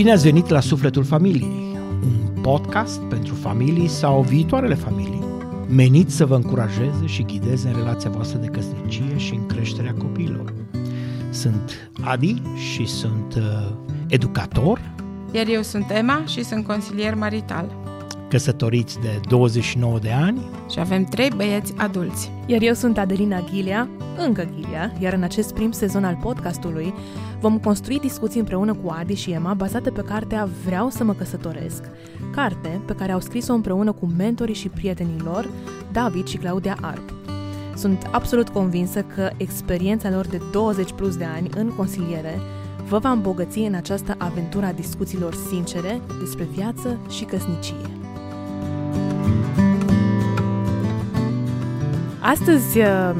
Bine 0.00 0.12
ați 0.12 0.22
venit 0.22 0.48
la 0.48 0.60
Sufletul 0.60 1.04
Familiei, 1.04 1.76
un 2.02 2.42
podcast 2.42 3.00
pentru 3.00 3.34
familii 3.34 3.88
sau 3.88 4.22
viitoarele 4.22 4.74
familii, 4.74 5.24
menit 5.68 6.10
să 6.10 6.26
vă 6.26 6.34
încurajeze 6.34 7.06
și 7.06 7.22
ghideze 7.22 7.68
în 7.68 7.74
relația 7.74 8.10
voastră 8.10 8.38
de 8.38 8.46
căsnicie 8.46 9.16
și 9.16 9.34
în 9.34 9.46
creșterea 9.46 9.94
copiilor. 9.94 10.54
Sunt 11.30 11.90
Adi 12.00 12.42
și 12.54 12.86
sunt 12.86 13.34
uh, 13.36 13.72
educator. 14.08 14.80
Iar 15.32 15.46
eu 15.48 15.62
sunt 15.62 15.90
Emma 15.90 16.22
și 16.26 16.44
sunt 16.44 16.66
consilier 16.66 17.14
marital. 17.14 17.76
Căsătoriți 18.30 19.00
de 19.00 19.20
29 19.28 19.98
de 19.98 20.10
ani. 20.10 20.40
Și 20.70 20.78
avem 20.78 21.04
trei 21.04 21.30
băieți 21.36 21.74
adulți. 21.76 22.30
Iar 22.46 22.62
eu 22.62 22.74
sunt 22.74 22.98
Adelina 22.98 23.40
Ghilia, 23.40 23.88
încă 24.26 24.48
Ghilia, 24.54 24.92
iar 24.98 25.12
în 25.12 25.22
acest 25.22 25.54
prim 25.54 25.70
sezon 25.70 26.04
al 26.04 26.18
podcastului 26.22 26.94
vom 27.40 27.58
construi 27.58 27.98
discuții 27.98 28.40
împreună 28.40 28.74
cu 28.74 28.94
Adi 28.98 29.14
și 29.14 29.30
Emma 29.30 29.54
bazate 29.54 29.90
pe 29.90 30.00
cartea 30.00 30.48
Vreau 30.64 30.88
să 30.88 31.04
mă 31.04 31.14
căsătoresc, 31.14 31.84
carte 32.34 32.80
pe 32.86 32.92
care 32.92 33.12
au 33.12 33.20
scris-o 33.20 33.52
împreună 33.52 33.92
cu 33.92 34.06
mentorii 34.16 34.54
și 34.54 34.68
prietenii 34.68 35.20
lor, 35.24 35.48
David 35.92 36.26
și 36.26 36.36
Claudia 36.36 36.76
Arp. 36.80 37.14
Sunt 37.76 38.08
absolut 38.10 38.48
convinsă 38.48 39.02
că 39.02 39.30
experiența 39.36 40.10
lor 40.10 40.26
de 40.26 40.40
20 40.52 40.92
plus 40.92 41.16
de 41.16 41.24
ani 41.24 41.48
în 41.56 41.68
consiliere 41.68 42.40
vă 42.88 42.98
va 42.98 43.10
îmbogăți 43.10 43.58
în 43.58 43.74
această 43.74 44.14
aventură 44.18 44.66
a 44.66 44.72
discuțiilor 44.72 45.34
sincere 45.34 46.00
despre 46.18 46.44
viață 46.44 46.98
și 47.08 47.24
căsnicie. 47.24 47.99
Astăzi 52.22 52.78
uh, 52.78 53.14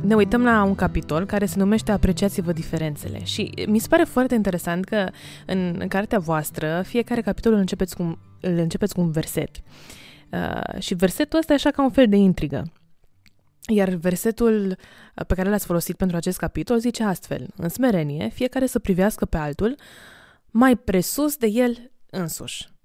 ne 0.00 0.14
uităm 0.14 0.44
la 0.44 0.62
un 0.62 0.74
capitol 0.74 1.26
care 1.26 1.46
se 1.46 1.58
numește 1.58 1.92
Apreciați-vă 1.92 2.52
diferențele 2.52 3.24
și 3.24 3.52
mi 3.66 3.78
se 3.78 3.88
pare 3.88 4.04
foarte 4.04 4.34
interesant 4.34 4.84
că 4.84 5.08
în, 5.46 5.76
în 5.78 5.88
cartea 5.88 6.18
voastră 6.18 6.82
fiecare 6.86 7.20
capitol 7.20 7.52
îl 7.52 7.58
începeți 7.58 7.96
cu, 7.96 8.02
îl 8.40 8.58
începeți 8.58 8.94
cu 8.94 9.00
un 9.00 9.10
verset. 9.10 9.50
Uh, 10.30 10.80
și 10.80 10.94
versetul 10.94 11.38
ăsta 11.38 11.52
e 11.52 11.56
așa 11.56 11.70
ca 11.70 11.82
un 11.82 11.90
fel 11.90 12.08
de 12.08 12.16
intrigă. 12.16 12.72
Iar 13.68 13.88
versetul 13.88 14.76
pe 15.26 15.34
care 15.34 15.50
l-ați 15.50 15.66
folosit 15.66 15.96
pentru 15.96 16.16
acest 16.16 16.38
capitol 16.38 16.78
zice 16.78 17.04
astfel, 17.04 17.46
în 17.56 17.68
smerenie, 17.68 18.28
fiecare 18.28 18.66
să 18.66 18.78
privească 18.78 19.24
pe 19.24 19.36
altul 19.36 19.76
mai 20.50 20.76
presus 20.76 21.36
de 21.36 21.46
el 21.46 21.90
însuși. 22.10 22.75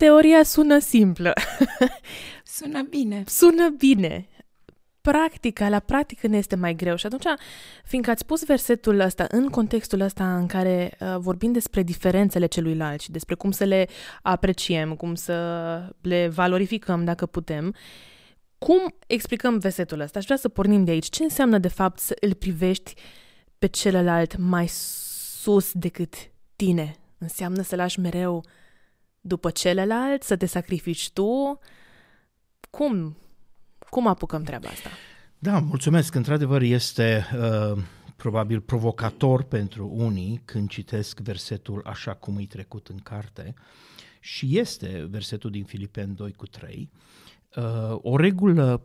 Teoria 0.00 0.42
sună 0.42 0.78
simplă. 0.78 1.32
Sună 2.56 2.82
bine. 2.82 3.24
Sună 3.26 3.68
bine. 3.78 4.28
Practica, 5.00 5.68
la 5.68 5.78
practică 5.78 6.26
ne 6.26 6.36
este 6.36 6.56
mai 6.56 6.74
greu 6.74 6.96
și 6.96 7.06
atunci, 7.06 7.24
fiindcă 7.84 8.10
ați 8.10 8.26
pus 8.26 8.44
versetul 8.44 9.00
ăsta 9.00 9.26
în 9.30 9.48
contextul 9.48 10.00
ăsta 10.00 10.36
în 10.36 10.46
care 10.46 10.96
uh, 11.00 11.16
vorbim 11.18 11.52
despre 11.52 11.82
diferențele 11.82 12.46
celuilalt 12.46 13.00
și 13.00 13.10
despre 13.10 13.34
cum 13.34 13.50
să 13.50 13.64
le 13.64 13.88
apreciem, 14.22 14.94
cum 14.94 15.14
să 15.14 15.34
le 16.00 16.28
valorificăm 16.28 17.04
dacă 17.04 17.26
putem, 17.26 17.74
cum 18.58 18.94
explicăm 19.06 19.58
versetul 19.58 20.00
ăsta? 20.00 20.18
Aș 20.18 20.24
vrea 20.24 20.36
să 20.36 20.48
pornim 20.48 20.84
de 20.84 20.90
aici. 20.90 21.08
Ce 21.08 21.22
înseamnă, 21.22 21.58
de 21.58 21.68
fapt, 21.68 21.98
să 21.98 22.16
îl 22.20 22.34
privești 22.34 22.94
pe 23.58 23.66
celălalt 23.66 24.36
mai 24.36 24.66
sus 24.68 25.72
decât 25.72 26.14
tine? 26.56 26.94
Înseamnă 27.18 27.62
să 27.62 27.76
lași 27.76 28.00
mereu 28.00 28.44
după 29.20 29.50
celălalt, 29.50 30.22
să 30.22 30.36
te 30.36 30.46
sacrifici 30.46 31.10
tu? 31.10 31.58
Cum? 32.70 33.16
Cum 33.90 34.06
apucăm 34.06 34.42
treaba 34.42 34.68
asta? 34.68 34.88
Da, 35.38 35.58
mulțumesc. 35.58 36.14
Într-adevăr, 36.14 36.62
este 36.62 37.26
uh, 37.34 37.82
probabil 38.16 38.60
provocator 38.60 39.42
pentru 39.42 39.90
unii 39.94 40.42
când 40.44 40.68
citesc 40.68 41.18
versetul 41.18 41.82
așa 41.84 42.14
cum 42.14 42.36
îi 42.36 42.46
trecut 42.46 42.88
în 42.88 42.98
carte 42.98 43.54
și 44.20 44.58
este 44.58 45.06
versetul 45.10 45.50
din 45.50 45.64
Filipeni 45.64 46.14
2 46.14 46.32
cu 46.32 46.46
3. 46.46 46.90
Uh, 47.56 47.64
o 48.02 48.16
regulă 48.16 48.82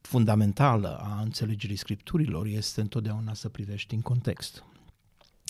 fundamentală 0.00 0.98
a 1.02 1.20
înțelegerii 1.20 1.76
scripturilor 1.76 2.46
este 2.46 2.80
întotdeauna 2.80 3.34
să 3.34 3.48
privești 3.48 3.94
în 3.94 4.00
context. 4.00 4.64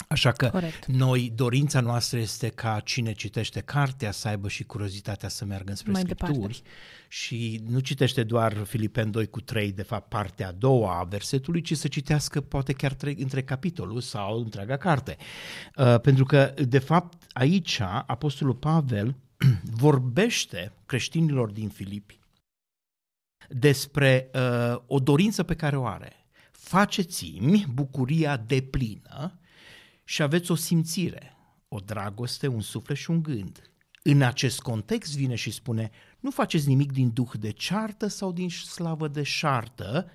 Așa 0.07 0.31
că 0.31 0.49
Corect. 0.49 0.85
noi, 0.85 1.31
dorința 1.35 1.79
noastră 1.79 2.19
este 2.19 2.49
ca 2.49 2.79
cine 2.79 3.13
citește 3.13 3.61
cartea 3.61 4.11
să 4.11 4.27
aibă 4.27 4.47
și 4.47 4.63
curiozitatea 4.63 5.29
să 5.29 5.45
meargă 5.45 5.69
înspre 5.69 5.91
Mai 5.91 6.01
Scripturi 6.01 6.31
departe. 6.31 6.61
și 7.07 7.61
nu 7.67 7.79
citește 7.79 8.23
doar 8.23 8.53
Filipen 8.53 9.11
2 9.11 9.27
cu 9.27 9.41
3, 9.41 9.71
de 9.71 9.81
fapt 9.83 10.09
partea 10.09 10.47
a 10.47 10.51
doua 10.51 10.99
a 10.99 11.03
versetului, 11.03 11.61
ci 11.61 11.77
să 11.77 11.87
citească 11.87 12.41
poate 12.41 12.73
chiar 12.73 12.93
tre- 12.93 13.15
între 13.17 13.43
capitolul 13.43 14.01
sau 14.01 14.39
întreaga 14.39 14.77
carte. 14.77 15.17
Uh, 15.75 15.99
pentru 15.99 16.23
că, 16.25 16.53
de 16.67 16.79
fapt, 16.79 17.23
aici 17.33 17.79
Apostolul 18.05 18.55
Pavel 18.55 19.15
vorbește 19.63 20.71
creștinilor 20.85 21.49
din 21.51 21.69
Filipi 21.69 22.19
despre 23.49 24.29
uh, 24.33 24.81
o 24.87 24.99
dorință 24.99 25.43
pe 25.43 25.55
care 25.55 25.77
o 25.77 25.85
are. 25.85 26.25
Faceți-mi 26.51 27.65
bucuria 27.73 28.37
deplină 28.37 29.39
și 30.05 30.21
aveți 30.21 30.51
o 30.51 30.55
simțire, 30.55 31.35
o 31.67 31.79
dragoste, 31.79 32.47
un 32.47 32.61
suflet 32.61 32.97
și 32.97 33.09
un 33.09 33.23
gând. 33.23 33.69
În 34.03 34.21
acest 34.21 34.59
context 34.59 35.15
vine 35.15 35.35
și 35.35 35.51
spune, 35.51 35.91
nu 36.19 36.31
faceți 36.31 36.67
nimic 36.67 36.91
din 36.91 37.13
duh 37.13 37.31
de 37.39 37.51
ceartă 37.51 38.07
sau 38.07 38.31
din 38.31 38.49
slavă 38.49 39.07
de 39.07 39.23
șartă, 39.23 40.11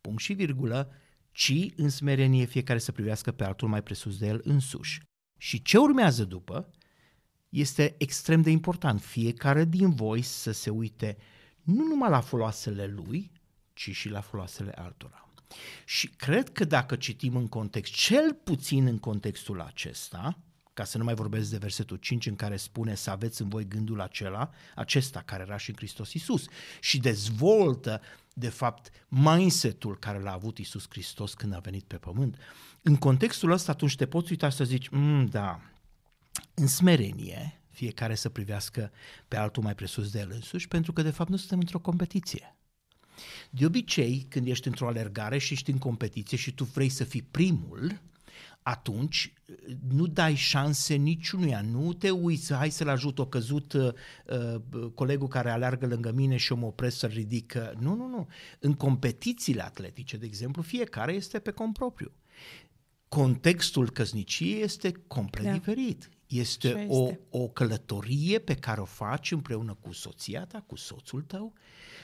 punct 0.00 0.20
și 0.20 0.32
virgulă, 0.32 0.92
ci 1.32 1.54
în 1.76 1.88
smerenie 1.88 2.44
fiecare 2.44 2.78
să 2.78 2.92
privească 2.92 3.32
pe 3.32 3.44
altul 3.44 3.68
mai 3.68 3.82
presus 3.82 4.18
de 4.18 4.26
el 4.26 4.40
însuși. 4.44 5.00
Și 5.38 5.62
ce 5.62 5.78
urmează 5.78 6.24
după 6.24 6.70
este 7.48 7.94
extrem 7.98 8.42
de 8.42 8.50
important. 8.50 9.00
Fiecare 9.00 9.64
din 9.64 9.90
voi 9.90 10.22
să 10.22 10.52
se 10.52 10.70
uite 10.70 11.16
nu 11.62 11.84
numai 11.84 12.10
la 12.10 12.20
foloasele 12.20 12.86
lui, 12.86 13.30
ci 13.72 13.90
și 13.90 14.08
la 14.08 14.20
foloasele 14.20 14.70
altora. 14.70 15.21
Și 15.84 16.08
cred 16.08 16.52
că 16.52 16.64
dacă 16.64 16.96
citim 16.96 17.36
în 17.36 17.48
context, 17.48 17.92
cel 17.92 18.34
puțin 18.44 18.86
în 18.86 18.98
contextul 18.98 19.60
acesta, 19.60 20.38
ca 20.74 20.84
să 20.84 20.98
nu 20.98 21.04
mai 21.04 21.14
vorbesc 21.14 21.50
de 21.50 21.56
versetul 21.56 21.96
5 21.96 22.26
în 22.26 22.36
care 22.36 22.56
spune 22.56 22.94
să 22.94 23.10
aveți 23.10 23.42
în 23.42 23.48
voi 23.48 23.68
gândul 23.68 24.00
acela, 24.00 24.50
acesta 24.74 25.22
care 25.22 25.42
era 25.42 25.56
și 25.56 25.70
în 25.70 25.76
Hristos 25.76 26.12
Isus 26.12 26.44
și 26.80 26.98
dezvoltă 26.98 28.00
de 28.34 28.48
fapt 28.48 28.90
mindset-ul 29.08 29.98
care 29.98 30.20
l-a 30.20 30.32
avut 30.32 30.58
Isus 30.58 30.86
Hristos 30.88 31.34
când 31.34 31.54
a 31.54 31.58
venit 31.58 31.84
pe 31.84 31.96
pământ. 31.96 32.36
În 32.82 32.96
contextul 32.96 33.50
ăsta 33.50 33.72
atunci 33.72 33.96
te 33.96 34.06
poți 34.06 34.30
uita 34.30 34.48
și 34.48 34.56
să 34.56 34.64
zici, 34.64 34.88
mm, 34.88 35.26
da, 35.26 35.60
în 36.54 36.66
smerenie, 36.66 37.60
fiecare 37.70 38.14
să 38.14 38.28
privească 38.28 38.92
pe 39.28 39.36
altul 39.36 39.62
mai 39.62 39.74
presus 39.74 40.10
de 40.10 40.18
el 40.18 40.30
însuși, 40.30 40.68
pentru 40.68 40.92
că 40.92 41.02
de 41.02 41.10
fapt 41.10 41.30
nu 41.30 41.36
suntem 41.36 41.58
într-o 41.58 41.78
competiție. 41.78 42.56
De 43.50 43.66
obicei, 43.66 44.26
când 44.28 44.46
ești 44.46 44.68
într-o 44.68 44.86
alergare 44.86 45.38
și 45.38 45.52
ești 45.52 45.70
în 45.70 45.78
competiție 45.78 46.36
și 46.36 46.52
tu 46.52 46.64
vrei 46.64 46.88
să 46.88 47.04
fii 47.04 47.22
primul, 47.30 48.00
atunci 48.62 49.32
nu 49.88 50.06
dai 50.06 50.34
șanse 50.34 50.94
niciunuia, 50.94 51.60
nu 51.60 51.92
te 51.92 52.10
uiți, 52.10 52.54
hai 52.54 52.70
să-l 52.70 52.88
ajut, 52.88 53.18
o 53.18 53.26
căzut 53.26 53.72
uh, 53.72 53.92
uh, 54.26 54.90
colegul 54.94 55.28
care 55.28 55.50
aleargă 55.50 55.86
lângă 55.86 56.12
mine 56.12 56.36
și 56.36 56.52
eu 56.52 56.58
mă 56.58 56.66
opresc 56.66 56.98
să 56.98 57.06
ridic. 57.06 57.54
Nu, 57.78 57.94
nu, 57.94 58.08
nu. 58.08 58.28
În 58.58 58.74
competițiile 58.74 59.64
atletice, 59.64 60.16
de 60.16 60.26
exemplu, 60.26 60.62
fiecare 60.62 61.12
este 61.12 61.38
pe 61.38 61.54
propriu. 61.72 62.12
Contextul 63.08 63.90
căsniciei 63.90 64.62
este 64.62 64.92
complet 65.06 65.44
da. 65.44 65.52
diferit. 65.52 66.10
Este, 66.26 66.86
o, 66.88 67.10
o 67.30 67.48
călătorie 67.48 68.38
pe 68.38 68.54
care 68.54 68.80
o 68.80 68.84
faci 68.84 69.32
împreună 69.32 69.76
cu 69.80 69.92
soția 69.92 70.44
ta, 70.44 70.64
cu 70.66 70.76
soțul 70.76 71.22
tău 71.22 71.52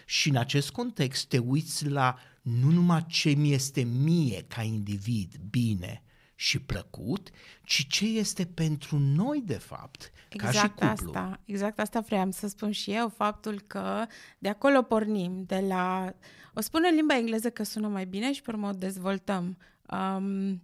și 0.08 0.28
în 0.28 0.36
acest 0.36 0.70
context 0.70 1.28
te 1.28 1.38
uiți 1.38 1.88
la 1.88 2.18
nu 2.42 2.70
numai 2.70 3.06
ce 3.08 3.30
mi 3.30 3.52
este 3.52 3.82
mie 3.82 4.44
ca 4.48 4.62
individ 4.62 5.34
bine 5.50 6.02
și 6.34 6.58
plăcut, 6.58 7.30
ci 7.64 7.86
ce 7.88 8.04
este 8.06 8.44
pentru 8.46 8.98
noi 8.98 9.42
de 9.44 9.58
fapt, 9.58 10.12
exact 10.28 10.54
ca 10.54 10.60
și 10.60 10.68
cuplu. 10.68 11.12
Asta, 11.12 11.40
exact 11.44 11.78
asta 11.78 12.00
vreau 12.00 12.30
să 12.30 12.48
spun 12.48 12.70
și 12.70 12.92
eu, 12.92 13.08
faptul 13.08 13.60
că 13.60 14.06
de 14.38 14.48
acolo 14.48 14.82
pornim, 14.82 15.44
de 15.46 15.64
la... 15.68 16.14
O 16.54 16.60
spun 16.60 16.82
în 16.88 16.94
limba 16.94 17.16
engleză 17.16 17.50
că 17.50 17.62
sună 17.62 17.88
mai 17.88 18.06
bine 18.06 18.32
și 18.32 18.42
pe 18.42 18.50
urmă 18.50 18.68
o 18.68 18.72
dezvoltăm. 18.72 19.58
Um, 19.90 20.62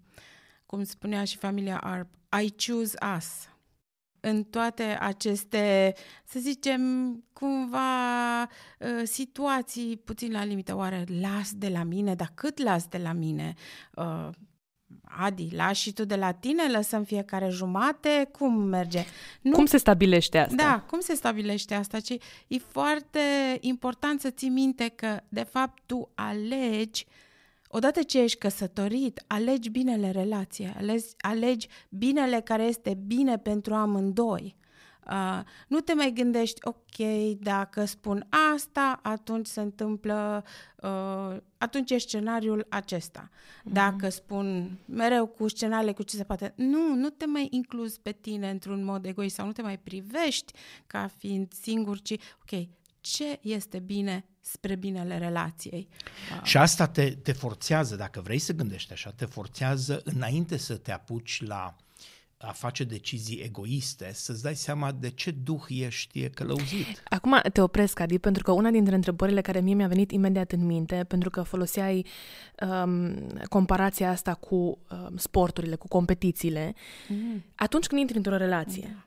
cum 0.66 0.84
spunea 0.84 1.24
și 1.24 1.36
familia 1.36 1.78
Arp, 1.78 2.08
I 2.42 2.54
choose 2.66 2.96
us 3.16 3.48
în 4.24 4.44
toate 4.44 4.98
aceste, 5.00 5.94
să 6.24 6.38
zicem, 6.38 6.80
cumva 7.32 8.42
uh, 8.42 8.48
situații 9.02 9.96
puțin 9.96 10.32
la 10.32 10.44
limită. 10.44 10.76
Oare 10.76 11.04
las 11.20 11.52
de 11.52 11.68
la 11.68 11.82
mine? 11.82 12.14
Dar 12.14 12.30
cât 12.34 12.62
las 12.62 12.86
de 12.86 12.98
la 12.98 13.12
mine? 13.12 13.54
Uh, 13.94 14.28
Adi, 15.02 15.48
lași 15.54 15.82
și 15.82 15.92
tu 15.92 16.04
de 16.04 16.16
la 16.16 16.32
tine? 16.32 16.70
Lăsăm 16.70 17.04
fiecare 17.04 17.48
jumate? 17.48 18.28
Cum 18.38 18.54
merge? 18.54 19.04
Nu... 19.40 19.52
Cum 19.52 19.66
se 19.66 19.76
stabilește 19.76 20.38
asta? 20.38 20.54
Da, 20.56 20.84
cum 20.90 21.00
se 21.00 21.14
stabilește 21.14 21.74
asta? 21.74 22.00
Ci 22.00 22.10
e 22.46 22.58
foarte 22.58 23.20
important 23.60 24.20
să 24.20 24.30
ții 24.30 24.48
minte 24.48 24.88
că, 24.88 25.20
de 25.28 25.42
fapt, 25.42 25.82
tu 25.86 26.10
alegi 26.14 27.06
odată 27.76 28.02
ce 28.02 28.20
ești 28.20 28.38
căsătorit, 28.38 29.24
alegi 29.26 29.70
binele 29.70 30.10
relație, 30.10 30.74
alegi, 30.76 31.06
alegi 31.18 31.68
binele 31.88 32.40
care 32.40 32.62
este 32.62 32.98
bine 33.06 33.38
pentru 33.38 33.74
amândoi. 33.74 34.56
Uh, 35.10 35.40
nu 35.68 35.80
te 35.80 35.94
mai 35.94 36.12
gândești, 36.12 36.60
ok, 36.62 37.06
dacă 37.38 37.84
spun 37.84 38.26
asta, 38.54 39.00
atunci 39.02 39.46
se 39.46 39.60
întâmplă, 39.60 40.44
uh, 40.82 41.36
atunci 41.58 41.90
e 41.90 41.98
scenariul 41.98 42.66
acesta. 42.68 43.28
Mm-hmm. 43.30 43.72
Dacă 43.72 44.08
spun 44.08 44.78
mereu 44.86 45.26
cu 45.26 45.48
scenariile 45.48 45.92
cu 45.92 46.02
ce 46.02 46.16
se 46.16 46.24
poate, 46.24 46.52
nu, 46.56 46.94
nu 46.94 47.08
te 47.08 47.26
mai 47.26 47.48
incluzi 47.50 48.00
pe 48.00 48.12
tine 48.12 48.50
într-un 48.50 48.84
mod 48.84 49.04
egoist 49.04 49.34
sau 49.34 49.46
nu 49.46 49.52
te 49.52 49.62
mai 49.62 49.78
privești 49.78 50.52
ca 50.86 51.10
fiind 51.16 51.52
singur, 51.52 52.00
ci, 52.00 52.12
ok, 52.12 52.68
ce 53.04 53.38
este 53.42 53.78
bine 53.78 54.24
spre 54.40 54.74
binele 54.74 55.18
relației. 55.18 55.88
Și 56.42 56.56
asta 56.56 56.88
te, 56.88 57.10
te 57.10 57.32
forțează, 57.32 57.96
dacă 57.96 58.20
vrei 58.20 58.38
să 58.38 58.52
gândești 58.52 58.92
așa, 58.92 59.10
te 59.10 59.24
forțează 59.24 60.00
înainte 60.04 60.56
să 60.56 60.76
te 60.76 60.92
apuci 60.92 61.42
la 61.46 61.76
a 62.38 62.52
face 62.52 62.84
decizii 62.84 63.40
egoiste, 63.40 64.10
să-ți 64.12 64.42
dai 64.42 64.54
seama 64.54 64.92
de 64.92 65.10
ce 65.10 65.30
duh 65.30 65.62
ești 65.68 66.28
călăuzit. 66.28 67.02
Acum 67.08 67.40
te 67.52 67.60
opresc, 67.60 68.00
Adi, 68.00 68.18
pentru 68.18 68.42
că 68.42 68.52
una 68.52 68.70
dintre 68.70 68.94
întrebările 68.94 69.40
care 69.40 69.60
mie 69.60 69.74
mi-a 69.74 69.86
venit 69.86 70.10
imediat 70.10 70.52
în 70.52 70.66
minte, 70.66 71.04
pentru 71.08 71.30
că 71.30 71.42
foloseai 71.42 72.06
um, 72.84 73.16
comparația 73.48 74.10
asta 74.10 74.34
cu 74.34 74.54
um, 74.54 75.16
sporturile, 75.16 75.74
cu 75.74 75.88
competițiile, 75.88 76.74
mm. 77.08 77.44
atunci 77.54 77.86
când 77.86 78.00
intri 78.00 78.16
într-o 78.16 78.36
relație, 78.36 78.90
da. 78.92 79.06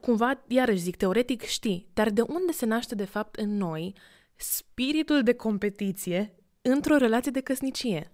Cumva, 0.00 0.44
iarăși 0.48 0.78
zic, 0.78 0.96
teoretic 0.96 1.42
știi, 1.42 1.88
dar 1.92 2.10
de 2.10 2.20
unde 2.20 2.52
se 2.52 2.66
naște 2.66 2.94
de 2.94 3.04
fapt 3.04 3.36
în 3.36 3.56
noi 3.56 3.94
spiritul 4.36 5.22
de 5.22 5.34
competiție 5.34 6.34
într-o 6.62 6.96
relație 6.96 7.30
de 7.30 7.40
căsnicie? 7.40 8.12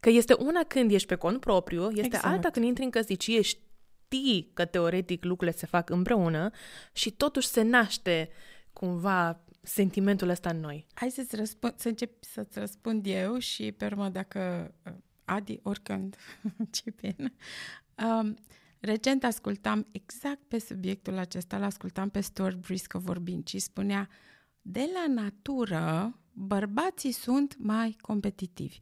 Că 0.00 0.10
este 0.10 0.34
una 0.38 0.64
când 0.64 0.92
ești 0.92 1.08
pe 1.08 1.14
cont 1.14 1.40
propriu, 1.40 1.90
este 1.90 2.06
exact. 2.06 2.24
alta 2.24 2.50
când 2.50 2.66
intri 2.66 2.84
în 2.84 2.90
căsnicie, 2.90 3.40
știi 3.40 4.50
că 4.54 4.64
teoretic 4.64 5.24
lucrurile 5.24 5.56
se 5.56 5.66
fac 5.66 5.90
împreună 5.90 6.50
și 6.92 7.10
totuși 7.10 7.46
se 7.46 7.62
naște 7.62 8.28
cumva 8.72 9.44
sentimentul 9.62 10.28
ăsta 10.28 10.50
în 10.50 10.60
noi. 10.60 10.86
Hai 10.94 11.10
să-ți 11.10 11.36
răspund, 11.36 11.74
să 11.76 11.88
încep 11.88 12.24
să-ți 12.24 12.58
răspund 12.58 13.06
eu 13.06 13.38
și 13.38 13.72
pe 13.72 13.84
urmă 13.84 14.08
dacă 14.08 14.72
uh, 14.86 14.92
Adi, 15.24 15.60
oricând, 15.62 16.16
ce 16.70 16.92
bine. 17.00 17.34
Um, 18.04 18.36
recent 18.80 19.24
ascultam 19.24 19.86
exact 19.90 20.42
pe 20.48 20.58
subiectul 20.58 21.18
acesta, 21.18 21.58
l-ascultam 21.58 22.08
pe 22.08 22.20
Stuart 22.20 22.56
Briscoe 22.56 23.00
vorbind 23.00 23.46
și 23.46 23.58
spunea 23.58 24.08
de 24.62 24.90
la 24.94 25.22
natură, 25.22 26.18
bărbații 26.32 27.12
sunt 27.12 27.56
mai 27.58 27.96
competitivi. 28.00 28.78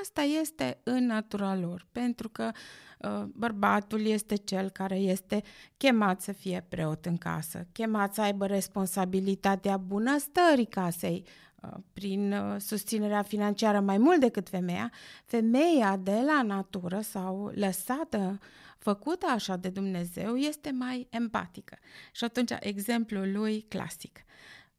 Asta 0.00 0.20
este 0.22 0.80
în 0.82 1.06
natura 1.06 1.56
lor, 1.56 1.86
pentru 1.92 2.28
că 2.28 2.50
uh, 2.98 3.22
bărbatul 3.24 4.06
este 4.06 4.36
cel 4.36 4.70
care 4.70 4.96
este 4.96 5.42
chemat 5.76 6.20
să 6.20 6.32
fie 6.32 6.66
preot 6.68 7.06
în 7.06 7.16
casă, 7.16 7.66
chemat 7.72 8.14
să 8.14 8.20
aibă 8.20 8.46
responsabilitatea 8.46 9.76
bunăstării 9.76 10.66
casei, 10.66 11.24
uh, 11.24 11.45
prin 11.92 12.32
uh, 12.32 12.60
susținerea 12.60 13.22
financiară 13.22 13.80
mai 13.80 13.98
mult 13.98 14.20
decât 14.20 14.48
femeia, 14.48 14.92
femeia 15.24 15.96
de 15.96 16.20
la 16.26 16.42
natură 16.42 17.00
sau 17.00 17.50
lăsată, 17.54 18.38
făcută 18.78 19.26
așa 19.26 19.56
de 19.56 19.68
Dumnezeu, 19.68 20.36
este 20.36 20.70
mai 20.70 21.06
empatică. 21.10 21.78
Și 22.12 22.24
atunci, 22.24 22.50
exemplul 22.60 23.32
lui 23.32 23.60
clasic. 23.68 24.24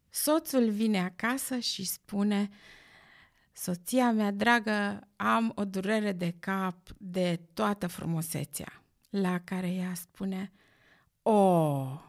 Soțul 0.10 0.69
vine 0.69 1.04
acasă 1.04 1.57
și 1.57 1.86
spune, 1.86 2.50
soția 3.54 4.12
mea 4.12 4.31
dragă, 4.31 5.07
am 5.16 5.51
o 5.56 5.66
durere 5.66 6.12
de 6.12 6.36
cap 6.39 6.78
de 6.98 7.39
toată 7.54 7.88
frumusețea. 7.88 8.81
La 9.10 9.39
care 9.39 9.74
ea 9.74 9.94
spune, 9.94 10.51
o, 11.22 12.01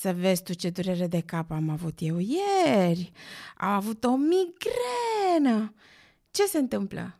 să 0.00 0.12
vezi 0.12 0.42
tu 0.42 0.52
ce 0.52 0.70
durere 0.70 1.06
de 1.06 1.20
cap 1.20 1.50
am 1.50 1.68
avut 1.68 1.98
eu 1.98 2.18
ieri. 2.18 3.12
Am 3.56 3.68
avut 3.68 4.04
o 4.04 4.16
migrenă. 4.16 5.74
Ce 6.30 6.44
se 6.44 6.58
întâmplă? 6.58 7.18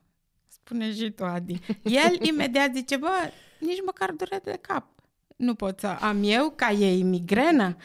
Spune 0.49 0.93
și 0.95 1.11
tu, 1.11 1.25
Adi. 1.25 1.61
El 2.05 2.19
imediat 2.21 2.75
zice, 2.75 2.97
bă, 2.97 3.33
nici 3.59 3.83
măcar 3.85 4.11
durere 4.11 4.41
de 4.45 4.59
cap. 4.61 4.87
Nu 5.37 5.55
pot 5.55 5.81
să 5.81 5.87
am 5.87 6.21
eu 6.23 6.53
ca 6.57 6.71
ei 6.71 7.03
migrenă 7.03 7.77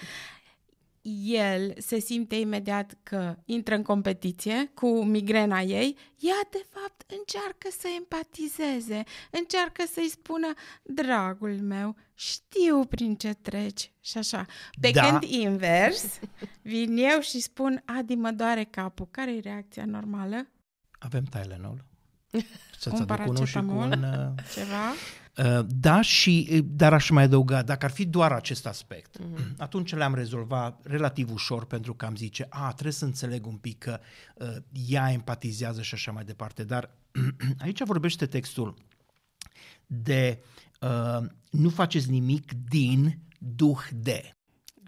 el 1.24 1.74
se 1.78 2.00
simte 2.00 2.36
imediat 2.36 2.98
că 3.04 3.36
intră 3.46 3.76
în 3.76 3.84
competiție 3.84 4.72
cu 4.74 5.04
migrena 5.04 5.62
ei, 5.62 5.98
ea 6.20 6.48
de 6.52 6.66
fapt 6.70 7.12
încearcă 7.18 7.68
să 7.80 7.88
empatizeze, 7.98 9.04
încearcă 9.32 9.84
să-i 9.94 10.10
spună, 10.10 10.54
dragul 10.84 11.60
meu, 11.62 11.96
știu 12.14 12.86
prin 12.86 13.16
ce 13.16 13.34
treci 13.34 13.92
și 14.02 14.18
așa. 14.18 14.46
Pe 14.82 14.92
da. 14.92 15.10
când 15.10 15.24
invers, 15.24 16.20
vin 16.62 16.98
eu 16.98 17.20
și 17.20 17.40
spun, 17.40 17.82
Adi, 17.86 18.16
mă 18.16 18.32
doare 18.32 18.64
capul. 18.64 19.08
Care 19.12 19.36
e 19.36 19.40
reacția 19.40 19.86
normală? 19.86 20.48
Avem 21.00 21.24
Tylenol. 21.24 21.86
Să-ți 22.80 23.02
un 23.02 23.06
aduc 23.10 23.28
unul 23.28 23.46
și 23.46 23.60
cu 23.60 23.74
un... 23.74 23.92
Uh, 23.92 24.44
ceva? 24.54 24.94
Uh, 25.38 25.66
da, 25.68 26.02
și, 26.02 26.50
uh, 26.52 26.60
dar 26.64 26.94
aș 26.94 27.10
mai 27.10 27.24
adăuga, 27.24 27.62
dacă 27.62 27.86
ar 27.86 27.92
fi 27.92 28.06
doar 28.06 28.32
acest 28.32 28.66
aspect, 28.66 29.18
mm-hmm. 29.20 29.56
atunci 29.58 29.94
le-am 29.94 30.16
rezolvat 30.16 30.86
relativ 30.86 31.32
ușor 31.32 31.66
pentru 31.66 31.94
că 31.94 32.06
am 32.06 32.16
zice, 32.16 32.48
a, 32.50 32.72
trebuie 32.72 32.94
să 32.94 33.06
înțeleg 33.06 33.46
un 33.46 33.56
pic 33.56 33.78
că 33.78 34.00
uh, 34.36 34.56
ea 34.88 35.12
empatizează 35.12 35.82
și 35.82 35.94
așa 35.94 36.12
mai 36.12 36.24
departe, 36.24 36.64
dar 36.64 36.90
aici 37.64 37.84
vorbește 37.84 38.26
textul 38.26 38.76
de 39.88 40.44
uh, 40.82 41.28
nu 41.50 41.70
faceți 41.70 42.10
nimic 42.10 42.52
din 42.70 43.20
duh 43.38 43.80
de. 43.94 44.35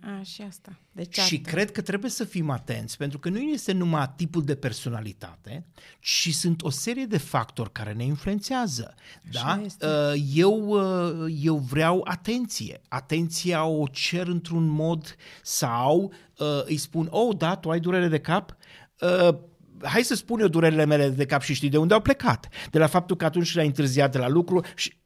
A, 0.07 0.21
și 0.24 0.42
asta. 0.42 0.80
Deci 0.92 1.19
și 1.19 1.39
cred 1.39 1.71
că 1.71 1.81
trebuie 1.81 2.12
să 2.12 2.24
fim 2.24 2.50
atenți, 2.50 2.98
pentru 2.98 3.19
că 3.19 3.30
nu 3.30 3.39
este 3.39 3.71
numai 3.71 4.13
tipul 4.15 4.44
de 4.44 4.56
personalitate, 4.56 5.65
ci 6.00 6.33
sunt 6.33 6.63
o 6.63 6.69
serie 6.69 7.06
de 7.06 7.18
factori 7.18 7.71
care 7.71 7.94
ne 7.94 8.04
influențează. 8.04 8.95
Da? 9.31 9.62
Uh, 9.62 10.21
eu, 10.33 10.68
uh, 10.68 11.33
eu 11.42 11.57
vreau 11.57 12.01
atenție. 12.04 12.81
Atenția 12.88 13.65
o 13.65 13.88
cer 13.88 14.27
într-un 14.27 14.68
mod 14.68 15.15
sau 15.44 16.13
uh, 16.38 16.63
îi 16.65 16.77
spun, 16.77 17.07
oh, 17.12 17.38
da, 17.38 17.56
tu 17.56 17.69
ai 17.69 17.80
durere 17.80 18.07
de 18.07 18.19
cap? 18.19 18.57
hai 19.81 20.03
să 20.03 20.15
spun 20.15 20.39
eu 20.39 20.48
durerile 20.48 20.86
mele 20.86 21.10
de 21.10 21.25
cap 21.25 21.42
și 21.42 21.53
știi 21.53 21.69
de 21.69 21.77
unde 21.77 21.94
au 21.94 22.01
plecat. 22.01 22.48
De 22.71 22.77
la 22.80 22.88
faptul 22.88 23.15
că 23.15 23.25
atunci 23.25 23.53
le-ai 23.53 23.68
întârziat 23.68 24.12
de 24.12 24.17
la 24.17 24.27
lucru 24.27 24.63
și 24.75 24.98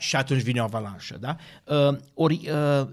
și 0.00 0.16
atunci 0.16 0.42
vine 0.42 0.60
o 0.60 0.64
avalanșă, 0.64 1.18
da? 1.20 1.36
Uh, 1.64 1.96
ori 2.14 2.48
uh, 2.50 2.88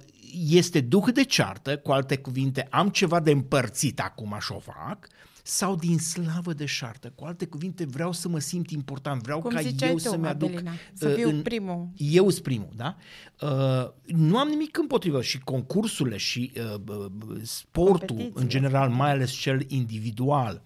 este 0.50 0.82
duh 0.82 1.06
de 1.14 1.24
ceartă, 1.24 1.78
cu 1.78 1.92
alte 1.92 2.18
cuvinte, 2.18 2.68
am 2.70 2.90
ceva 2.90 3.20
de 3.20 3.32
împărțit 3.32 4.00
acum 4.00 4.38
și 4.40 4.52
o 4.52 4.60
fac, 4.60 5.08
sau 5.48 5.76
din 5.76 5.98
slavă 5.98 6.54
de 6.54 6.66
șartă. 6.66 7.12
Cu 7.16 7.26
alte 7.26 7.46
cuvinte, 7.46 7.86
vreau 7.86 8.12
să 8.12 8.28
mă 8.28 8.40
simt 8.40 8.72
important, 8.72 9.22
vreau 9.22 9.40
Cum 9.40 9.52
ca 9.52 9.62
eu 9.62 9.92
tu, 9.92 9.98
să-mi 9.98 10.28
aduc... 10.28 10.50
Adelina, 10.50 10.72
să 10.94 11.10
fiu 11.10 11.30
în, 11.30 11.42
primul. 11.42 11.90
Eu 11.96 12.30
sunt 12.30 12.44
primul, 12.44 12.70
da? 12.76 12.96
Uh, 13.42 13.90
nu 14.06 14.38
am 14.38 14.48
nimic 14.48 14.78
împotrivă 14.78 15.22
și 15.22 15.40
concursurile 15.40 16.18
și 16.18 16.52
uh, 16.76 17.06
sportul, 17.42 18.32
în 18.34 18.50
general, 18.50 18.90
mai 18.90 19.12
ales 19.12 19.32
cel 19.32 19.66
individual, 19.68 20.62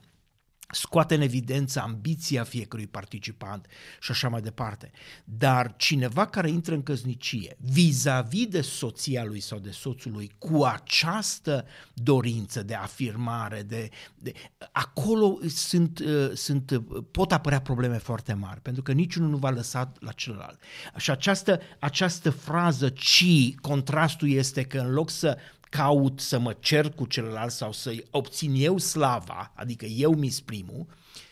scoate 0.71 1.15
în 1.15 1.21
evidență 1.21 1.79
ambiția 1.79 2.43
fiecărui 2.43 2.87
participant 2.87 3.65
și 3.99 4.11
așa 4.11 4.29
mai 4.29 4.41
departe. 4.41 4.91
Dar 5.23 5.73
cineva 5.77 6.25
care 6.27 6.49
intră 6.49 6.73
în 6.73 6.83
căsnicie 6.83 7.57
vis-a-vis 7.59 8.47
de 8.47 8.61
soția 8.61 9.23
lui 9.23 9.39
sau 9.39 9.59
de 9.59 9.71
soțul 9.71 10.11
lui 10.11 10.31
cu 10.37 10.63
această 10.63 11.65
dorință 11.93 12.63
de 12.63 12.73
afirmare, 12.73 13.61
de, 13.61 13.89
de 14.15 14.33
acolo 14.71 15.39
sunt, 15.47 15.99
uh, 15.99 16.31
sunt, 16.33 16.71
uh, 16.71 17.03
pot 17.11 17.31
apărea 17.31 17.61
probleme 17.61 17.97
foarte 17.97 18.33
mari, 18.33 18.61
pentru 18.61 18.81
că 18.81 18.91
niciunul 18.91 19.29
nu 19.29 19.37
va 19.37 19.49
lăsa 19.49 19.91
la 19.99 20.11
celălalt. 20.11 20.59
Și 20.97 21.11
această, 21.11 21.59
această 21.79 22.29
frază 22.29 22.89
ci, 22.89 23.55
contrastul 23.61 24.29
este 24.29 24.63
că 24.63 24.77
în 24.77 24.91
loc 24.91 25.09
să 25.09 25.37
caut 25.71 26.19
să 26.19 26.39
mă 26.39 26.55
cer 26.59 26.89
cu 26.89 27.05
celălalt 27.05 27.51
sau 27.51 27.71
să 27.71 28.03
obțin 28.09 28.53
eu 28.55 28.77
slava, 28.77 29.51
adică 29.55 29.85
eu 29.85 30.15
mi 30.15 30.35
primul, 30.45 30.85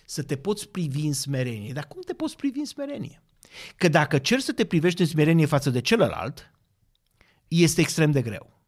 să 0.05 0.23
te 0.23 0.35
poți 0.35 0.67
privi 0.67 1.05
în 1.05 1.13
smerenie. 1.13 1.73
Dar 1.73 1.87
cum 1.87 2.01
te 2.01 2.13
poți 2.13 2.35
privi 2.35 2.59
în 2.59 2.65
smerenie? 2.65 3.21
Că 3.75 3.87
dacă 3.87 4.17
cer 4.17 4.39
să 4.39 4.51
te 4.51 4.65
privești 4.65 5.01
în 5.01 5.07
smerenie 5.07 5.45
față 5.45 5.69
de 5.69 5.81
celălalt, 5.81 6.51
este 7.47 7.81
extrem 7.81 8.11
de 8.11 8.21
greu. 8.21 8.59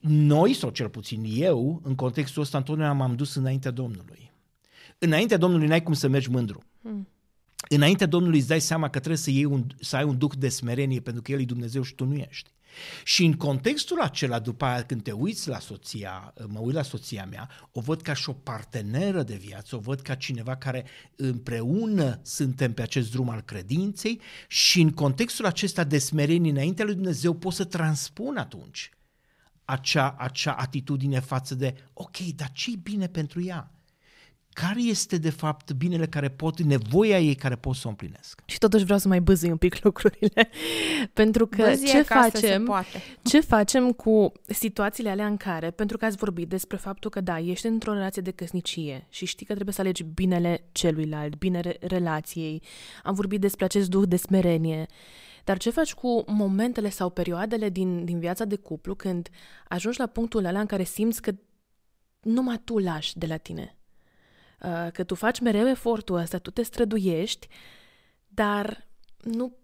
Noi, 0.00 0.54
sau 0.54 0.70
cel 0.70 0.88
puțin 0.88 1.24
eu, 1.26 1.80
în 1.84 1.94
contextul 1.94 2.42
ăsta, 2.42 2.58
întotdeauna 2.58 2.94
m-am 2.94 3.16
dus 3.16 3.34
înaintea 3.34 3.70
Domnului. 3.70 4.32
Înaintea 4.98 5.36
Domnului 5.36 5.66
n-ai 5.66 5.82
cum 5.82 5.92
să 5.92 6.08
mergi 6.08 6.30
mândru. 6.30 6.62
Hmm. 6.82 7.08
Înaintea 7.68 8.06
Domnului 8.06 8.38
îți 8.38 8.48
dai 8.48 8.60
seama 8.60 8.88
că 8.88 8.98
trebuie 8.98 9.16
să, 9.16 9.30
iei 9.30 9.44
un, 9.44 9.66
să 9.80 9.96
ai 9.96 10.04
un 10.04 10.18
duc 10.18 10.34
de 10.34 10.48
smerenie 10.48 11.00
pentru 11.00 11.22
că 11.22 11.32
El 11.32 11.40
e 11.40 11.44
Dumnezeu 11.44 11.82
și 11.82 11.94
tu 11.94 12.04
nu 12.04 12.14
ești. 12.14 12.50
Și 13.04 13.24
în 13.24 13.32
contextul 13.32 14.00
acela, 14.00 14.38
după 14.38 14.64
aia 14.64 14.84
când 14.84 15.02
te 15.02 15.12
uiți 15.12 15.48
la 15.48 15.58
soția, 15.58 16.34
mă 16.46 16.58
uit 16.58 16.74
la 16.74 16.82
soția 16.82 17.26
mea, 17.30 17.50
o 17.72 17.80
văd 17.80 18.00
ca 18.00 18.12
și 18.12 18.28
o 18.28 18.32
parteneră 18.32 19.22
de 19.22 19.34
viață, 19.34 19.76
o 19.76 19.78
văd 19.78 20.00
ca 20.00 20.14
cineva 20.14 20.56
care 20.56 20.84
împreună 21.16 22.20
suntem 22.22 22.72
pe 22.72 22.82
acest 22.82 23.10
drum 23.10 23.28
al 23.28 23.40
credinței 23.40 24.20
și 24.48 24.80
în 24.80 24.90
contextul 24.90 25.46
acesta 25.46 25.84
de 25.84 25.98
smerenie 25.98 26.50
înaintea 26.50 26.84
lui 26.84 26.94
Dumnezeu 26.94 27.34
pot 27.34 27.52
să 27.52 27.64
transpun 27.64 28.36
atunci 28.36 28.90
acea, 29.64 30.14
acea 30.18 30.52
atitudine 30.52 31.20
față 31.20 31.54
de, 31.54 31.74
ok, 31.92 32.16
dar 32.18 32.52
ce 32.52 32.76
bine 32.82 33.06
pentru 33.06 33.42
ea? 33.42 33.72
Care 34.52 34.80
este 34.80 35.16
de 35.16 35.30
fapt 35.30 35.72
binele 35.72 36.06
care 36.06 36.28
pot, 36.28 36.62
nevoia 36.62 37.20
ei 37.20 37.34
care 37.34 37.54
pot 37.54 37.74
să 37.74 37.82
o 37.86 37.88
împlinesc. 37.88 38.40
Și 38.44 38.58
totuși 38.58 38.84
vreau 38.84 38.98
să 38.98 39.08
mai 39.08 39.20
băzui 39.20 39.50
un 39.50 39.56
pic 39.56 39.82
lucrurile, 39.82 40.50
pentru 41.12 41.46
că 41.46 41.62
Băzie 41.62 41.88
ce 41.88 42.02
facem, 42.02 42.84
ce 43.22 43.40
facem 43.40 43.92
cu 43.92 44.32
situațiile 44.46 45.10
alea 45.10 45.26
în 45.26 45.36
care, 45.36 45.70
pentru 45.70 45.96
că 45.96 46.04
ați 46.04 46.16
vorbit 46.16 46.48
despre 46.48 46.76
faptul 46.76 47.10
că 47.10 47.20
da, 47.20 47.38
ești 47.38 47.66
într-o 47.66 47.92
relație 47.92 48.22
de 48.22 48.30
căsnicie 48.30 49.06
și 49.08 49.26
știi 49.26 49.46
că 49.46 49.52
trebuie 49.52 49.74
să 49.74 49.80
alegi 49.80 50.04
binele 50.04 50.68
celuilalt, 50.72 51.36
binele 51.36 51.76
relației, 51.80 52.62
am 53.02 53.14
vorbit 53.14 53.40
despre 53.40 53.64
acest 53.64 53.88
duh 53.88 54.08
de 54.08 54.16
smerenie, 54.16 54.86
dar 55.44 55.58
ce 55.58 55.70
faci 55.70 55.94
cu 55.94 56.24
momentele 56.26 56.88
sau 56.88 57.10
perioadele 57.10 57.68
din, 57.68 58.04
din 58.04 58.18
viața 58.18 58.44
de 58.44 58.56
cuplu 58.56 58.94
când 58.94 59.28
ajungi 59.68 59.98
la 59.98 60.06
punctul 60.06 60.44
ăla 60.44 60.60
în 60.60 60.66
care 60.66 60.84
simți 60.84 61.22
că 61.22 61.32
numai 62.20 62.60
tu 62.64 62.78
lași 62.78 63.18
de 63.18 63.26
la 63.26 63.36
tine? 63.36 63.77
Uh, 64.62 64.88
că 64.92 65.04
tu 65.04 65.14
faci 65.14 65.40
mereu 65.40 65.68
efortul 65.68 66.16
ăsta, 66.16 66.38
tu 66.38 66.50
te 66.50 66.62
străduiești, 66.62 67.48
dar 68.28 68.88
nu 69.22 69.56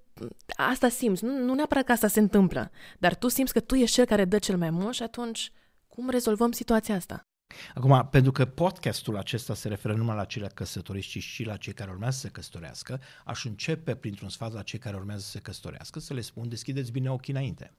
asta 0.56 0.88
simți, 0.88 1.24
nu, 1.24 1.38
nu 1.38 1.54
neapărat 1.54 1.84
că 1.84 1.92
asta 1.92 2.08
se 2.08 2.20
întâmplă, 2.20 2.70
dar 2.98 3.14
tu 3.14 3.28
simți 3.28 3.52
că 3.52 3.60
tu 3.60 3.74
ești 3.74 3.94
cel 3.94 4.04
care 4.04 4.24
dă 4.24 4.38
cel 4.38 4.56
mai 4.56 4.70
mult 4.70 4.94
și 4.94 5.02
atunci 5.02 5.52
cum 5.88 6.10
rezolvăm 6.10 6.52
situația 6.52 6.94
asta? 6.94 7.26
Acum, 7.74 8.08
pentru 8.10 8.32
că 8.32 8.44
podcastul 8.44 9.16
acesta 9.16 9.54
se 9.54 9.68
referă 9.68 9.94
numai 9.94 10.16
la 10.16 10.24
cei 10.24 10.46
căsătoriți, 10.54 11.08
ci 11.08 11.22
și 11.22 11.44
la 11.44 11.56
cei 11.56 11.72
care 11.72 11.90
urmează 11.90 12.16
să 12.16 12.20
se 12.20 12.32
căsătorească, 12.32 13.00
aș 13.24 13.44
începe 13.44 13.94
printr-un 13.94 14.28
sfat 14.28 14.52
la 14.52 14.62
cei 14.62 14.78
care 14.78 14.96
urmează 14.96 15.20
să 15.20 15.30
se 15.30 15.38
căsătorească, 15.38 16.00
să 16.00 16.14
le 16.14 16.20
spun, 16.20 16.48
deschideți 16.48 16.92
bine 16.92 17.10
ochii 17.10 17.32
înainte. 17.32 17.72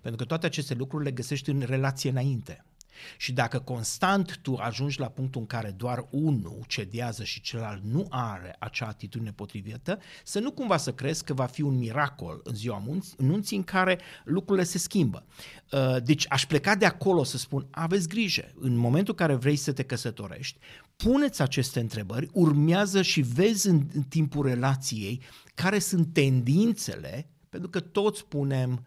Pentru 0.00 0.20
că 0.20 0.24
toate 0.24 0.46
aceste 0.46 0.74
lucruri 0.74 1.04
le 1.04 1.10
găsești 1.10 1.50
în 1.50 1.60
relație 1.60 2.10
înainte. 2.10 2.64
Și 3.16 3.32
dacă 3.32 3.58
constant 3.58 4.38
tu 4.42 4.54
ajungi 4.54 5.00
la 5.00 5.08
punctul 5.08 5.40
în 5.40 5.46
care 5.46 5.70
doar 5.70 6.06
unul 6.10 6.64
cedează 6.66 7.24
și 7.24 7.40
celălalt 7.40 7.82
nu 7.82 8.06
are 8.10 8.56
acea 8.58 8.86
atitudine 8.86 9.32
potrivită, 9.32 9.98
să 10.24 10.38
nu 10.38 10.50
cumva 10.50 10.76
să 10.76 10.92
crezi 10.92 11.24
că 11.24 11.34
va 11.34 11.46
fi 11.46 11.62
un 11.62 11.78
miracol 11.78 12.40
în 12.44 12.54
ziua 12.54 12.82
nunții 13.16 13.56
în 13.56 13.62
care 13.62 13.98
lucrurile 14.24 14.64
se 14.64 14.78
schimbă. 14.78 15.26
Uh, 15.72 15.96
deci 16.02 16.26
aș 16.28 16.46
pleca 16.46 16.74
de 16.74 16.86
acolo 16.86 17.24
să 17.24 17.38
spun, 17.38 17.66
aveți 17.70 18.08
grijă, 18.08 18.52
în 18.54 18.74
momentul 18.74 19.14
în 19.18 19.26
care 19.26 19.38
vrei 19.38 19.56
să 19.56 19.72
te 19.72 19.82
căsătorești, 19.82 20.58
puneți 20.96 21.42
aceste 21.42 21.80
întrebări, 21.80 22.28
urmează 22.32 23.02
și 23.02 23.20
vezi 23.20 23.68
în, 23.68 23.86
în 23.94 24.02
timpul 24.02 24.46
relației 24.46 25.22
care 25.54 25.78
sunt 25.78 26.12
tendințele, 26.12 27.30
pentru 27.48 27.70
că 27.70 27.80
toți 27.80 28.24
punem 28.24 28.86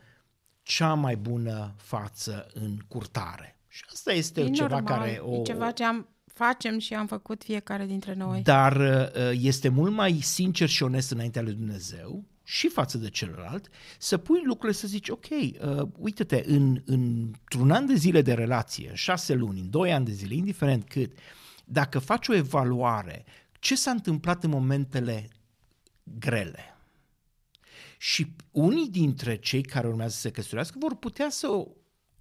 cea 0.64 0.94
mai 0.94 1.16
bună 1.16 1.76
față 1.78 2.48
în 2.54 2.80
curtare. 2.88 3.61
Și 3.74 3.84
asta 3.94 4.14
este 4.14 4.42
e 4.42 4.50
ceva 4.50 4.80
normal, 4.80 4.98
care 4.98 5.20
o... 5.24 5.40
E 5.40 5.42
ceva 5.42 5.72
ce 5.72 5.84
am, 5.84 6.08
facem 6.26 6.80
și 6.80 6.94
am 6.94 7.08
făcut 7.08 7.44
fiecare 7.44 7.86
dintre 7.86 8.14
noi. 8.14 8.42
Dar 8.42 8.76
uh, 8.76 9.32
este 9.32 9.70
mult 9.70 9.94
mai 9.94 10.20
sincer 10.22 10.70
și 10.70 10.84
onest 10.84 11.12
înaintea 11.12 11.42
lui 11.42 11.54
Dumnezeu 11.54 12.24
și 12.44 12.70
față 12.70 12.98
de 12.98 13.10
celălalt, 13.10 13.70
să 13.98 14.18
pui 14.18 14.42
lucrurile 14.44 14.78
să 14.78 14.88
zici, 14.88 15.10
ok, 15.10 15.26
uh, 15.30 15.88
uite-te, 15.98 16.44
în, 16.46 16.82
într-un 16.86 17.72
an 17.72 17.86
de 17.86 17.94
zile 17.94 18.22
de 18.22 18.34
relație, 18.34 18.90
în 18.90 18.96
șase 18.96 19.34
luni, 19.34 19.60
în 19.60 19.70
doi 19.70 19.94
ani 19.94 20.06
de 20.06 20.12
zile, 20.12 20.34
indiferent 20.34 20.90
cât, 20.90 21.12
dacă 21.66 22.00
faci 22.00 22.28
o 22.28 22.34
evaluare, 22.34 23.26
ce 23.60 23.76
s-a 23.76 23.92
întâmplat 23.92 24.44
în 24.44 24.50
momentele 24.50 25.30
grele? 26.20 26.78
Și 27.98 28.36
unii 28.52 28.90
dintre 28.90 29.36
cei 29.36 29.62
care 29.62 29.88
urmează 29.88 30.14
să 30.14 30.20
se 30.20 30.32
căsătorească 30.32 30.76
vor 30.80 30.96
putea 30.96 31.30
să 31.30 31.48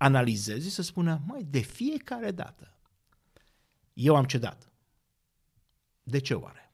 analizeze 0.01 0.63
și 0.63 0.71
să 0.71 0.83
spună, 0.83 1.23
mai 1.27 1.47
de 1.51 1.59
fiecare 1.59 2.31
dată 2.31 2.75
eu 4.01 4.17
am 4.17 4.25
cedat. 4.25 4.73
De 6.03 6.19
ce 6.19 6.35
oare? 6.35 6.73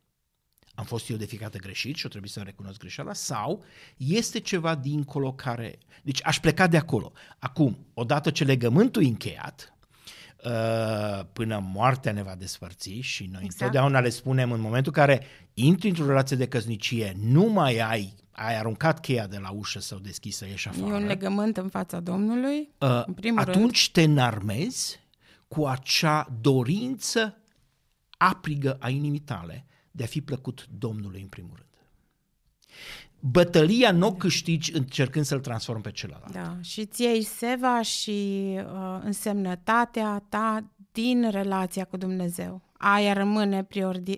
Am 0.74 0.84
fost 0.84 1.10
eu 1.10 1.16
de 1.16 1.24
fiecare 1.24 1.50
dată 1.50 1.64
greșit 1.64 1.96
și 1.96 2.06
o 2.06 2.08
trebuie 2.08 2.30
să 2.30 2.40
recunosc 2.40 2.78
greșeala 2.78 3.12
sau 3.12 3.64
este 3.96 4.40
ceva 4.40 4.74
dincolo 4.74 5.32
care... 5.32 5.78
Deci 6.02 6.26
aș 6.26 6.40
pleca 6.40 6.66
de 6.66 6.76
acolo. 6.76 7.12
Acum, 7.38 7.86
odată 7.94 8.30
ce 8.30 8.44
legământul 8.44 9.02
e 9.02 9.06
încheiat, 9.06 9.72
uh, 9.72 9.75
până 11.32 11.64
moartea 11.72 12.12
ne 12.12 12.22
va 12.22 12.34
despărți 12.38 12.90
și 12.90 13.22
noi 13.22 13.40
exact. 13.44 13.60
întotdeauna 13.60 14.00
le 14.00 14.08
spunem 14.08 14.52
în 14.52 14.60
momentul 14.60 14.92
în 14.96 15.04
care 15.04 15.26
intri 15.54 15.88
într-o 15.88 16.06
relație 16.06 16.36
de 16.36 16.48
căsnicie, 16.48 17.16
nu 17.20 17.44
mai 17.44 17.78
ai 17.78 18.14
ai 18.36 18.58
aruncat 18.58 19.00
cheia 19.00 19.26
de 19.26 19.38
la 19.38 19.50
ușă 19.50 19.80
sau 19.80 19.98
deschisă, 19.98 20.46
ieși 20.46 20.68
afară. 20.68 20.86
E 20.86 20.92
un 20.92 21.06
legământ 21.06 21.56
în 21.56 21.68
fața 21.68 22.00
Domnului, 22.00 22.68
uh, 22.78 23.02
în 23.06 23.12
primul 23.12 23.40
Atunci 23.40 23.90
rând. 23.92 23.92
te 23.92 24.02
înarmezi 24.02 25.00
cu 25.48 25.66
acea 25.66 26.28
dorință 26.40 27.36
aprigă 28.16 28.76
a 28.80 28.88
inimii 28.88 29.18
tale 29.18 29.66
de 29.90 30.02
a 30.02 30.06
fi 30.06 30.20
plăcut 30.20 30.66
Domnului 30.78 31.20
în 31.20 31.28
primul 31.28 31.52
rând. 31.54 31.66
Bătălia 33.20 33.92
nu 33.92 34.06
o 34.06 34.12
câștigi 34.12 34.72
încercând 34.72 35.24
să-l 35.24 35.40
transform 35.40 35.80
pe 35.80 35.90
celălalt. 35.90 36.32
Da, 36.32 36.56
și 36.60 36.86
ți 36.86 37.02
iei 37.02 37.22
seva 37.22 37.82
și 37.82 38.48
uh, 38.56 39.00
însemnătatea 39.04 40.24
ta 40.28 40.70
din 40.92 41.30
relația 41.30 41.84
cu 41.84 41.96
Dumnezeu. 41.96 42.62
Aia 42.78 43.12
rămâne 43.12 43.66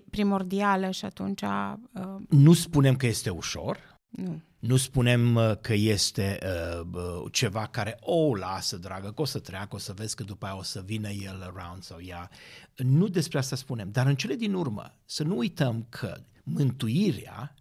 primordială 0.09 0.91
și 0.91 1.05
atunci... 1.05 1.41
Uh, 1.41 2.15
nu 2.29 2.53
spunem 2.53 2.95
că 2.95 3.05
este 3.05 3.29
ușor, 3.29 3.99
nu. 4.09 4.41
Nu 4.59 4.77
spunem 4.77 5.35
uh, 5.35 5.51
că 5.61 5.73
este 5.73 6.37
uh, 6.43 6.87
uh, 6.93 7.31
ceva 7.31 7.67
care, 7.71 7.97
o, 7.99 8.13
oh, 8.13 8.39
lasă, 8.39 8.77
dragă, 8.77 9.11
că 9.11 9.21
o 9.21 9.25
să 9.25 9.39
treacă, 9.39 9.75
o 9.75 9.77
să 9.77 9.93
vezi 9.95 10.15
că 10.15 10.23
după 10.23 10.45
aia 10.45 10.57
o 10.57 10.63
să 10.63 10.83
vină 10.85 11.09
el 11.09 11.41
around 11.41 11.83
sau 11.83 11.97
ea. 12.01 12.29
Nu 12.75 13.07
despre 13.07 13.37
asta 13.37 13.55
spunem, 13.55 13.89
dar 13.91 14.07
în 14.07 14.15
cele 14.15 14.35
din 14.35 14.53
urmă 14.53 14.95
să 15.05 15.23
nu 15.23 15.37
uităm 15.37 15.85
că 15.89 16.17
mântuirea 16.43 17.55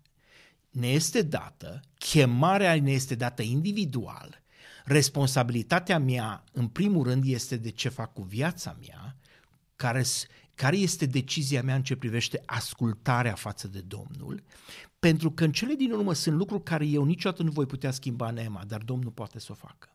ne 0.78 0.88
este 0.88 1.22
dată, 1.22 1.80
chemarea 1.98 2.80
ne 2.80 2.90
este 2.90 3.14
dată 3.14 3.42
individual, 3.42 4.42
responsabilitatea 4.84 5.98
mea, 5.98 6.44
în 6.52 6.68
primul 6.68 7.06
rând, 7.06 7.24
este 7.26 7.56
de 7.56 7.70
ce 7.70 7.88
fac 7.88 8.12
cu 8.12 8.22
viața 8.22 8.76
mea, 8.86 9.16
care, 9.76 10.04
care 10.54 10.76
este 10.76 11.06
decizia 11.06 11.62
mea 11.62 11.74
în 11.74 11.82
ce 11.82 11.96
privește 11.96 12.42
ascultarea 12.46 13.34
față 13.34 13.68
de 13.68 13.80
Domnul, 13.80 14.42
pentru 14.98 15.30
că 15.30 15.44
în 15.44 15.52
cele 15.52 15.74
din 15.74 15.92
urmă 15.92 16.12
sunt 16.12 16.36
lucruri 16.36 16.62
care 16.62 16.86
eu 16.86 17.04
niciodată 17.04 17.42
nu 17.42 17.50
voi 17.50 17.66
putea 17.66 17.90
schimba 17.90 18.28
în 18.28 18.36
Emma, 18.36 18.64
dar 18.66 18.82
Domnul 18.82 19.10
poate 19.10 19.38
să 19.38 19.48
o 19.50 19.54
facă. 19.54 19.88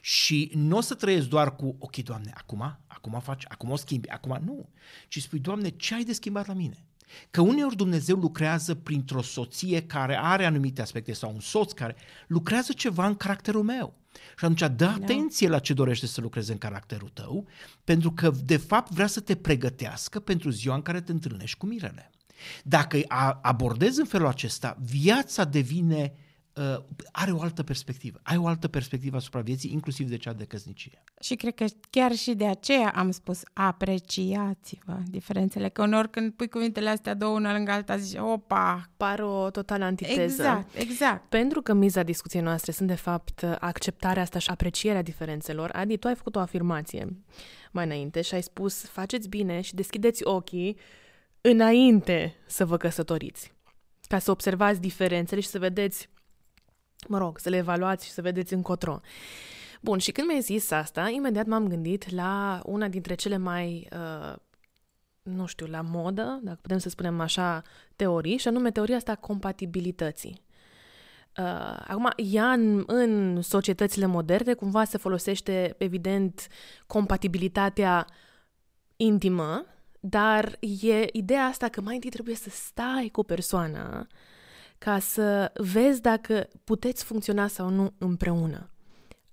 Și 0.00 0.50
nu 0.54 0.76
o 0.76 0.80
să 0.80 0.94
trăiesc 0.94 1.28
doar 1.28 1.56
cu, 1.56 1.76
ok, 1.78 1.96
Doamne, 1.96 2.32
acum, 2.34 2.78
acum 2.86 3.20
faci, 3.20 3.44
acum 3.48 3.70
o 3.70 3.76
schimbi, 3.76 4.08
acum 4.08 4.38
nu. 4.44 4.68
Ci 5.08 5.22
spui, 5.22 5.38
Doamne, 5.38 5.68
ce 5.68 5.94
ai 5.94 6.04
de 6.04 6.12
schimbat 6.12 6.46
la 6.46 6.52
mine? 6.52 6.87
Că 7.30 7.40
uneori 7.40 7.76
Dumnezeu 7.76 8.16
lucrează 8.16 8.74
printr-o 8.74 9.22
soție 9.22 9.82
care 9.82 10.18
are 10.22 10.44
anumite 10.44 10.82
aspecte 10.82 11.12
sau 11.12 11.32
un 11.34 11.40
soț 11.40 11.72
care 11.72 11.96
lucrează 12.26 12.72
ceva 12.72 13.06
în 13.06 13.14
caracterul 13.14 13.62
meu. 13.62 13.94
Și 14.12 14.44
atunci 14.44 14.60
dă 14.60 14.68
da. 14.68 14.92
atenție 14.92 15.48
la 15.48 15.58
ce 15.58 15.72
dorește 15.72 16.06
să 16.06 16.20
lucreze 16.20 16.52
în 16.52 16.58
caracterul 16.58 17.10
tău, 17.12 17.46
pentru 17.84 18.12
că 18.12 18.32
de 18.44 18.56
fapt 18.56 18.92
vrea 18.92 19.06
să 19.06 19.20
te 19.20 19.34
pregătească 19.34 20.20
pentru 20.20 20.50
ziua 20.50 20.74
în 20.74 20.82
care 20.82 21.00
te 21.00 21.12
întâlnești 21.12 21.58
cu 21.58 21.66
mirele. 21.66 22.10
Dacă 22.64 22.98
abordezi 23.42 23.98
în 23.98 24.06
felul 24.06 24.26
acesta, 24.26 24.76
viața 24.80 25.44
devine 25.44 26.12
uh, 26.14 26.27
are 27.12 27.32
o 27.32 27.40
altă 27.40 27.62
perspectivă. 27.62 28.20
Ai 28.22 28.36
o 28.36 28.46
altă 28.46 28.68
perspectivă 28.68 29.16
asupra 29.16 29.40
vieții, 29.40 29.72
inclusiv 29.72 30.08
de 30.08 30.16
cea 30.16 30.32
de 30.32 30.44
căsnicie. 30.44 31.02
Și 31.20 31.34
cred 31.34 31.54
că 31.54 31.64
chiar 31.90 32.12
și 32.12 32.34
de 32.34 32.46
aceea 32.46 32.92
am 32.94 33.10
spus 33.10 33.42
apreciați-vă 33.52 34.98
diferențele. 35.06 35.68
Că 35.68 35.82
uneori 35.82 36.10
când 36.10 36.32
pui 36.32 36.48
cuvintele 36.48 36.88
astea 36.88 37.14
două 37.14 37.34
una 37.34 37.52
lângă 37.52 37.70
alta, 37.70 37.96
zici, 37.96 38.18
opa! 38.20 38.90
Par 38.96 39.20
o 39.20 39.50
totală 39.50 39.84
antiteză. 39.84 40.22
Exact, 40.22 40.74
exact. 40.74 41.28
Pentru 41.28 41.62
că 41.62 41.72
miza 41.72 42.02
discuției 42.02 42.42
noastre 42.42 42.72
sunt 42.72 42.88
de 42.88 42.94
fapt 42.94 43.42
acceptarea 43.58 44.22
asta 44.22 44.38
și 44.38 44.50
aprecierea 44.50 45.02
diferențelor. 45.02 45.70
Adi, 45.72 45.96
tu 45.96 46.06
ai 46.06 46.14
făcut 46.14 46.36
o 46.36 46.40
afirmație 46.40 47.16
mai 47.72 47.84
înainte 47.84 48.20
și 48.22 48.34
ai 48.34 48.42
spus, 48.42 48.84
faceți 48.84 49.28
bine 49.28 49.60
și 49.60 49.74
deschideți 49.74 50.24
ochii 50.24 50.76
înainte 51.40 52.34
să 52.46 52.64
vă 52.64 52.76
căsătoriți, 52.76 53.52
ca 54.08 54.18
să 54.18 54.30
observați 54.30 54.80
diferențele 54.80 55.40
și 55.40 55.48
să 55.48 55.58
vedeți, 55.58 56.08
mă 57.06 57.18
rog, 57.18 57.38
să 57.38 57.48
le 57.48 57.56
evaluați 57.56 58.04
și 58.04 58.10
să 58.10 58.22
vedeți 58.22 58.54
încotro. 58.54 59.00
Bun, 59.80 59.98
și 59.98 60.12
când 60.12 60.26
mi-ai 60.26 60.40
zis 60.40 60.70
asta, 60.70 61.08
imediat 61.08 61.46
m-am 61.46 61.68
gândit 61.68 62.10
la 62.10 62.62
una 62.64 62.88
dintre 62.88 63.14
cele 63.14 63.36
mai, 63.36 63.88
uh, 63.92 64.36
nu 65.22 65.46
știu, 65.46 65.66
la 65.66 65.80
modă, 65.80 66.40
dacă 66.42 66.58
putem 66.62 66.78
să 66.78 66.88
spunem 66.88 67.20
așa, 67.20 67.62
teorii, 67.96 68.36
și 68.36 68.48
anume 68.48 68.70
teoria 68.70 68.96
asta 68.96 69.12
a 69.12 69.16
compatibilității. 69.16 70.42
Uh, 71.38 71.44
acum, 71.86 72.10
ea 72.16 72.52
în, 72.52 72.84
în 72.86 73.42
societățile 73.42 74.06
moderne 74.06 74.54
cumva 74.54 74.84
se 74.84 74.98
folosește, 74.98 75.74
evident, 75.78 76.48
compatibilitatea 76.86 78.06
intimă, 78.96 79.64
dar 80.00 80.56
e 80.80 81.06
ideea 81.12 81.44
asta 81.44 81.68
că 81.68 81.80
mai 81.80 81.94
întâi 81.94 82.10
trebuie 82.10 82.34
să 82.34 82.50
stai 82.50 83.08
cu 83.12 83.22
persoana 83.22 84.06
ca 84.78 84.98
să 84.98 85.52
vezi 85.54 86.00
dacă 86.00 86.48
puteți 86.64 87.04
funcționa 87.04 87.46
sau 87.46 87.68
nu 87.68 87.92
împreună. 87.98 88.70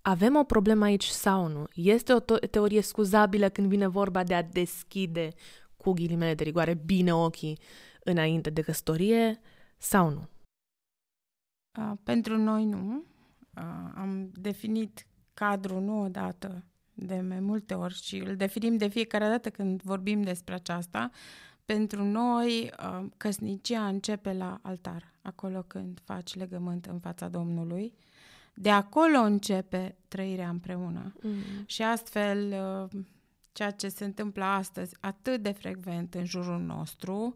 Avem 0.02 0.36
o 0.36 0.44
problemă 0.44 0.86
aici 0.86 1.06
sau 1.06 1.48
nu? 1.48 1.68
Este 1.74 2.14
o 2.14 2.20
teorie 2.20 2.82
scuzabilă 2.82 3.50
când 3.50 3.68
vine 3.68 3.88
vorba 3.88 4.24
de 4.24 4.34
a 4.34 4.44
deschide 4.44 5.30
cu 5.78 5.92
ghilimele 5.92 6.34
de 6.34 6.44
rigoare 6.44 6.74
bine 6.74 7.14
ochii 7.14 7.60
înainte 8.04 8.50
de 8.50 8.62
căsătorie 8.62 9.40
sau 9.78 10.10
nu? 10.10 10.30
Uh, 11.80 11.98
pentru 12.04 12.38
noi 12.38 12.66
nu. 12.66 13.04
Uh, 13.58 13.64
am 13.96 14.30
definit 14.34 15.06
cadrul 15.34 15.82
nu 15.82 16.02
odată, 16.02 16.64
de 16.94 17.22
mai 17.22 17.40
multe 17.40 17.74
ori 17.74 17.94
și 17.94 18.18
îl 18.18 18.36
definim 18.36 18.78
de 18.78 18.88
fiecare 18.88 19.28
dată 19.28 19.50
când 19.50 19.82
vorbim 19.82 20.22
despre 20.22 20.54
aceasta. 20.54 21.10
Pentru 21.66 22.04
noi, 22.04 22.72
uh, 22.80 23.06
căsnicia 23.18 23.88
începe 23.88 24.34
la 24.34 24.60
altar, 24.62 25.14
acolo 25.26 25.64
când 25.68 26.02
faci 26.04 26.36
legământ 26.36 26.86
în 26.86 27.00
fața 27.00 27.28
Domnului. 27.28 27.94
De 28.54 28.70
acolo 28.70 29.18
începe 29.18 29.96
trăirea 30.08 30.50
împreună. 30.50 31.14
Mm. 31.22 31.32
Și 31.66 31.82
astfel, 31.82 32.54
uh, 32.92 33.00
ceea 33.52 33.72
ce 33.72 33.88
se 33.88 34.06
întâmplă 34.06 34.44
astăzi 34.44 34.96
atât 35.00 35.42
de 35.42 35.52
frecvent 35.52 36.14
în 36.14 36.26
jurul 36.26 36.60
nostru, 36.60 37.34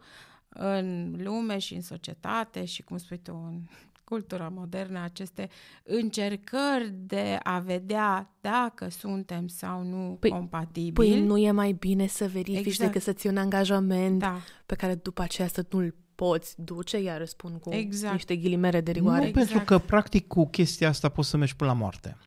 în 0.50 1.16
lume 1.24 1.58
și 1.58 1.74
în 1.74 1.82
societate 1.82 2.66
și, 2.66 2.82
cum 2.84 2.98
spui 2.98 3.18
tu, 3.18 3.34
în 3.48 3.62
cultura 4.04 4.50
modernă, 4.50 5.00
aceste 5.00 5.50
încercări 5.84 6.94
de 7.06 7.40
a 7.44 7.60
vedea 7.60 8.34
dacă 8.42 8.90
suntem 8.90 9.48
sau 9.48 9.84
nu 9.84 10.18
păi, 10.20 10.30
compatibili. 10.30 11.10
Păi 11.10 11.22
nu 11.22 11.38
e 11.38 11.52
mai 11.52 11.72
bine 11.72 12.08
să 12.08 12.28
verifici 12.28 12.66
exact. 12.66 12.92
decât 12.92 13.02
să 13.02 13.14
ții 13.14 13.30
un 13.30 13.38
angajament 13.38 14.20
da. 14.20 14.40
pe 14.66 14.76
care 14.76 14.96
după 14.96 15.22
aceea 15.22 15.48
să 15.48 15.66
nu-l 15.70 15.96
poți 16.20 16.62
duce, 16.62 16.98
iar 17.02 17.26
spun 17.26 17.60
cu 17.60 17.74
exact. 17.74 18.14
niște 18.14 18.36
ghilimere 18.36 18.82
de 18.82 18.92
rigoare. 18.92 19.22
Nu, 19.22 19.28
exact. 19.28 19.48
pentru 19.48 19.66
că 19.66 19.86
practic 19.86 20.28
cu 20.28 20.48
chestia 20.48 20.88
asta 20.90 21.10
poți 21.10 21.30
să 21.30 21.38
mergi 21.38 21.56
până 21.56 21.70
la 21.70 21.76
moarte. 21.76 22.18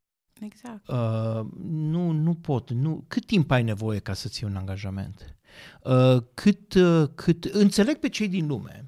Exact. 0.41 0.89
Uh, 0.89 1.47
nu, 1.67 2.11
nu 2.11 2.35
pot. 2.35 2.71
Nu. 2.71 3.05
Cât 3.09 3.27
timp 3.27 3.51
ai 3.51 3.63
nevoie 3.63 3.99
ca 3.99 4.13
să 4.13 4.29
ții 4.29 4.47
un 4.47 4.57
angajament? 4.57 5.37
Uh, 5.83 6.23
cât, 6.35 6.75
uh, 6.75 7.09
cât 7.15 7.45
înțeleg 7.45 7.97
pe 7.97 8.09
cei 8.09 8.29
din 8.29 8.47
lume 8.47 8.87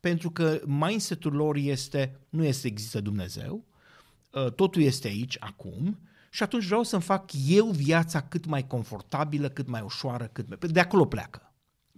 pentru 0.00 0.30
că 0.30 0.60
mindset-ul 0.64 1.32
lor 1.32 1.56
este, 1.56 2.20
nu 2.28 2.44
este 2.44 2.66
există 2.66 3.00
Dumnezeu, 3.00 3.64
uh, 4.30 4.52
totul 4.52 4.82
este 4.82 5.08
aici, 5.08 5.36
acum, 5.40 5.98
și 6.30 6.42
atunci 6.42 6.64
vreau 6.64 6.82
să-mi 6.82 7.02
fac 7.02 7.30
eu 7.48 7.66
viața 7.66 8.20
cât 8.20 8.46
mai 8.46 8.66
confortabilă, 8.66 9.48
cât 9.48 9.68
mai 9.68 9.80
ușoară, 9.80 10.28
cât 10.32 10.48
mai... 10.48 10.58
De 10.70 10.80
acolo 10.80 11.04
pleacă. 11.04 11.47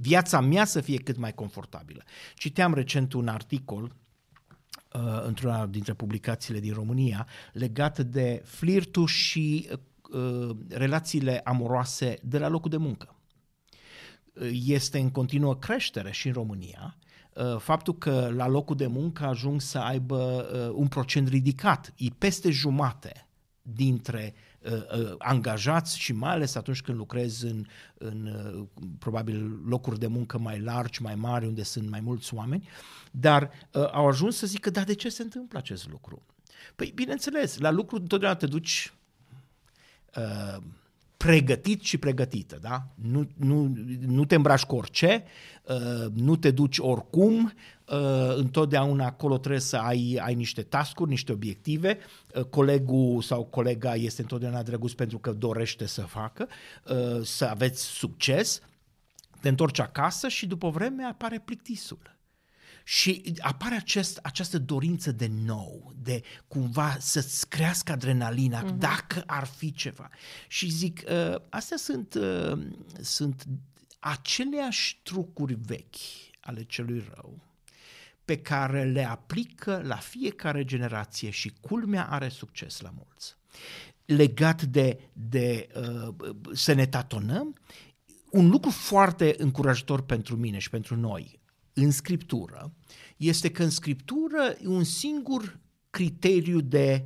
Viața 0.00 0.40
mea 0.40 0.64
să 0.64 0.80
fie 0.80 0.98
cât 0.98 1.16
mai 1.16 1.34
confortabilă. 1.34 2.02
Citeam 2.34 2.74
recent 2.74 3.12
un 3.12 3.28
articol 3.28 3.82
uh, 3.82 5.22
într-una 5.24 5.66
dintre 5.66 5.94
publicațiile 5.94 6.60
din 6.60 6.72
România 6.72 7.26
legat 7.52 7.98
de 7.98 8.42
flirtul 8.44 9.06
și 9.06 9.68
uh, 10.10 10.56
relațiile 10.68 11.40
amoroase 11.44 12.18
de 12.22 12.38
la 12.38 12.48
locul 12.48 12.70
de 12.70 12.76
muncă. 12.76 13.16
Uh, 14.32 14.50
este 14.64 14.98
în 14.98 15.10
continuă 15.10 15.56
creștere 15.56 16.10
și 16.12 16.26
în 16.26 16.32
România 16.32 16.96
Uh, 17.34 17.56
faptul 17.58 17.94
că 17.94 18.30
la 18.34 18.48
locul 18.48 18.76
de 18.76 18.86
muncă 18.86 19.24
ajung 19.24 19.60
să 19.60 19.78
aibă 19.78 20.48
uh, 20.52 20.74
un 20.74 20.88
procent 20.88 21.28
ridicat, 21.28 21.92
e 21.96 22.06
peste 22.18 22.50
jumate 22.50 23.28
dintre 23.62 24.34
uh, 24.34 24.49
angajați 25.18 25.98
și 25.98 26.12
mai 26.12 26.30
ales 26.30 26.54
atunci 26.54 26.82
când 26.82 26.98
lucrezi 26.98 27.46
în, 27.46 27.66
în 27.98 28.34
probabil 28.98 29.60
locuri 29.66 29.98
de 29.98 30.06
muncă 30.06 30.38
mai 30.38 30.60
largi, 30.60 31.02
mai 31.02 31.14
mari, 31.14 31.46
unde 31.46 31.62
sunt 31.62 31.88
mai 31.88 32.00
mulți 32.00 32.34
oameni, 32.34 32.68
dar 33.10 33.50
au 33.92 34.08
ajuns 34.08 34.36
să 34.36 34.46
zică, 34.46 34.70
da, 34.70 34.82
de 34.82 34.94
ce 34.94 35.08
se 35.08 35.22
întâmplă 35.22 35.58
acest 35.58 35.88
lucru? 35.88 36.22
Păi, 36.76 36.92
bineînțeles, 36.94 37.58
la 37.58 37.70
lucru 37.70 37.96
întotdeauna 37.96 38.38
te 38.38 38.46
duci 38.46 38.92
uh, 40.16 40.62
pregătit 41.24 41.82
și 41.82 41.98
pregătită, 41.98 42.58
da? 42.60 42.86
Nu, 42.94 43.28
nu, 43.36 43.76
nu 44.00 44.24
te 44.24 44.34
îmbraci 44.34 44.64
cu 44.64 44.76
orice, 44.76 45.24
uh, 45.62 46.12
nu 46.14 46.36
te 46.36 46.50
duci 46.50 46.78
oricum, 46.78 47.52
uh, 47.86 48.36
întotdeauna 48.36 49.06
acolo 49.06 49.38
trebuie 49.38 49.60
să 49.60 49.76
ai, 49.76 50.20
ai 50.22 50.34
niște 50.34 50.62
tascuri, 50.62 51.10
niște 51.10 51.32
obiective, 51.32 51.98
uh, 52.34 52.44
colegul 52.44 53.22
sau 53.22 53.44
colega 53.44 53.94
este 53.94 54.20
întotdeauna 54.20 54.62
drăguț 54.62 54.92
pentru 54.92 55.18
că 55.18 55.32
dorește 55.32 55.86
să 55.86 56.02
facă, 56.02 56.48
uh, 56.84 57.22
să 57.22 57.44
aveți 57.44 57.82
succes, 57.82 58.60
te 59.40 59.48
întorci 59.48 59.80
acasă 59.80 60.28
și 60.28 60.46
după 60.46 60.70
vreme 60.70 61.04
apare 61.04 61.42
plictisul. 61.44 62.18
Și 62.84 63.34
apare 63.38 63.74
acest, 63.74 64.18
această 64.22 64.58
dorință 64.58 65.12
de 65.12 65.30
nou, 65.44 65.92
de 66.02 66.22
cumva 66.48 66.96
să-ți 66.98 67.48
crească 67.48 67.92
adrenalina, 67.92 68.64
uh-huh. 68.64 68.78
dacă 68.78 69.22
ar 69.26 69.44
fi 69.44 69.72
ceva. 69.72 70.08
Și 70.48 70.68
zic, 70.68 71.02
uh, 71.08 71.34
astea 71.48 71.76
sunt, 71.76 72.14
uh, 72.14 72.66
sunt 73.00 73.46
aceleași 73.98 75.00
trucuri 75.02 75.54
vechi 75.54 75.96
ale 76.40 76.62
celui 76.62 77.04
rău 77.14 77.48
pe 78.24 78.38
care 78.38 78.84
le 78.84 79.04
aplică 79.04 79.82
la 79.84 79.96
fiecare 79.96 80.64
generație 80.64 81.30
și 81.30 81.52
culmea 81.60 82.06
are 82.06 82.28
succes 82.28 82.80
la 82.80 82.92
mulți. 82.96 83.36
Legat 84.04 84.62
de, 84.62 85.00
de 85.12 85.68
uh, 85.74 86.14
să 86.52 86.72
ne 86.72 86.86
tatonăm, 86.86 87.54
un 88.30 88.48
lucru 88.48 88.70
foarte 88.70 89.34
încurajator 89.38 90.02
pentru 90.02 90.36
mine 90.36 90.58
și 90.58 90.70
pentru 90.70 90.96
noi 90.96 91.39
în 91.72 91.90
scriptură 91.90 92.74
este 93.16 93.50
că 93.50 93.62
în 93.62 93.70
scriptură 93.70 94.56
e 94.62 94.66
un 94.66 94.84
singur 94.84 95.58
criteriu 95.90 96.60
de 96.60 97.04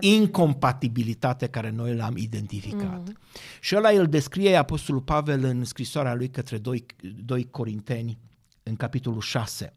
incompatibilitate 0.00 1.46
care 1.46 1.70
noi 1.70 1.94
l-am 1.94 2.16
identificat. 2.16 3.06
Mm. 3.06 3.16
Și 3.60 3.76
ăla 3.76 3.88
îl 3.88 4.06
descrie 4.06 4.56
Apostolul 4.56 5.02
Pavel 5.02 5.44
în 5.44 5.64
scrisoarea 5.64 6.14
lui 6.14 6.30
către 6.30 6.58
2, 6.58 6.86
2 7.24 7.50
Corinteni, 7.50 8.18
în 8.62 8.76
capitolul 8.76 9.20
6, 9.20 9.74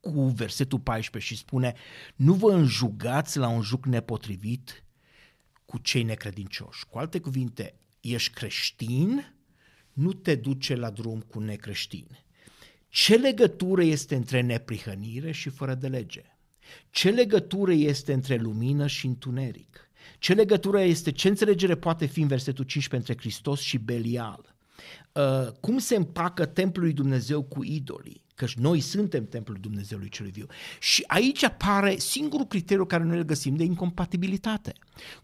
cu 0.00 0.22
versetul 0.22 0.78
14 0.80 1.34
și 1.34 1.40
spune 1.40 1.74
Nu 2.16 2.34
vă 2.34 2.52
înjugați 2.52 3.38
la 3.38 3.48
un 3.48 3.60
juc 3.60 3.86
nepotrivit 3.86 4.84
cu 5.64 5.78
cei 5.78 6.02
necredincioși. 6.02 6.86
Cu 6.86 6.98
alte 6.98 7.20
cuvinte, 7.20 7.74
ești 8.00 8.32
creștin, 8.32 9.34
nu 9.92 10.12
te 10.12 10.34
duce 10.34 10.74
la 10.74 10.90
drum 10.90 11.20
cu 11.20 11.40
necreștini. 11.40 12.24
Ce 12.94 13.14
legătură 13.14 13.82
este 13.82 14.14
între 14.14 14.40
neprihănire 14.40 15.30
și 15.30 15.48
fără 15.48 15.74
de 15.74 15.86
lege? 15.86 16.22
Ce 16.90 17.10
legătură 17.10 17.72
este 17.72 18.12
între 18.12 18.36
lumină 18.36 18.86
și 18.86 19.06
întuneric? 19.06 19.90
Ce 20.18 20.32
legătură 20.32 20.80
este, 20.80 21.12
ce 21.12 21.28
înțelegere 21.28 21.74
poate 21.74 22.06
fi 22.06 22.20
în 22.20 22.26
versetul 22.26 22.64
15 22.64 23.10
între 23.10 23.24
Hristos 23.24 23.60
și 23.60 23.78
Belial? 23.78 24.54
Uh, 25.12 25.52
cum 25.60 25.78
se 25.78 25.96
împacă 25.96 26.46
templul 26.46 26.84
lui 26.84 26.94
Dumnezeu 26.94 27.42
cu 27.42 27.64
idolii? 27.64 28.24
Că 28.34 28.46
noi 28.56 28.80
suntem 28.80 29.26
templul 29.26 29.58
Dumnezeului 29.60 30.08
celui 30.08 30.30
viu. 30.30 30.46
Și 30.80 31.04
aici 31.06 31.42
apare 31.42 31.96
singurul 31.96 32.46
criteriu 32.46 32.84
care 32.84 33.04
noi 33.04 33.16
îl 33.16 33.24
găsim 33.24 33.56
de 33.56 33.64
incompatibilitate. 33.64 34.72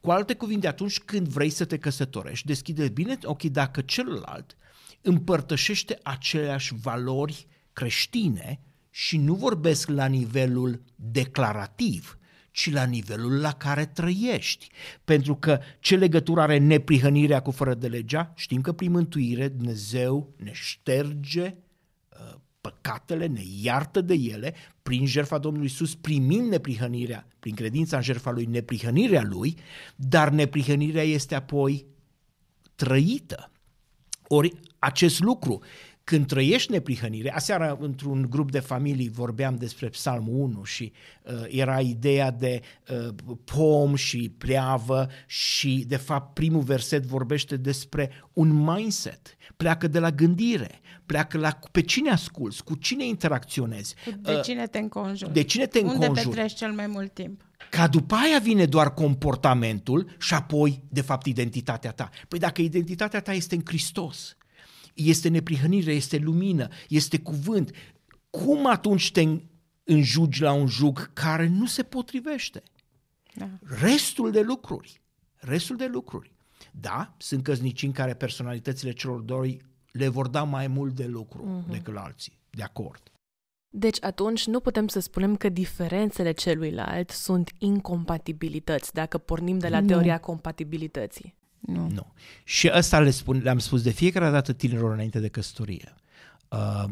Cu 0.01 0.11
alte 0.11 0.35
cuvinte, 0.35 0.67
atunci 0.67 0.99
când 1.01 1.29
vrei 1.29 1.51
să 1.51 1.65
te 1.65 1.79
căsătorești, 1.79 2.47
deschide 2.47 2.89
bine 2.89 3.19
ochii 3.23 3.51
dacă 3.51 3.81
celălalt 3.81 4.57
împărtășește 5.03 5.99
aceleași 6.03 6.75
valori 6.75 7.47
creștine 7.79 8.61
și 8.91 9.17
nu 9.17 9.35
vorbesc 9.35 9.89
la 9.89 10.07
nivelul 10.07 10.83
declarativ, 10.95 12.19
ci 12.51 12.71
la 12.71 12.85
nivelul 12.85 13.41
la 13.41 13.53
care 13.53 13.87
trăiești. 13.87 14.69
Pentru 15.05 15.37
că 15.37 15.61
ce 15.81 15.97
legătură 15.97 16.41
are 16.41 16.59
neprihănirea 16.59 17.43
cu 17.43 17.51
fără 17.51 17.75
de 17.75 17.89
legea? 17.89 18.33
Știm 18.37 18.61
că 18.61 18.73
prin 18.73 18.91
mântuire 18.91 19.49
Dumnezeu 19.49 20.35
ne 20.37 20.51
șterge 20.53 21.55
uh, 22.09 22.35
păcatele, 22.61 23.27
ne 23.27 23.43
iartă 23.63 24.01
de 24.01 24.15
ele, 24.15 24.55
prin 24.83 25.07
jertfa 25.07 25.39
Domnului 25.39 25.69
Iisus 25.71 25.95
primim 25.95 26.45
neprihănirea, 26.45 27.27
prin 27.39 27.55
credința 27.55 27.97
în 27.97 28.03
jertfa 28.03 28.31
Lui, 28.31 28.45
neprihănirea 28.45 29.23
Lui, 29.23 29.57
dar 29.97 30.29
neprihănirea 30.31 31.03
este 31.03 31.35
apoi 31.35 31.87
trăită. 32.75 33.51
Ori 34.29 34.53
acest 34.79 35.21
lucru 35.21 35.63
Când 36.09 36.27
trăiești 36.27 36.73
neprihănire, 36.73 37.35
aseară 37.35 37.77
într-un 37.81 38.27
grup 38.31 38.51
de 38.51 38.59
familii 38.59 39.09
vorbeam 39.09 39.57
despre 39.57 39.89
Psalmul 39.89 40.35
1 40.35 40.65
și 40.65 40.93
uh, 41.23 41.33
era 41.49 41.81
ideea 41.81 42.31
de 42.31 42.61
uh, 42.91 43.09
pom 43.45 43.95
și 43.95 44.33
pleavă 44.39 45.09
și 45.27 45.85
de 45.89 45.97
fapt 45.97 46.35
primul 46.35 46.63
verset 46.63 47.05
vorbește 47.05 47.57
despre 47.57 48.11
un 48.33 48.49
mindset. 48.53 49.37
Pleacă 49.57 49.89
de 49.89 49.99
la 49.99 50.11
gândire, 50.11 50.81
pleacă 51.07 51.39
la 51.39 51.59
pe 51.71 51.81
cine 51.81 52.11
asculți, 52.11 52.65
cu 52.65 52.75
cine 52.75 53.07
interacționezi. 53.07 53.95
De 54.21 54.33
uh, 54.33 54.43
cine 54.43 54.67
te 54.67 54.79
înconjuri. 54.79 55.33
De 55.33 55.43
cine 55.43 55.67
te 55.67 55.79
înconjuri. 55.79 56.09
Unde 56.09 56.21
petreci 56.21 56.55
cel 56.55 56.73
mai 56.73 56.87
mult 56.87 57.15
timp. 57.15 57.43
Ca 57.71 57.87
după 57.87 58.15
aia 58.15 58.39
vine 58.39 58.65
doar 58.65 58.95
comportamentul 58.95 60.17
și 60.19 60.35
apoi, 60.35 60.83
de 60.89 61.01
fapt, 61.01 61.27
identitatea 61.27 61.91
ta. 61.91 62.09
Păi 62.29 62.39
dacă 62.39 62.63
identitatea 62.63 63.21
ta 63.21 63.33
este 63.33 63.55
în 63.55 63.63
Hristos, 63.65 64.37
este 65.05 65.29
neprihănire, 65.29 65.93
este 65.93 66.19
lumină, 66.19 66.69
este 66.89 67.19
cuvânt, 67.19 67.71
cum 68.31 68.67
atunci 68.67 69.13
te 69.13 69.25
înjugi 69.85 70.43
la 70.43 70.53
un 70.53 70.67
jug 70.67 71.13
care 71.13 71.47
nu 71.47 71.67
se 71.67 71.83
potrivește? 71.83 72.63
Da. 73.35 73.49
Restul 73.81 74.31
de 74.31 74.41
lucruri, 74.41 75.01
restul 75.37 75.77
de 75.77 75.87
lucruri. 75.87 76.33
Da, 76.71 77.15
sunt 77.19 77.43
căznicii 77.43 77.87
în 77.87 77.93
care 77.93 78.15
personalitățile 78.15 78.93
celor 78.93 79.21
doi 79.21 79.61
le 79.93 80.09
vor 80.09 80.29
da 80.29 80.43
mai 80.43 80.67
mult 80.67 80.95
de 80.95 81.07
lucru 81.07 81.65
uh-huh. 81.65 81.71
decât 81.71 81.97
alții, 81.97 82.39
de 82.51 82.63
acord. 82.63 83.03
Deci 83.71 84.05
atunci 84.05 84.47
nu 84.47 84.61
putem 84.61 84.89
să 84.89 85.01
spunem 85.01 85.37
că 85.37 85.49
diferențele 85.49 86.33
celuilalt 86.33 87.11
sunt 87.11 87.51
incompatibilități, 87.59 88.93
dacă 88.93 89.19
pornim 89.19 89.59
de 89.59 89.69
la 89.69 89.81
nu. 89.81 89.87
teoria 89.87 90.19
compatibilității. 90.19 91.35
Nu. 91.61 91.89
nu. 91.89 92.13
Și 92.45 92.69
asta 92.69 93.01
le 93.01 93.11
spun, 93.11 93.41
le-am 93.43 93.59
spus 93.59 93.83
de 93.83 93.91
fiecare 93.91 94.31
dată 94.31 94.53
tinerilor 94.53 94.93
înainte 94.93 95.21
de 95.21 95.29
căsătorie. 95.29 95.95
Uh, 96.49 96.85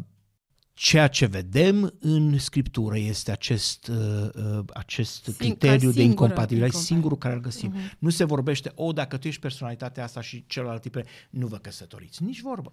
ceea 0.78 1.08
ce 1.08 1.26
vedem 1.26 1.94
în 2.00 2.38
scriptură 2.38 2.98
este 2.98 3.30
acest, 3.30 3.86
uh, 3.88 4.28
uh 4.34 4.64
acest 4.74 5.22
Sin- 5.22 5.36
criteriu 5.38 5.90
de 5.90 6.02
incompatibilitate, 6.02 6.84
singurul 6.84 7.18
care 7.18 7.34
îl 7.34 7.40
găsim. 7.40 7.74
Uh-huh. 7.74 7.98
Nu 7.98 8.10
se 8.10 8.24
vorbește, 8.24 8.72
o, 8.74 8.92
dacă 8.92 9.16
tu 9.16 9.28
ești 9.28 9.40
personalitatea 9.40 10.04
asta 10.04 10.20
și 10.20 10.44
celălalt 10.46 10.80
tip, 10.80 11.00
nu 11.30 11.46
vă 11.46 11.56
căsătoriți. 11.56 12.22
Nici 12.22 12.40
vorbă. 12.40 12.72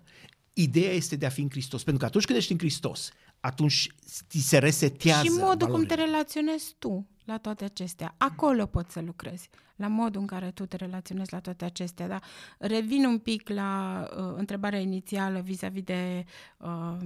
Ideea 0.53 0.91
este 0.91 1.15
de 1.15 1.25
a 1.25 1.29
fi 1.29 1.41
în 1.41 1.49
Hristos, 1.49 1.83
pentru 1.83 2.01
că 2.01 2.07
atunci 2.07 2.25
când 2.25 2.37
ești 2.37 2.51
în 2.51 2.57
Hristos, 2.57 3.11
atunci 3.45 3.87
ți 4.27 4.39
se 4.39 4.57
resetează 4.57 5.23
Și 5.23 5.29
modul 5.29 5.43
valorile. 5.43 5.77
cum 5.77 5.83
te 5.85 5.93
relaționezi 5.93 6.75
tu 6.79 7.07
la 7.25 7.37
toate 7.37 7.63
acestea. 7.63 8.15
Acolo 8.17 8.65
poți 8.65 8.93
să 8.93 9.01
lucrezi, 9.01 9.49
la 9.75 9.87
modul 9.87 10.21
în 10.21 10.27
care 10.27 10.51
tu 10.51 10.65
te 10.65 10.75
relaționezi 10.75 11.33
la 11.33 11.39
toate 11.39 11.65
acestea. 11.65 12.07
Da? 12.07 12.19
Revin 12.57 13.05
un 13.05 13.17
pic 13.17 13.49
la 13.49 14.03
uh, 14.17 14.33
întrebarea 14.35 14.79
inițială 14.79 15.39
vis-a-vis 15.39 15.83
de 15.83 16.25
uh, 16.57 16.97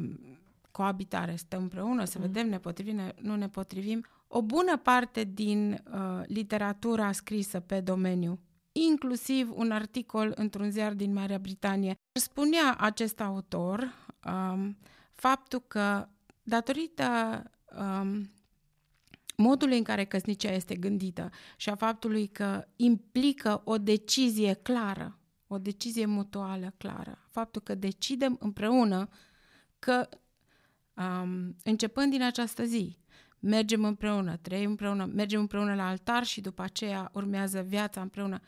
coabitare. 0.71 1.35
Stăm 1.35 1.61
împreună, 1.61 2.05
să 2.05 2.17
mm. 2.17 2.25
vedem, 2.25 2.49
ne 2.49 2.59
potrivim, 2.59 3.13
nu 3.21 3.35
ne 3.35 3.49
potrivim. 3.49 4.05
O 4.27 4.41
bună 4.41 4.77
parte 4.77 5.23
din 5.23 5.83
uh, 5.93 6.21
literatura 6.25 7.11
scrisă 7.11 7.59
pe 7.59 7.79
domeniu 7.79 8.39
inclusiv 8.71 9.51
un 9.55 9.71
articol 9.71 10.33
într-un 10.35 10.69
ziar 10.69 10.93
din 10.93 11.13
Marea 11.13 11.37
Britanie. 11.37 11.95
Spunea 12.19 12.75
acest 12.79 13.21
autor 13.21 13.93
um, 14.25 14.77
faptul 15.13 15.63
că 15.67 16.07
datorită 16.47 17.43
um, 17.79 18.31
modului 19.35 19.77
în 19.77 19.83
care 19.83 20.05
căsnicia 20.05 20.51
este 20.51 20.75
gândită 20.75 21.29
și 21.57 21.69
a 21.69 21.75
faptului 21.75 22.27
că 22.27 22.67
implică 22.75 23.61
o 23.63 23.77
decizie 23.77 24.53
clară, 24.53 25.17
o 25.47 25.57
decizie 25.57 26.05
mutuală 26.05 26.73
clară, 26.77 27.25
faptul 27.31 27.61
că 27.61 27.75
decidem 27.75 28.37
împreună 28.39 29.09
că 29.79 30.09
um, 30.93 31.55
începând 31.63 32.11
din 32.11 32.23
această 32.23 32.63
zi, 32.63 32.97
mergem 33.39 33.83
împreună, 33.83 34.37
trăim 34.37 34.69
împreună, 34.69 35.05
mergem 35.05 35.39
împreună 35.39 35.75
la 35.75 35.87
altar 35.87 36.23
și 36.23 36.41
după 36.41 36.61
aceea 36.61 37.09
urmează 37.13 37.61
viața 37.61 38.01
împreună. 38.01 38.39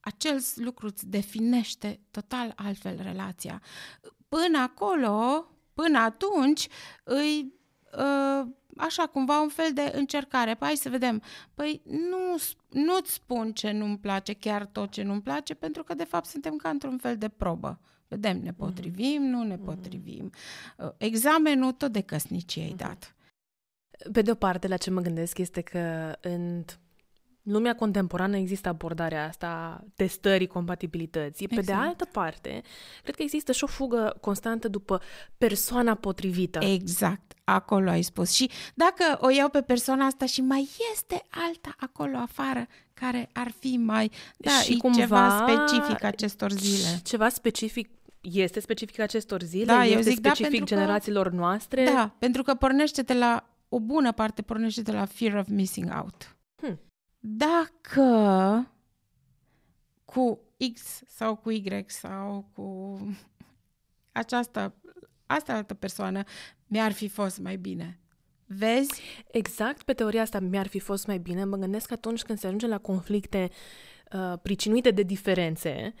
Acel 0.00 0.40
lucru 0.54 0.86
îți 0.86 1.08
definește 1.08 2.00
total 2.10 2.52
altfel 2.56 3.02
relația. 3.02 3.62
Până 4.28 4.58
acolo, 4.58 5.46
până 5.76 5.98
atunci, 5.98 6.68
îi 7.04 7.52
uh, 7.92 8.46
așa 8.76 9.06
cumva 9.06 9.40
un 9.40 9.48
fel 9.48 9.70
de 9.74 9.92
încercare. 9.94 10.54
Păi 10.54 10.66
hai 10.66 10.76
să 10.76 10.88
vedem. 10.88 11.22
Păi 11.54 11.82
nu, 11.84 12.36
nu-ți 12.68 13.12
spun 13.12 13.52
ce 13.52 13.70
nu-mi 13.70 13.98
place, 13.98 14.32
chiar 14.32 14.66
tot 14.66 14.90
ce 14.90 15.02
nu-mi 15.02 15.22
place, 15.22 15.54
pentru 15.54 15.82
că 15.82 15.94
de 15.94 16.04
fapt 16.04 16.26
suntem 16.26 16.56
ca 16.56 16.68
într-un 16.68 16.98
fel 16.98 17.16
de 17.16 17.28
probă. 17.28 17.80
Vedem, 18.08 18.40
ne 18.42 18.52
potrivim, 18.52 19.22
mm-hmm. 19.22 19.30
nu 19.30 19.42
ne 19.42 19.54
mhm. 19.54 19.64
potrivim. 19.64 20.30
Uh, 20.76 20.90
examenul 20.96 21.72
tot 21.72 21.92
de 21.92 22.00
căsnicie 22.00 22.62
ai 22.62 22.68
mhm. 22.68 22.76
dat. 22.76 23.14
Pe 24.12 24.22
de 24.22 24.30
o 24.30 24.34
parte, 24.34 24.68
la 24.68 24.76
ce 24.76 24.90
mă 24.90 25.00
gândesc 25.00 25.38
este 25.38 25.60
că 25.60 26.12
în 26.20 26.64
lumea 27.46 27.74
contemporană 27.74 28.36
există 28.36 28.68
abordarea 28.68 29.26
asta 29.26 29.84
testării 29.94 30.46
compatibilității. 30.46 31.44
Exact. 31.44 31.66
Pe 31.66 31.72
de 31.72 31.72
exact. 31.72 31.88
altă 31.88 32.04
parte, 32.12 32.62
cred 33.02 33.14
că 33.14 33.22
există 33.22 33.52
și 33.52 33.64
o 33.64 33.66
fugă 33.66 34.16
constantă 34.20 34.68
după 34.68 35.00
persoana 35.38 35.94
potrivită. 35.94 36.58
Exact, 36.58 37.32
acolo 37.44 37.90
ai 37.90 38.02
spus. 38.02 38.30
Și 38.30 38.50
dacă 38.74 39.18
o 39.20 39.30
iau 39.30 39.48
pe 39.48 39.60
persoana 39.60 40.06
asta 40.06 40.26
și 40.26 40.40
mai 40.40 40.68
este 40.92 41.22
alta 41.30 41.74
acolo 41.78 42.16
afară 42.16 42.66
care 42.94 43.28
ar 43.32 43.52
fi 43.58 43.76
mai 43.76 44.10
da, 44.36 44.50
și 44.50 44.76
cumva, 44.76 44.98
ceva 44.98 45.46
specific 45.48 46.04
acestor 46.04 46.50
zile. 46.50 47.00
Ceva 47.04 47.28
specific 47.28 47.88
este 48.20 48.60
specific 48.60 48.98
acestor 48.98 49.42
zile? 49.42 49.64
Da, 49.64 49.84
este 49.84 49.96
eu 49.96 50.00
zic 50.00 50.20
da, 50.20 50.28
specific 50.28 50.58
da, 50.58 50.64
generațiilor 50.64 51.28
că, 51.28 51.34
noastre? 51.34 51.84
Da, 51.84 52.14
pentru 52.18 52.42
că 52.42 52.54
pornește 52.54 53.02
de 53.02 53.14
la 53.14 53.48
o 53.68 53.80
bună 53.80 54.12
parte 54.12 54.42
pornește 54.42 54.82
de 54.82 54.92
la 54.92 55.04
fear 55.04 55.34
of 55.34 55.46
missing 55.48 55.92
out. 55.96 56.36
Hmm 56.56 56.78
dacă 57.28 58.70
cu 60.04 60.40
X 60.74 61.02
sau 61.06 61.36
cu 61.36 61.50
Y 61.50 61.84
sau 61.86 62.50
cu 62.54 62.98
această 64.12 64.74
asta 65.26 65.54
altă 65.54 65.74
persoană 65.74 66.22
mi-ar 66.66 66.92
fi 66.92 67.08
fost 67.08 67.38
mai 67.38 67.56
bine. 67.56 68.00
Vezi? 68.46 69.00
Exact 69.26 69.82
pe 69.82 69.92
teoria 69.92 70.22
asta 70.22 70.40
mi-ar 70.40 70.66
fi 70.66 70.78
fost 70.78 71.06
mai 71.06 71.18
bine. 71.18 71.44
Mă 71.44 71.56
gândesc 71.56 71.86
că 71.86 71.92
atunci 71.94 72.22
când 72.22 72.38
se 72.38 72.46
ajunge 72.46 72.66
la 72.66 72.78
conflicte 72.78 73.50
uh, 74.12 74.38
pricinuite 74.42 74.90
de 74.90 75.02
diferențe, 75.02 75.94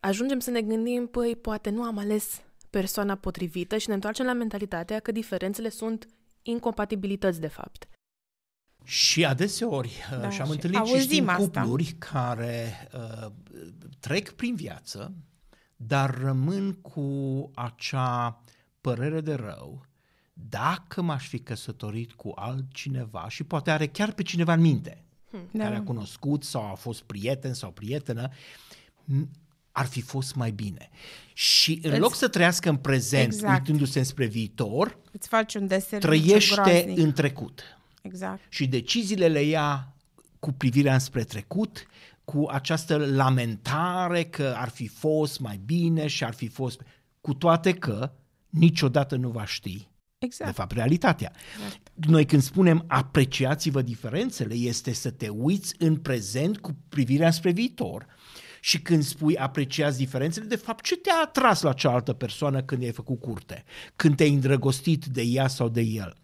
ajungem 0.00 0.38
să 0.38 0.50
ne 0.50 0.62
gândim, 0.62 1.06
păi, 1.06 1.36
poate 1.36 1.70
nu 1.70 1.82
am 1.82 1.98
ales 1.98 2.42
persoana 2.70 3.14
potrivită 3.14 3.76
și 3.76 3.88
ne 3.88 3.94
întoarcem 3.94 4.26
la 4.26 4.32
mentalitatea 4.32 5.00
că 5.00 5.12
diferențele 5.12 5.68
sunt 5.68 6.08
incompatibilități, 6.42 7.40
de 7.40 7.48
fapt. 7.48 7.88
Și 8.84 9.24
adeseori 9.24 9.92
uh, 10.12 10.20
da, 10.20 10.30
și-am 10.30 10.46
și 10.46 10.52
întâlnit 10.52 10.86
și 10.86 11.00
știm 11.00 11.28
asta. 11.28 11.60
cupluri 11.60 11.94
care 11.98 12.88
uh, 12.94 13.30
trec 14.00 14.30
prin 14.30 14.54
viață, 14.54 15.14
dar 15.76 16.18
rămân 16.18 16.72
cu 16.72 17.50
acea 17.54 18.42
părere 18.80 19.20
de 19.20 19.34
rău 19.34 19.86
dacă 20.34 21.02
m-aș 21.02 21.28
fi 21.28 21.38
căsătorit 21.38 22.12
cu 22.12 22.32
altcineva 22.34 23.28
și 23.28 23.44
poate 23.44 23.70
are 23.70 23.86
chiar 23.86 24.12
pe 24.12 24.22
cineva 24.22 24.52
în 24.52 24.60
minte, 24.60 25.04
hmm. 25.30 25.48
care 25.58 25.74
da. 25.74 25.80
a 25.80 25.82
cunoscut 25.82 26.44
sau 26.44 26.70
a 26.70 26.74
fost 26.74 27.02
prieten 27.02 27.54
sau 27.54 27.70
prietenă, 27.70 28.30
ar 29.72 29.86
fi 29.86 30.00
fost 30.00 30.34
mai 30.34 30.50
bine. 30.50 30.90
Și 31.32 31.80
în 31.82 31.90
îți... 31.90 32.00
loc 32.00 32.14
să 32.14 32.28
trăiască 32.28 32.68
în 32.68 32.76
prezent, 32.76 33.32
exact. 33.32 33.58
uitându-se 33.58 34.02
spre 34.02 34.26
viitor, 34.26 34.98
îți 35.12 35.28
faci 35.28 35.54
un 35.54 35.70
trăiește 35.98 36.92
în 36.96 37.12
trecut. 37.12 37.78
Exact. 38.04 38.40
Și 38.48 38.66
deciziile 38.66 39.28
le 39.28 39.42
ia 39.42 39.94
cu 40.38 40.52
privirea 40.52 40.92
înspre 40.92 41.24
trecut, 41.24 41.86
cu 42.24 42.46
această 42.50 42.96
lamentare 42.96 44.24
că 44.24 44.54
ar 44.56 44.68
fi 44.68 44.86
fost 44.86 45.40
mai 45.40 45.60
bine 45.64 46.06
și 46.06 46.24
ar 46.24 46.34
fi 46.34 46.48
fost... 46.48 46.80
Cu 47.20 47.34
toate 47.34 47.72
că 47.72 48.12
niciodată 48.48 49.16
nu 49.16 49.28
va 49.28 49.44
ști 49.44 49.88
Exact. 50.18 50.50
De 50.50 50.56
fapt, 50.56 50.72
realitatea. 50.72 51.32
Exact. 51.54 51.88
Noi 52.08 52.26
când 52.26 52.42
spunem 52.42 52.84
apreciați-vă 52.86 53.82
diferențele, 53.82 54.54
este 54.54 54.92
să 54.92 55.10
te 55.10 55.28
uiți 55.28 55.74
în 55.78 55.96
prezent 55.96 56.58
cu 56.58 56.76
privirea 56.88 57.30
spre 57.30 57.50
viitor. 57.50 58.06
Și 58.60 58.80
când 58.82 59.02
spui 59.02 59.36
apreciați 59.36 59.98
diferențele, 59.98 60.46
de 60.46 60.56
fapt, 60.56 60.84
ce 60.84 60.96
te-a 60.96 61.20
atras 61.22 61.62
la 61.62 61.72
cealaltă 61.72 62.12
persoană 62.12 62.62
când 62.62 62.82
ai 62.82 62.92
făcut 62.92 63.20
curte? 63.20 63.64
Când 63.96 64.16
te-ai 64.16 64.32
îndrăgostit 64.32 65.04
de 65.04 65.22
ea 65.22 65.48
sau 65.48 65.68
de 65.68 65.80
el? 65.80 66.16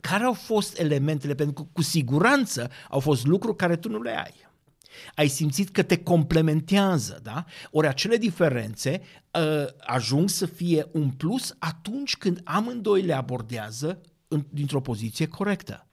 Care 0.00 0.24
au 0.24 0.32
fost 0.32 0.78
elementele, 0.78 1.34
pentru 1.34 1.54
că 1.54 1.68
cu 1.72 1.82
siguranță 1.82 2.70
au 2.90 3.00
fost 3.00 3.26
lucruri 3.26 3.56
care 3.56 3.76
tu 3.76 3.88
nu 3.88 4.02
le 4.02 4.18
ai. 4.18 4.46
Ai 5.14 5.28
simțit 5.28 5.70
că 5.70 5.82
te 5.82 6.02
complementează, 6.02 7.20
da? 7.22 7.44
Ori 7.70 7.86
acele 7.86 8.16
diferențe 8.16 9.00
uh, 9.32 9.66
ajung 9.80 10.28
să 10.28 10.46
fie 10.46 10.86
un 10.92 11.10
plus 11.10 11.54
atunci 11.58 12.16
când 12.16 12.40
amândoi 12.44 13.02
le 13.02 13.12
abordează 13.12 14.00
în, 14.28 14.44
dintr-o 14.50 14.80
poziție 14.80 15.26
corectă. 15.26 15.86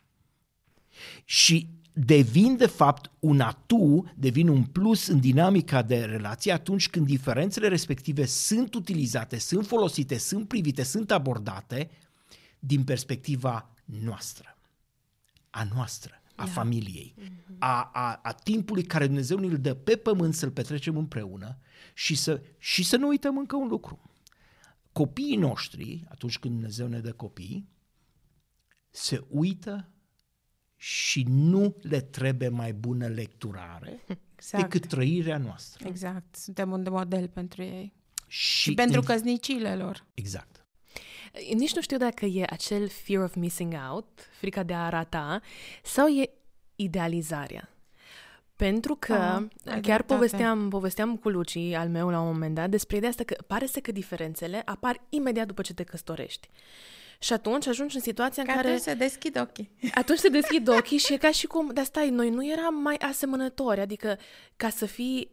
Și 1.25 1.69
devin 1.93 2.57
de 2.57 2.65
fapt 2.65 3.11
un 3.19 3.39
atu, 3.39 4.11
devin 4.15 4.47
un 4.47 4.63
plus 4.63 5.07
în 5.07 5.19
dinamica 5.19 5.81
de 5.81 6.03
relație 6.03 6.51
atunci 6.51 6.89
când 6.89 7.05
diferențele 7.05 7.67
respective 7.67 8.25
sunt 8.25 8.73
utilizate, 8.73 9.37
sunt 9.37 9.67
folosite, 9.67 10.17
sunt 10.17 10.47
privite, 10.47 10.83
sunt 10.83 11.11
abordate 11.11 11.89
din 12.59 12.83
perspectiva 12.83 13.74
noastră, 13.85 14.57
a 15.49 15.63
noastră, 15.73 16.21
a 16.35 16.43
Da. 16.45 16.51
familiei, 16.51 17.15
a, 17.59 17.89
a, 17.93 18.19
a 18.23 18.31
timpului 18.33 18.83
care 18.83 19.05
Dumnezeu 19.05 19.37
ne-l 19.39 19.59
dă 19.59 19.73
pe 19.73 19.95
pământ 19.95 20.33
să-l 20.33 20.51
petrecem 20.51 20.97
împreună 20.97 21.57
și 21.93 22.15
să, 22.15 22.41
și 22.57 22.83
să 22.83 22.97
nu 22.97 23.07
uităm 23.07 23.37
încă 23.37 23.55
un 23.55 23.67
lucru. 23.67 23.99
Copiii 24.91 25.35
noștri, 25.37 26.05
atunci 26.09 26.39
când 26.39 26.53
Dumnezeu 26.53 26.87
ne 26.87 26.99
dă 26.99 27.11
copii, 27.13 27.69
se 28.89 29.23
uită 29.29 29.89
și 30.75 31.23
nu 31.27 31.75
le 31.81 32.01
trebuie 32.01 32.49
mai 32.49 32.73
bună 32.73 33.07
lecturare 33.07 34.05
Exact. 34.35 34.63
decât 34.63 34.87
trăirea 34.89 35.37
noastră. 35.37 35.87
Exact. 35.87 36.35
Suntem 36.35 36.71
un 36.71 36.85
model 36.89 37.27
pentru 37.27 37.61
ei. 37.61 37.93
Și, 38.27 38.59
Și 38.61 38.73
pentru 38.73 38.99
în- 38.99 39.05
căsnicile 39.05 39.75
lor. 39.75 40.05
Exact. 40.13 40.54
Nici 41.53 41.75
nu 41.75 41.81
știu 41.81 41.97
dacă 41.97 42.25
e 42.25 42.45
acel 42.49 42.89
fear 42.89 43.23
of 43.23 43.35
missing 43.35 43.73
out, 43.91 44.05
frica 44.31 44.63
de 44.63 44.73
a 44.73 44.89
rata, 44.89 45.41
sau 45.83 46.07
e 46.07 46.29
idealizarea. 46.75 47.69
Pentru 48.55 48.95
că 48.95 49.13
Ah, 49.13 49.35
ai 49.39 49.47
chiar 49.65 49.81
dreptate. 49.81 50.13
povesteam, 50.13 50.69
povesteam 50.69 51.15
cu 51.17 51.29
Luci 51.29 51.57
al 51.57 51.89
meu 51.89 52.09
la 52.09 52.19
un 52.19 52.25
moment 52.27 52.55
dat 52.55 52.69
despre 52.69 52.95
ideea 52.95 53.11
asta 53.11 53.23
că 53.23 53.35
pare 53.47 53.65
să 53.65 53.79
că 53.79 53.91
diferențele 53.91 54.61
apar 54.65 55.01
imediat 55.09 55.47
după 55.47 55.61
ce 55.61 55.73
te 55.73 55.83
căsătorești. 55.83 56.49
Și 57.19 57.33
atunci 57.33 57.67
ajungi 57.67 57.95
în 57.95 58.01
situația 58.01 58.43
în 58.43 58.49
Că 58.49 58.55
care... 58.55 58.67
atunci 58.67 58.83
se 58.83 58.93
deschid 58.93 59.39
ochii. 59.39 59.71
Atunci 59.93 60.17
se 60.19 60.27
deschid 60.29 60.67
ochii 60.67 60.97
și 60.97 61.13
e 61.13 61.17
ca 61.17 61.31
și 61.31 61.47
cum, 61.47 61.69
dar 61.73 61.83
stai, 61.85 62.09
noi 62.09 62.29
nu 62.29 62.47
eram 62.47 62.75
mai 62.75 62.95
asemănători, 62.95 63.79
adică 63.79 64.17
ca 64.55 64.69
să 64.69 64.85
fii 64.85 65.29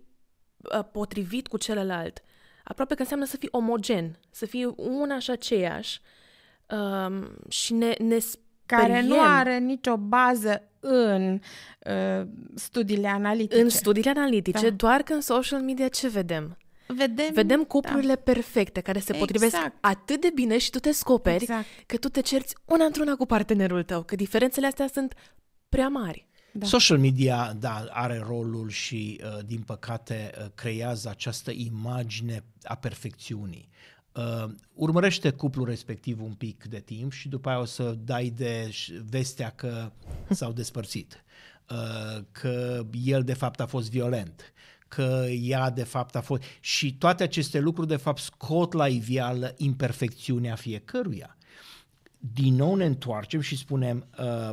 uh, 0.57 0.85
potrivit 0.93 1.49
cu 1.49 1.57
celălalt, 1.57 2.23
aproape 2.65 2.95
că 2.95 3.01
înseamnă 3.01 3.25
să 3.25 3.37
fii 3.37 3.49
omogen, 3.51 4.19
să 4.31 4.47
fii 4.47 4.73
una 4.77 5.19
și 5.19 5.31
aceeași 5.31 6.01
um, 6.69 7.37
și 7.49 7.73
ne, 7.75 7.95
ne 7.99 8.19
Care 8.67 9.01
nu 9.01 9.15
speriem 9.15 9.27
are 9.27 9.59
nicio 9.59 9.97
bază 9.97 10.63
în 10.81 11.41
uh, 11.87 12.27
studiile 12.55 13.09
analitice. 13.09 13.61
în 13.61 13.69
studiile 13.69 14.11
analitice, 14.11 14.69
Da. 14.69 14.77
doar 14.77 15.03
că 15.03 15.13
în 15.13 15.21
social 15.21 15.61
media 15.61 15.89
ce 15.89 16.09
vedem? 16.09 16.57
Vedem, 16.87 17.33
Vedem 17.33 17.65
cuplurile 17.65 18.17
perfecte 18.17 18.81
care 18.81 18.99
se 18.99 19.13
potrivesc 19.13 19.55
Exact. 19.55 19.77
atât 19.81 20.21
de 20.21 20.31
bine 20.35 20.59
și 20.59 20.71
tu 20.71 20.79
te 20.79 20.93
scoperi 20.93 21.43
Exact. 21.43 21.67
că 21.87 21.97
tu 21.97 22.09
te 22.09 22.21
cerți 22.21 22.57
una 22.65 22.85
într-una 22.85 23.15
cu 23.15 23.27
partenerul 23.27 23.83
tău, 23.83 24.03
că 24.03 24.17
diferențele 24.17 24.67
astea 24.67 24.87
sunt 24.93 25.15
prea 25.69 25.89
mari. 25.89 26.27
Da. 26.53 26.67
Social 26.67 26.99
media, 26.99 27.53
da, 27.59 27.87
are 27.91 28.19
rolul 28.27 28.69
și, 28.69 29.21
uh, 29.25 29.45
din 29.47 29.61
păcate, 29.61 30.31
uh, 30.39 30.47
creează 30.55 31.09
această 31.09 31.51
imagine 31.51 32.45
a 32.63 32.75
perfecțiunii. 32.75 33.69
Uh, 34.13 34.51
urmărește 34.75 35.31
cuplul 35.31 35.67
respectiv 35.67 36.23
un 36.23 36.33
pic 36.33 36.65
de 36.65 36.81
timp 36.81 37.13
și 37.13 37.29
după 37.29 37.49
aia 37.49 37.61
o 37.61 37.65
să 37.65 37.97
dai 38.05 38.33
de 38.37 38.71
ș- 38.71 39.03
vestea 39.11 39.51
că 39.51 39.93
s-au 40.31 40.53
despărțit, 40.53 41.25
uh, 41.71 42.25
că 42.31 42.87
el 43.05 43.23
de 43.23 43.35
fapt 43.35 43.61
a 43.61 43.67
fost 43.67 43.91
violent, 43.91 44.53
că 44.89 45.27
ea 45.31 45.71
de 45.71 45.85
fapt 45.85 46.17
a 46.17 46.21
fost... 46.21 46.43
Și 46.61 46.95
toate 46.95 47.23
aceste 47.23 47.59
lucruri 47.59 47.89
de 47.89 47.97
fapt 47.97 48.21
scot 48.21 48.73
la 48.73 48.89
iveală 48.89 49.55
imperfecțiunea 49.57 50.55
fiecăruia 50.55 51.37
din 52.33 52.55
nou 52.55 52.75
ne 52.75 52.85
întoarcem 52.85 53.41
și 53.41 53.57
spunem 53.57 54.07
uh, 54.19 54.51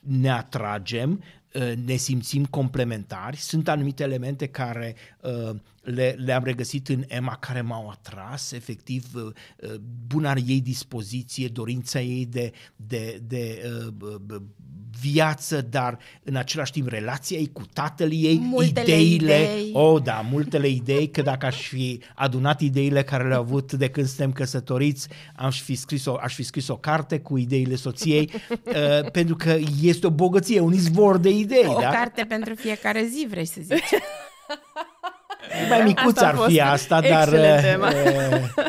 ne 0.00 0.30
atragem, 0.30 1.10
uh, 1.10 1.41
ne 1.84 1.96
simțim 1.96 2.44
complementari, 2.44 3.36
sunt 3.36 3.68
anumite 3.68 4.02
elemente 4.02 4.46
care 4.46 4.94
uh, 5.20 5.56
le, 5.82 6.16
le-am 6.24 6.44
regăsit 6.44 6.88
în 6.88 7.04
Emma 7.06 7.36
care 7.36 7.60
m-au 7.60 7.88
atras, 7.88 8.52
efectiv 8.52 9.04
uh, 9.14 9.22
uh, 9.22 9.74
buna 10.06 10.34
ei 10.46 10.60
dispoziție, 10.60 11.48
dorința 11.48 12.00
ei 12.00 12.26
de, 12.26 12.52
de, 12.76 13.20
de 13.26 13.62
uh, 13.86 14.10
uh, 14.30 14.42
viață, 15.00 15.60
dar 15.60 15.98
în 16.22 16.36
același 16.36 16.72
timp 16.72 16.88
relația 16.88 17.38
ei 17.38 17.50
cu 17.52 17.62
tatăl 17.72 18.10
ei, 18.12 18.38
Multele 18.38 18.82
ideile, 18.82 19.42
idei. 19.42 19.70
Oh, 19.72 20.02
da, 20.02 20.24
multele 20.30 20.68
idei, 20.68 21.10
că 21.10 21.22
dacă 21.22 21.46
aș 21.46 21.66
fi 21.66 22.00
adunat 22.14 22.60
ideile 22.60 23.02
care 23.02 23.28
le-au 23.28 23.40
avut 23.40 23.72
de 23.72 23.88
când 23.88 24.06
suntem 24.06 24.32
căsătoriți, 24.32 25.08
aș 25.36 25.62
fi 25.62 25.74
scris 25.74 26.06
o, 26.06 26.14
aș 26.20 26.34
fi 26.34 26.42
scris 26.42 26.68
o 26.68 26.76
carte 26.76 27.20
cu 27.20 27.36
ideile 27.36 27.74
soției, 27.74 28.30
uh, 28.50 29.10
pentru 29.10 29.36
că 29.36 29.58
este 29.82 30.06
o 30.06 30.10
bogăție, 30.10 30.60
un 30.60 30.72
izvor 30.72 31.16
de 31.16 31.30
idei, 31.30 31.66
O 31.66 31.80
da? 31.80 31.88
carte 31.88 32.24
pentru 32.24 32.54
fiecare 32.54 33.04
zi, 33.04 33.26
vrei 33.28 33.46
să 33.46 33.60
zici. 33.62 33.80
Mai 35.68 35.82
micuț 35.82 36.16
Asta 36.16 36.24
a 36.24 36.28
ar 36.28 36.34
fost 36.34 36.50
fi 36.50 36.60
asta, 36.60 37.00
dar... 37.00 37.28
excelent 37.28 37.62
tema. 37.62 37.88
uh, 37.88 38.64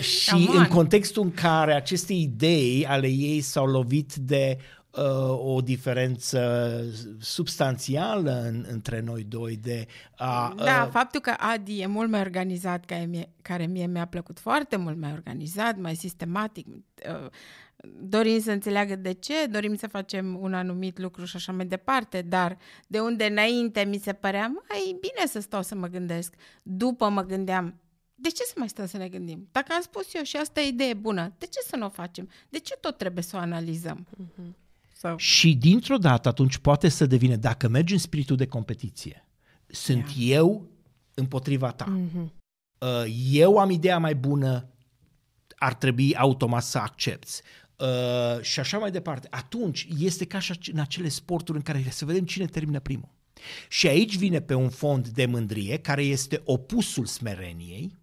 și 0.20 0.30
Come 0.30 0.44
în 0.58 0.62
on. 0.62 0.66
contextul 0.66 1.22
în 1.22 1.32
care 1.32 1.74
aceste 1.74 2.12
idei 2.12 2.86
ale 2.88 3.06
ei 3.06 3.40
s-au 3.40 3.66
lovit 3.66 4.14
de 4.14 4.58
uh, 4.90 5.54
o 5.54 5.60
diferență 5.60 6.70
substanțială 7.20 8.42
în, 8.44 8.64
între 8.68 9.00
noi 9.00 9.24
doi, 9.24 9.56
de 9.56 9.86
a... 10.16 10.54
Da, 10.56 10.82
uh, 10.84 10.90
faptul 10.90 11.20
că 11.20 11.34
Adi 11.38 11.80
e 11.80 11.86
mult 11.86 12.10
mai 12.10 12.20
organizat, 12.20 12.84
ca 12.84 13.04
mie, 13.08 13.28
care 13.42 13.66
mie 13.66 13.86
mi-a 13.86 14.06
plăcut 14.06 14.38
foarte 14.38 14.76
mult 14.76 15.00
mai 15.00 15.12
organizat, 15.12 15.76
mai 15.76 15.94
sistematic, 15.94 16.66
uh, 16.66 17.30
dorim 18.00 18.40
să 18.40 18.50
înțeleagă 18.50 18.96
de 18.96 19.12
ce, 19.12 19.46
dorim 19.50 19.74
să 19.74 19.86
facem 19.86 20.38
un 20.40 20.54
anumit 20.54 20.98
lucru 20.98 21.24
și 21.24 21.36
așa 21.36 21.52
mai 21.52 21.66
departe, 21.66 22.22
dar 22.22 22.58
de 22.86 23.00
unde 23.00 23.24
înainte 23.24 23.84
mi 23.84 23.98
se 23.98 24.12
părea 24.12 24.46
mai 24.68 24.96
bine 25.00 25.26
să 25.26 25.40
stau 25.40 25.62
să 25.62 25.74
mă 25.74 25.86
gândesc. 25.86 26.34
După 26.62 27.08
mă 27.08 27.22
gândeam, 27.22 27.80
de 28.14 28.28
ce 28.28 28.42
să 28.42 28.54
mai 28.56 28.68
stăm 28.68 28.86
să 28.86 28.96
ne 28.96 29.08
gândim? 29.08 29.48
Dacă 29.52 29.72
am 29.72 29.80
spus 29.82 30.14
eu 30.14 30.22
și 30.22 30.36
asta 30.36 30.60
e 30.60 30.68
idee 30.68 30.94
bună, 30.94 31.34
de 31.38 31.46
ce 31.46 31.60
să 31.66 31.76
nu 31.76 31.86
o 31.86 31.88
facem? 31.88 32.28
De 32.48 32.58
ce 32.58 32.74
tot 32.80 32.96
trebuie 32.96 33.22
să 33.22 33.36
o 33.36 33.38
analizăm? 33.38 34.06
Sau... 34.92 35.16
Și 35.16 35.54
dintr-o 35.54 35.96
dată 35.96 36.28
atunci 36.28 36.58
poate 36.58 36.88
să 36.88 37.06
devine, 37.06 37.36
dacă 37.36 37.68
mergi 37.68 37.92
în 37.92 37.98
spiritul 37.98 38.36
de 38.36 38.46
competiție, 38.46 39.26
sunt 39.66 40.06
eu 40.18 40.68
împotriva 41.14 41.70
ta. 41.70 41.84
Mhm. 41.84 42.32
Uh, 42.78 43.04
Eu 43.30 43.58
am 43.58 43.70
ideea 43.70 43.98
mai 43.98 44.14
bună, 44.14 44.68
ar 45.56 45.74
trebui 45.74 46.16
automat 46.16 46.62
să 46.62 46.78
accepti. 46.78 47.40
Uh, 47.76 48.40
și 48.40 48.60
așa 48.60 48.78
mai 48.78 48.90
departe. 48.90 49.28
Atunci 49.30 49.88
este 49.98 50.24
ca 50.24 50.38
și 50.38 50.50
ace- 50.50 50.72
în 50.72 50.78
acele 50.78 51.08
sporturi 51.08 51.56
în 51.56 51.62
care 51.62 51.86
să 51.90 52.04
vedem 52.04 52.24
cine 52.24 52.46
termină 52.46 52.80
primul. 52.80 53.08
Și 53.68 53.88
aici 53.88 54.16
vine 54.16 54.40
pe 54.40 54.54
un 54.54 54.68
fond 54.68 55.08
de 55.08 55.26
mândrie 55.26 55.78
care 55.78 56.02
este 56.02 56.40
opusul 56.44 57.06
smereniei 57.06 57.96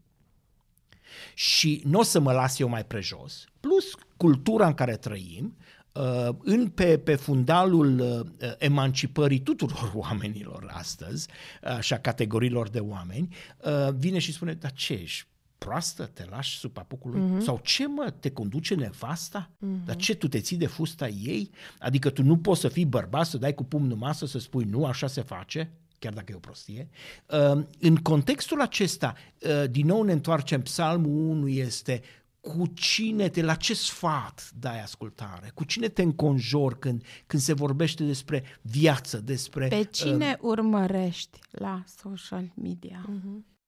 și 1.34 1.81
nu 1.86 1.99
o 1.99 2.03
să 2.03 2.19
mă 2.19 2.31
las 2.31 2.60
eu 2.60 2.67
mai 2.67 2.86
prejos, 2.86 3.43
plus 3.60 3.86
cultura 4.17 4.67
în 4.67 4.73
care 4.73 4.95
trăim, 4.95 5.57
uh, 5.91 6.29
în, 6.43 6.67
pe, 6.67 6.97
pe 6.97 7.15
fundalul 7.15 7.99
uh, 7.99 8.51
emancipării 8.57 9.39
tuturor 9.39 9.91
oamenilor 10.03 10.71
astăzi, 10.73 11.27
uh, 11.63 11.79
și 11.79 11.93
a 11.93 11.99
categoriilor 11.99 12.69
de 12.69 12.79
oameni, 12.79 13.36
uh, 13.57 13.93
vine 13.93 14.19
și 14.19 14.34
spune, 14.34 14.53
dar 14.53 14.71
ce 14.71 14.93
ești? 14.93 15.29
Proastă, 15.65 16.06
te 16.13 16.26
lași 16.30 16.58
sub 16.58 16.71
papucul 16.71 17.12
lui? 17.12 17.21
Mm-hmm. 17.21 17.43
Sau 17.43 17.60
ce 17.63 17.88
mă, 17.88 18.13
te 18.19 18.32
conduce 18.32 18.76
nevasta? 18.76 19.50
Mm-hmm. 19.50 19.86
Dar 19.86 19.95
ce, 19.95 20.15
tu 20.15 20.28
te 20.28 20.39
ții 20.39 20.58
de 20.58 20.67
fusta 20.67 21.08
ei? 21.08 21.50
Adică 21.80 22.10
tu 22.10 22.24
nu 22.24 22.38
poți 22.38 22.62
să 22.62 22.67
fii 22.67 22.86
bărbat, 22.86 23.26
să 23.26 23.38
dai 23.38 23.54
cu 23.54 23.63
pumnul 23.63 23.91
în 23.91 23.97
masă, 23.97 24.26
să 24.26 24.39
spui 24.39 24.63
nu, 24.63 24.86
așa 24.86 25.08
se 25.08 25.21
face? 25.21 25.71
chiar 26.00 26.13
dacă 26.13 26.32
e 26.32 26.36
o 26.36 26.39
prostie. 26.39 26.89
Uh, 27.26 27.63
În 27.80 27.95
contextul 27.95 28.62
acesta, 28.62 29.13
uh, 29.41 29.69
din 29.69 29.86
nou 29.86 30.04
ne 30.04 30.12
întoarcem, 30.12 30.62
psalmul 30.62 31.30
1 31.30 31.47
este 31.47 32.02
cu 32.39 32.67
cine 32.74 33.30
te, 33.30 33.41
la 33.41 33.56
ce 33.56 33.74
sfat 33.74 34.52
dai 34.60 34.82
ascultare, 34.82 35.52
cu 35.54 35.63
cine 35.63 35.88
te 35.88 36.02
înconjori 36.02 36.80
când, 36.80 37.04
când 37.28 37.41
se 37.41 37.54
vorbește 37.54 38.04
despre 38.04 38.43
viață, 38.62 39.17
despre... 39.19 39.67
Pe 39.67 39.76
uh, 39.76 39.88
cine 39.91 40.38
urmărești 40.41 41.39
la 41.52 41.84
social 41.86 42.52
media? 42.56 43.10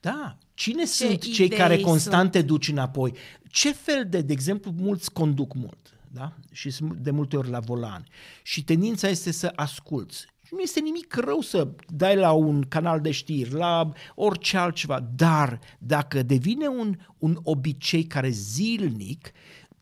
Da, 0.03 0.37
cine 0.53 0.83
Ce 0.83 0.87
sunt 0.87 1.21
cei 1.21 1.45
idei 1.45 1.57
care 1.57 1.79
constant 1.79 2.21
sunt? 2.21 2.31
te 2.31 2.41
duci 2.41 2.67
înapoi? 2.67 3.13
Ce 3.49 3.71
fel 3.71 4.07
de, 4.09 4.21
de 4.21 4.33
exemplu, 4.33 4.71
mulți 4.77 5.11
conduc 5.11 5.53
mult, 5.53 5.93
da? 6.11 6.33
Și 6.51 6.69
sunt 6.69 6.93
de 6.93 7.11
multe 7.11 7.37
ori 7.37 7.49
la 7.49 7.59
volan. 7.59 8.05
Și 8.41 8.63
tendința 8.63 9.07
este 9.07 9.31
să 9.31 9.51
asculți. 9.55 10.25
Și 10.45 10.49
nu 10.51 10.59
este 10.59 10.79
nimic 10.79 11.15
rău 11.15 11.41
să 11.41 11.67
dai 11.87 12.15
la 12.15 12.31
un 12.31 12.61
canal 12.61 13.01
de 13.01 13.11
știri, 13.11 13.51
la 13.51 13.91
orice 14.15 14.57
altceva, 14.57 15.09
dar 15.15 15.59
dacă 15.79 16.23
devine 16.23 16.67
un, 16.67 16.97
un 17.17 17.37
obicei 17.43 18.03
care 18.03 18.29
zilnic 18.29 19.31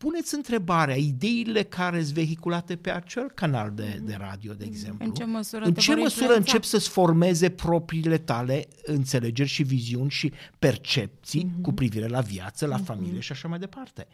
puneți 0.02 0.34
întrebarea, 0.34 0.96
ideile 0.96 1.62
care 1.62 2.02
sunt 2.02 2.14
vehiculate 2.14 2.76
pe 2.76 2.90
acel 2.90 3.30
canal 3.34 3.72
de, 3.74 4.00
de 4.02 4.16
radio, 4.18 4.52
de 4.52 4.64
exemplu. 4.64 5.06
În 5.06 5.12
ce 5.12 5.24
măsură, 5.24 5.64
în 5.64 5.72
te 5.72 5.80
ce 5.80 5.90
vor 5.90 6.02
măsură 6.02 6.22
influența? 6.24 6.52
încep 6.52 6.64
să-ți 6.70 6.88
formeze 6.88 7.50
propriile 7.50 8.18
tale 8.18 8.68
înțelegeri 8.84 9.48
și 9.48 9.62
viziuni 9.62 10.10
și 10.10 10.32
percepții 10.58 11.44
Mhm. 11.44 11.60
cu 11.60 11.72
privire 11.72 12.06
la 12.06 12.20
viață, 12.20 12.66
la 12.66 12.78
familie 12.78 13.20
și 13.20 13.32
așa 13.32 13.48
mai 13.48 13.58
departe. 13.58 14.06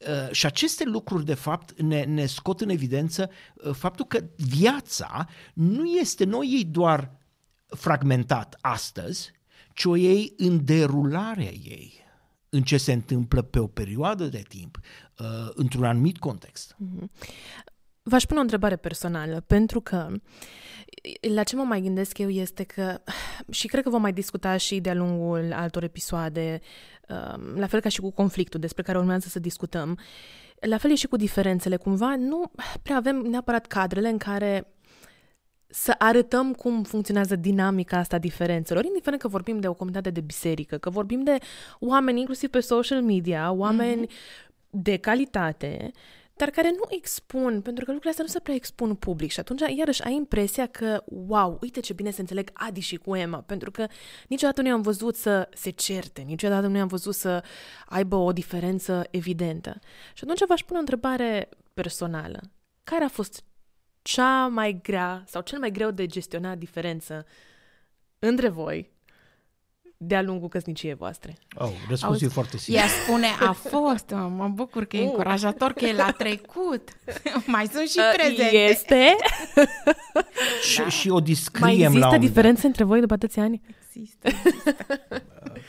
Uh, 0.00 0.32
și 0.32 0.46
aceste 0.46 0.84
lucruri, 0.84 1.24
de 1.24 1.34
fapt, 1.34 1.80
ne, 1.80 2.04
ne 2.04 2.26
scot 2.26 2.60
în 2.60 2.68
evidență 2.68 3.30
uh, 3.54 3.74
faptul 3.74 4.04
că 4.04 4.24
viața 4.36 5.28
nu 5.54 5.84
este, 5.84 6.24
nu 6.24 6.38
o 6.38 6.42
iei 6.42 6.64
doar 6.64 7.10
fragmentat 7.66 8.58
astăzi, 8.60 9.32
ci 9.74 9.84
o 9.84 9.96
iei 9.96 10.32
în 10.36 10.64
derularea 10.64 11.52
ei, 11.52 12.01
în 12.54 12.62
ce 12.62 12.76
se 12.76 12.92
întâmplă 12.92 13.42
pe 13.42 13.58
o 13.58 13.66
perioadă 13.66 14.24
de 14.24 14.42
timp, 14.48 14.78
uh, 15.18 15.26
într-un 15.54 15.84
anumit 15.84 16.18
context. 16.18 16.76
V-aș 18.02 18.24
pune 18.24 18.38
o 18.38 18.42
întrebare 18.42 18.76
personală, 18.76 19.40
pentru 19.40 19.80
că 19.80 20.08
la 21.34 21.42
ce 21.42 21.56
mă 21.56 21.62
mai 21.62 21.80
gândesc 21.80 22.18
eu 22.18 22.28
este 22.28 22.64
că, 22.64 23.00
și 23.50 23.66
cred 23.66 23.82
că 23.82 23.90
vom 23.90 24.00
mai 24.00 24.12
discuta 24.12 24.56
și 24.56 24.80
de-a 24.80 24.94
lungul 24.94 25.52
altor 25.52 25.82
episoade, 25.82 26.60
um, 27.08 27.58
la 27.58 27.66
fel 27.66 27.80
ca 27.80 27.88
și 27.88 28.00
cu 28.00 28.10
conflictul 28.10 28.60
despre 28.60 28.82
care 28.82 28.98
urmează 28.98 29.28
să 29.28 29.38
discutăm, 29.38 29.98
la 30.60 30.78
fel 30.78 30.90
e 30.90 30.94
și 30.94 31.06
cu 31.06 31.16
diferențele. 31.16 31.76
Cumva 31.76 32.16
nu 32.16 32.52
prea 32.82 32.96
avem 32.96 33.16
neapărat 33.16 33.66
cadrele 33.66 34.08
în 34.08 34.18
care 34.18 34.72
să 35.74 35.94
arătăm 35.98 36.52
cum 36.52 36.82
funcționează 36.82 37.36
dinamica 37.36 37.98
asta 37.98 38.16
a 38.16 38.18
diferențelor, 38.18 38.84
indiferent 38.84 39.22
că 39.22 39.28
vorbim 39.28 39.60
de 39.60 39.68
o 39.68 39.74
comunitate 39.74 40.10
de 40.10 40.20
biserică, 40.20 40.78
că 40.78 40.90
vorbim 40.90 41.22
de 41.22 41.36
oameni 41.78 42.18
inclusiv 42.18 42.50
pe 42.50 42.60
social 42.60 43.02
media, 43.02 43.52
oameni 43.52 44.06
mm-hmm. 44.06 44.70
de 44.70 44.96
calitate, 44.96 45.90
dar 46.36 46.50
care 46.50 46.70
nu 46.70 46.84
expun, 46.88 47.60
pentru 47.60 47.84
că 47.84 47.92
lucrurile 47.92 48.10
astea 48.10 48.24
nu 48.24 48.30
se 48.30 48.40
prea 48.40 48.54
expun 48.54 48.94
public 48.94 49.30
și 49.30 49.40
atunci 49.40 49.60
iarăși 49.76 50.02
ai 50.02 50.14
impresia 50.14 50.66
că, 50.66 51.02
wow, 51.04 51.58
uite 51.60 51.80
ce 51.80 51.92
bine 51.92 52.10
se 52.10 52.20
înțeleg 52.20 52.50
Adi 52.52 52.80
și 52.80 52.96
cu 52.96 53.14
Emma, 53.16 53.38
pentru 53.38 53.70
că 53.70 53.86
niciodată 54.28 54.62
nu 54.62 54.68
i-am 54.68 54.82
văzut 54.82 55.16
să 55.16 55.48
se 55.54 55.70
certe, 55.70 56.20
niciodată 56.20 56.66
nu 56.66 56.76
i-am 56.76 56.86
văzut 56.86 57.14
să 57.14 57.44
aibă 57.86 58.16
o 58.16 58.32
diferență 58.32 59.06
evidentă. 59.10 59.78
Și 60.14 60.24
atunci 60.24 60.46
v-aș 60.48 60.62
pune 60.62 60.76
o 60.76 60.80
întrebare 60.80 61.48
personală. 61.74 62.40
Care 62.84 63.04
a 63.04 63.08
fost 63.08 63.44
cea 64.02 64.46
mai 64.46 64.80
grea 64.82 65.22
sau 65.26 65.42
cel 65.42 65.58
mai 65.58 65.70
greu 65.70 65.90
de 65.90 66.06
gestionat 66.06 66.58
diferență 66.58 67.26
între 68.18 68.48
voi 68.48 68.90
de-a 69.96 70.22
lungul 70.22 70.48
căsniciei 70.48 70.94
voastre? 70.94 71.36
Oh, 71.54 71.68
răspunsul 71.68 72.06
Auzi, 72.08 72.24
e 72.24 72.28
foarte 72.28 72.56
simplu. 72.56 72.82
Ea 72.82 72.88
spune, 73.04 73.26
a 73.40 73.52
fost, 73.70 74.10
mă, 74.10 74.28
mă 74.28 74.48
bucur 74.48 74.84
că 74.84 74.96
e 74.96 75.00
Uh. 75.00 75.06
încurajator 75.06 75.72
că 75.72 75.84
e 75.84 75.92
la 75.92 76.10
trecut. 76.10 76.88
Mai 77.46 77.66
sunt 77.66 77.88
și 77.88 77.98
Uh, 77.98 78.10
prezente. 78.16 78.56
Este? 78.56 79.16
Și, 80.70 80.82
și 80.82 81.08
o 81.08 81.12
Mai 81.12 81.22
descriem 81.22 81.68
la 81.68 81.72
există 81.74 81.86
un 81.86 81.90
moment 81.92 82.10
dat. 82.10 82.20
diferențe 82.20 82.66
între 82.66 82.84
voi 82.84 83.00
după 83.00 83.12
atâția 83.14 83.42
ani? 83.42 83.60
Există. 83.84 84.28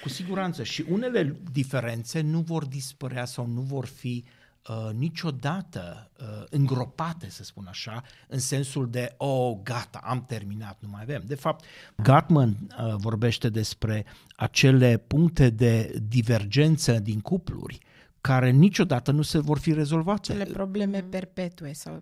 Cu 0.01 0.09
siguranță. 0.09 0.63
Și 0.63 0.85
unele 0.89 1.35
diferențe 1.51 2.21
nu 2.21 2.39
vor 2.39 2.65
dispărea 2.65 3.25
sau 3.25 3.45
nu 3.53 3.61
vor 3.61 3.85
fi 3.85 4.23
uh, 4.25 4.31
niciodată 4.95 6.11
uh, 6.19 6.43
îngropate, 6.49 7.29
să 7.29 7.43
spun 7.43 7.65
așa, 7.67 8.03
în 8.27 8.39
sensul 8.39 8.89
de, 8.89 9.13
oh, 9.17 9.57
gata, 9.63 9.99
am 10.03 10.25
terminat, 10.25 10.77
nu 10.79 10.89
mai 10.89 11.01
avem. 11.01 11.23
De 11.25 11.35
fapt, 11.35 11.65
Gatman 11.95 12.49
uh, 12.49 12.93
vorbește 12.97 13.49
despre 13.49 14.05
acele 14.35 14.97
puncte 14.97 15.49
de 15.49 15.99
divergență 16.07 16.99
din 16.99 17.19
cupluri 17.19 17.79
care 18.21 18.49
niciodată 18.49 19.11
nu 19.11 19.21
se 19.21 19.39
vor 19.39 19.59
fi 19.59 19.73
rezolvate. 19.73 20.31
Cele 20.31 20.43
probleme 20.43 21.01
perpetue 21.09 21.73
sau 21.73 22.01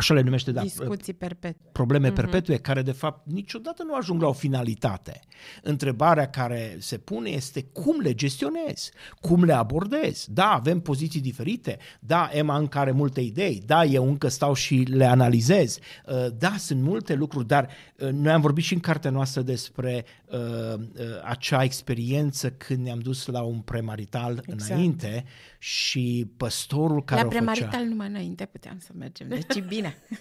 Așa 0.00 0.14
le 0.14 0.20
numește, 0.20 0.52
da, 0.52 0.62
discuții 0.62 1.14
perpetue. 1.14 1.70
probleme 1.72 2.12
perpetue 2.12 2.56
care 2.56 2.82
de 2.82 2.92
fapt 2.92 3.26
niciodată 3.26 3.82
nu 3.82 3.94
ajung 3.94 4.22
la 4.22 4.28
o 4.28 4.32
finalitate. 4.32 5.20
Întrebarea 5.62 6.30
care 6.30 6.76
se 6.78 6.98
pune 6.98 7.30
este 7.30 7.62
cum 7.62 8.00
le 8.00 8.14
gestionezi, 8.14 8.90
cum 9.20 9.44
le 9.44 9.52
abordezi. 9.52 10.32
Da, 10.32 10.50
avem 10.52 10.80
poziții 10.80 11.20
diferite, 11.20 11.78
da, 12.00 12.28
Emma 12.32 12.56
încă 12.56 12.78
are 12.78 12.90
multe 12.90 13.20
idei, 13.20 13.62
da, 13.66 13.84
eu 13.84 14.08
încă 14.08 14.28
stau 14.28 14.54
și 14.54 14.74
le 14.74 15.04
analizez, 15.04 15.78
Uh, 16.06 16.26
da, 16.38 16.54
sunt 16.58 16.82
multe 16.82 17.14
lucruri, 17.14 17.46
dar 17.46 17.68
uh, 17.96 18.08
noi 18.08 18.32
am 18.32 18.40
vorbit 18.40 18.64
și 18.64 18.74
în 18.74 18.80
cartea 18.80 19.10
noastră 19.10 19.42
despre 19.42 20.04
uh, 20.24 20.38
uh, 20.38 20.80
acea 21.24 21.62
experiență 21.62 22.50
când 22.50 22.84
ne-am 22.84 22.98
dus 22.98 23.26
la 23.26 23.42
un 23.42 23.58
premarital 23.58 24.42
Exact. 24.46 24.70
înainte 24.70 25.24
și 25.58 26.30
păstorul 26.36 27.04
care 27.04 27.20
La 27.20 27.26
o 27.26 27.30
făcea... 27.30 27.44
premarital 27.44 27.84
numai 27.84 28.08
înainte 28.08 28.44
puteam 28.44 28.78
să 28.78 28.90
mergem, 28.98 29.28
deci 29.28 29.56
e 29.56 29.60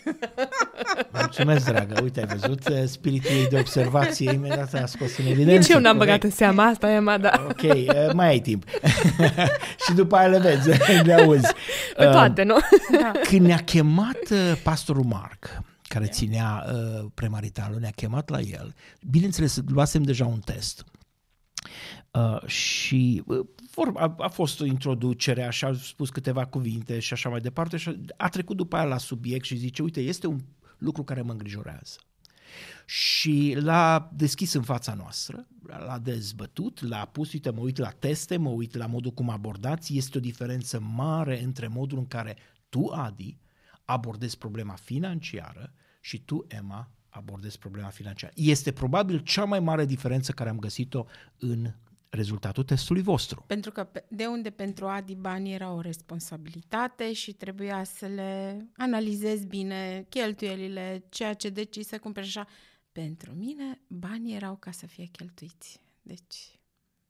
bine. 0.03 0.15
Mulțumesc, 1.19 1.65
dragă. 1.65 1.99
Uite, 2.01 2.19
ai 2.19 2.37
văzut 2.37 2.67
uh, 2.69 2.83
spiritul 2.85 3.31
ei 3.35 3.47
de 3.47 3.59
observație, 3.59 4.31
imediat 4.33 4.73
a 4.73 4.85
scos 4.85 5.17
în 5.17 5.25
evidență. 5.25 5.57
Nici 5.59 5.67
eu 5.69 5.79
n-am 5.79 5.97
corect. 5.97 6.05
băgat 6.19 6.23
în 6.23 6.37
seama 6.37 6.63
asta, 6.65 6.91
Emma, 6.91 7.17
da. 7.17 7.45
Ok, 7.49 7.61
uh, 7.61 8.13
mai 8.13 8.27
ai 8.27 8.39
timp. 8.39 8.63
și 9.85 9.93
după 9.95 10.15
aia 10.15 10.27
le 10.27 10.39
vezi, 10.39 10.69
le 11.07 11.13
auzi. 11.13 11.51
Pe 11.97 12.05
Uh, 12.05 12.11
toate, 12.11 12.43
nu? 12.43 12.57
Da. 13.01 13.11
Când 13.23 13.45
ne-a 13.45 13.63
chemat 13.63 14.29
uh, 14.31 14.37
pastorul 14.63 15.03
Marc, 15.03 15.61
care 15.87 16.05
ținea 16.05 16.65
uh, 16.73 17.05
premaritalul, 17.13 17.79
ne-a 17.79 17.91
chemat 17.95 18.29
la 18.29 18.39
el. 18.39 18.73
Bineînțeles, 19.09 19.59
luasem 19.67 20.01
deja 20.03 20.25
un 20.25 20.39
test. 20.45 20.83
Uh, 22.11 22.45
și 22.45 23.23
uh, 23.25 23.45
vor, 23.71 23.91
a, 23.95 24.15
a 24.17 24.27
fost 24.27 24.59
o 24.59 24.65
introducere, 24.65 25.43
așa 25.43 25.67
a 25.67 25.73
spus 25.73 26.09
câteva 26.09 26.45
cuvinte 26.45 26.99
și 26.99 27.13
așa 27.13 27.29
mai 27.29 27.39
departe 27.39 27.77
și 27.77 27.99
a 28.17 28.29
trecut 28.29 28.57
după 28.57 28.75
aia 28.75 28.85
la 28.85 28.97
subiect 28.97 29.45
și 29.45 29.55
zice, 29.55 29.81
uite, 29.81 30.01
este 30.01 30.27
un 30.27 30.39
lucru 30.77 31.03
care 31.03 31.21
mă 31.21 31.31
îngrijorează. 31.31 31.99
Și 32.85 33.57
l-a 33.59 34.09
deschis 34.13 34.53
în 34.53 34.61
fața 34.61 34.93
noastră, 34.93 35.47
l-a 35.67 35.99
dezbătut, 36.03 36.81
l-a 36.81 37.05
pus, 37.05 37.33
uite, 37.33 37.49
mă 37.49 37.59
uit 37.59 37.77
la 37.77 37.89
teste, 37.89 38.37
mă 38.37 38.49
uit 38.49 38.75
la 38.75 38.85
modul 38.85 39.11
cum 39.11 39.29
abordați, 39.29 39.97
este 39.97 40.17
o 40.17 40.21
diferență 40.21 40.79
mare 40.79 41.43
între 41.43 41.67
modul 41.67 41.97
în 41.97 42.07
care 42.07 42.37
tu, 42.69 42.91
Adi, 42.91 43.37
abordezi 43.85 44.37
problema 44.37 44.73
financiară 44.73 45.73
și 46.01 46.19
tu, 46.21 46.45
Emma, 46.47 46.91
abordezi 47.09 47.59
problema 47.59 47.87
financiară. 47.87 48.33
Este 48.35 48.71
probabil 48.71 49.19
cea 49.19 49.45
mai 49.45 49.59
mare 49.59 49.85
diferență 49.85 50.31
care 50.31 50.49
am 50.49 50.59
găsit-o 50.59 51.05
în 51.37 51.71
rezultatul 52.09 52.63
testului 52.63 53.01
vostru. 53.01 53.43
Pentru 53.47 53.71
că 53.71 53.83
pe- 53.83 54.05
de 54.09 54.25
unde 54.25 54.49
pentru 54.49 54.87
Adi 54.87 55.15
banii 55.15 55.53
era 55.53 55.71
o 55.71 55.81
responsabilitate 55.81 57.13
și 57.13 57.33
trebuia 57.33 57.83
să 57.83 58.05
le 58.05 58.65
analizezi 58.77 59.45
bine, 59.45 60.05
cheltuielile, 60.09 61.03
ceea 61.09 61.33
ce 61.33 61.49
decizi 61.49 61.89
să 61.89 61.99
cumperi 61.99 62.27
și 62.27 62.37
așa. 62.37 62.49
Pentru 62.91 63.31
mine, 63.31 63.81
banii 63.87 64.35
erau 64.35 64.55
ca 64.55 64.71
să 64.71 64.85
fie 64.87 65.05
cheltuiți. 65.05 65.79
Deci, 66.01 66.59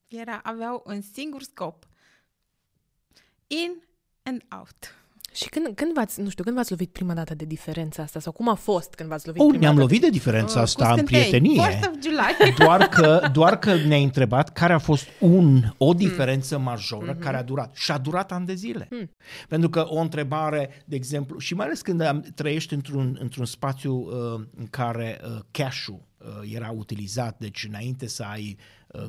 era, 0.07 0.37
aveau 0.43 0.83
un 0.85 1.01
singur 1.01 1.41
scop. 1.41 1.87
In 3.47 3.81
and 4.23 4.43
out. 4.59 4.95
Și 5.41 5.49
când, 5.49 5.75
când 5.75 5.93
v-ați, 5.93 6.21
nu 6.21 6.29
știu, 6.29 6.43
când 6.43 6.55
v-ați 6.55 6.71
lovit 6.71 6.91
prima 6.91 7.13
dată 7.13 7.35
de 7.35 7.45
diferența 7.45 8.03
asta? 8.03 8.19
Sau 8.19 8.31
cum 8.31 8.49
a 8.49 8.53
fost 8.53 8.93
când 8.93 9.09
v-ați 9.09 9.25
lovit 9.25 9.41
Oh, 9.41 9.47
prima 9.47 9.61
ne-am 9.63 9.75
dată? 9.75 9.85
lovit 9.87 10.01
de 10.01 10.09
diferența 10.09 10.55
Uh, 10.55 10.61
asta 10.61 10.85
cu 10.85 10.89
în 10.91 10.95
scântei. 10.97 11.19
prietenie. 11.19 11.55
Fourth 11.55 11.87
of 11.87 11.93
July. 12.01 12.53
Doar 12.65 12.87
că, 12.87 13.29
doar 13.33 13.59
că 13.59 13.75
ne-a 13.75 13.97
întrebat 13.97 14.53
care 14.53 14.73
a 14.73 14.77
fost 14.77 15.07
un, 15.19 15.61
o 15.77 15.93
diferență 15.93 16.57
majoră 16.57 17.15
care 17.15 17.37
a 17.37 17.43
durat. 17.43 17.75
Și 17.75 17.91
a 17.91 17.97
durat 17.97 18.31
ani 18.31 18.45
de 18.45 18.53
zile. 18.53 18.87
Pentru 19.47 19.69
că 19.69 19.85
o 19.87 19.99
întrebare, 19.99 20.83
de 20.85 20.95
exemplu, 20.95 21.37
și 21.39 21.53
mai 21.53 21.65
ales 21.65 21.81
când 21.81 22.01
am, 22.01 22.21
trăiești 22.35 22.73
într-un, 22.73 23.17
într-un 23.21 23.45
spațiu 23.45 23.93
uh, 23.95 24.41
în 24.57 24.67
care 24.69 25.21
uh, 25.23 25.39
cash-ul 25.51 26.01
uh, 26.17 26.53
era 26.53 26.71
utilizat, 26.75 27.37
deci 27.39 27.65
înainte 27.69 28.07
să 28.07 28.23
ai 28.23 28.57
uh, 28.87 29.05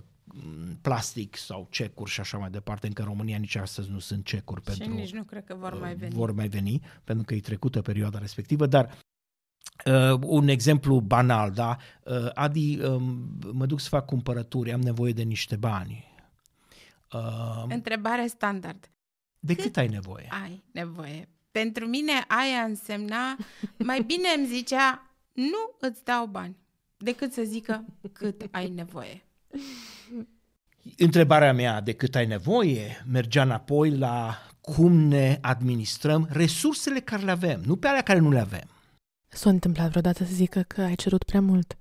plastic 0.82 1.36
sau 1.36 1.66
cecuri 1.70 2.10
și 2.10 2.20
așa 2.20 2.38
mai 2.38 2.50
departe, 2.50 2.86
încă 2.86 3.02
în 3.02 3.08
România 3.08 3.38
nici 3.38 3.54
astăzi 3.54 3.90
nu 3.90 3.98
sunt 3.98 4.24
cecuri 4.24 4.60
și 4.60 4.78
pentru 4.78 4.96
nici 4.96 5.12
nu 5.12 5.22
cred 5.22 5.44
că 5.44 5.54
vor 5.54 5.78
mai 5.78 5.94
veni. 5.94 6.14
vor 6.14 6.32
mai 6.32 6.48
veni, 6.48 6.80
pentru 7.04 7.24
că 7.24 7.34
e 7.34 7.40
trecută 7.40 7.82
perioada 7.82 8.18
respectivă, 8.18 8.66
dar 8.66 8.98
uh, 9.86 10.18
un 10.22 10.48
exemplu 10.48 11.00
banal, 11.00 11.50
da? 11.50 11.76
Uh, 12.04 12.30
Adi, 12.34 12.80
uh, 12.80 13.02
mă 13.52 13.66
duc 13.66 13.80
să 13.80 13.88
fac 13.88 14.04
cumpărături, 14.04 14.72
am 14.72 14.80
nevoie 14.80 15.12
de 15.12 15.22
niște 15.22 15.56
bani. 15.56 16.08
Uh, 17.12 17.64
Întrebare 17.68 18.26
standard. 18.26 18.90
de 19.38 19.54
cât 19.54 19.76
ai 19.76 19.88
nevoie? 19.88 20.28
Ai 20.42 20.64
nevoie. 20.72 21.28
Pentru 21.50 21.86
mine 21.86 22.12
aia 22.28 22.62
însemna, 22.62 23.36
mai 23.78 24.02
bine 24.02 24.28
îmi 24.36 24.46
zicea, 24.46 25.10
nu 25.32 25.76
îți 25.80 26.04
dau 26.04 26.26
bani, 26.26 26.56
decât 26.96 27.32
să 27.32 27.42
zică 27.42 27.84
cât 28.12 28.48
ai 28.50 28.68
nevoie. 28.68 29.24
Întrebarea 30.98 31.52
mea 31.52 31.80
de 31.80 31.92
cât 31.92 32.14
ai 32.14 32.26
nevoie 32.26 33.04
mergea 33.10 33.42
înapoi 33.42 33.96
la 33.96 34.38
cum 34.60 34.92
ne 34.92 35.38
administrăm 35.40 36.28
resursele 36.30 37.00
care 37.00 37.22
le 37.22 37.30
avem, 37.30 37.60
nu 37.64 37.76
pe 37.76 37.86
alea 37.86 38.02
care 38.02 38.18
nu 38.18 38.30
le 38.30 38.40
avem. 38.40 38.68
S-a 39.28 39.50
întâmplat 39.50 39.88
vreodată 39.88 40.24
să 40.24 40.32
zică 40.32 40.64
că 40.66 40.80
ai 40.80 40.94
cerut 40.94 41.22
prea 41.22 41.40
mult? 41.40 41.76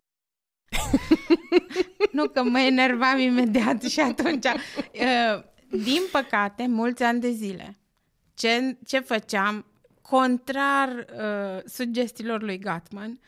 Nu 2.12 2.28
că 2.28 2.44
mă 2.44 2.60
enervam 2.60 3.20
imediat 3.20 3.82
și 3.84 4.00
atunci. 4.00 4.46
uh, 4.46 5.44
Din 5.84 6.02
păcate, 6.12 6.68
mulți 6.68 7.04
ani 7.04 7.20
de 7.20 7.32
zile, 7.32 7.78
ce, 8.34 8.78
ce 8.86 9.00
făceam, 9.00 9.66
contrar 10.02 10.90
uh, 10.90 11.64
sugestiilor 11.66 12.42
lui 12.42 12.58
Gatman, 12.58 13.20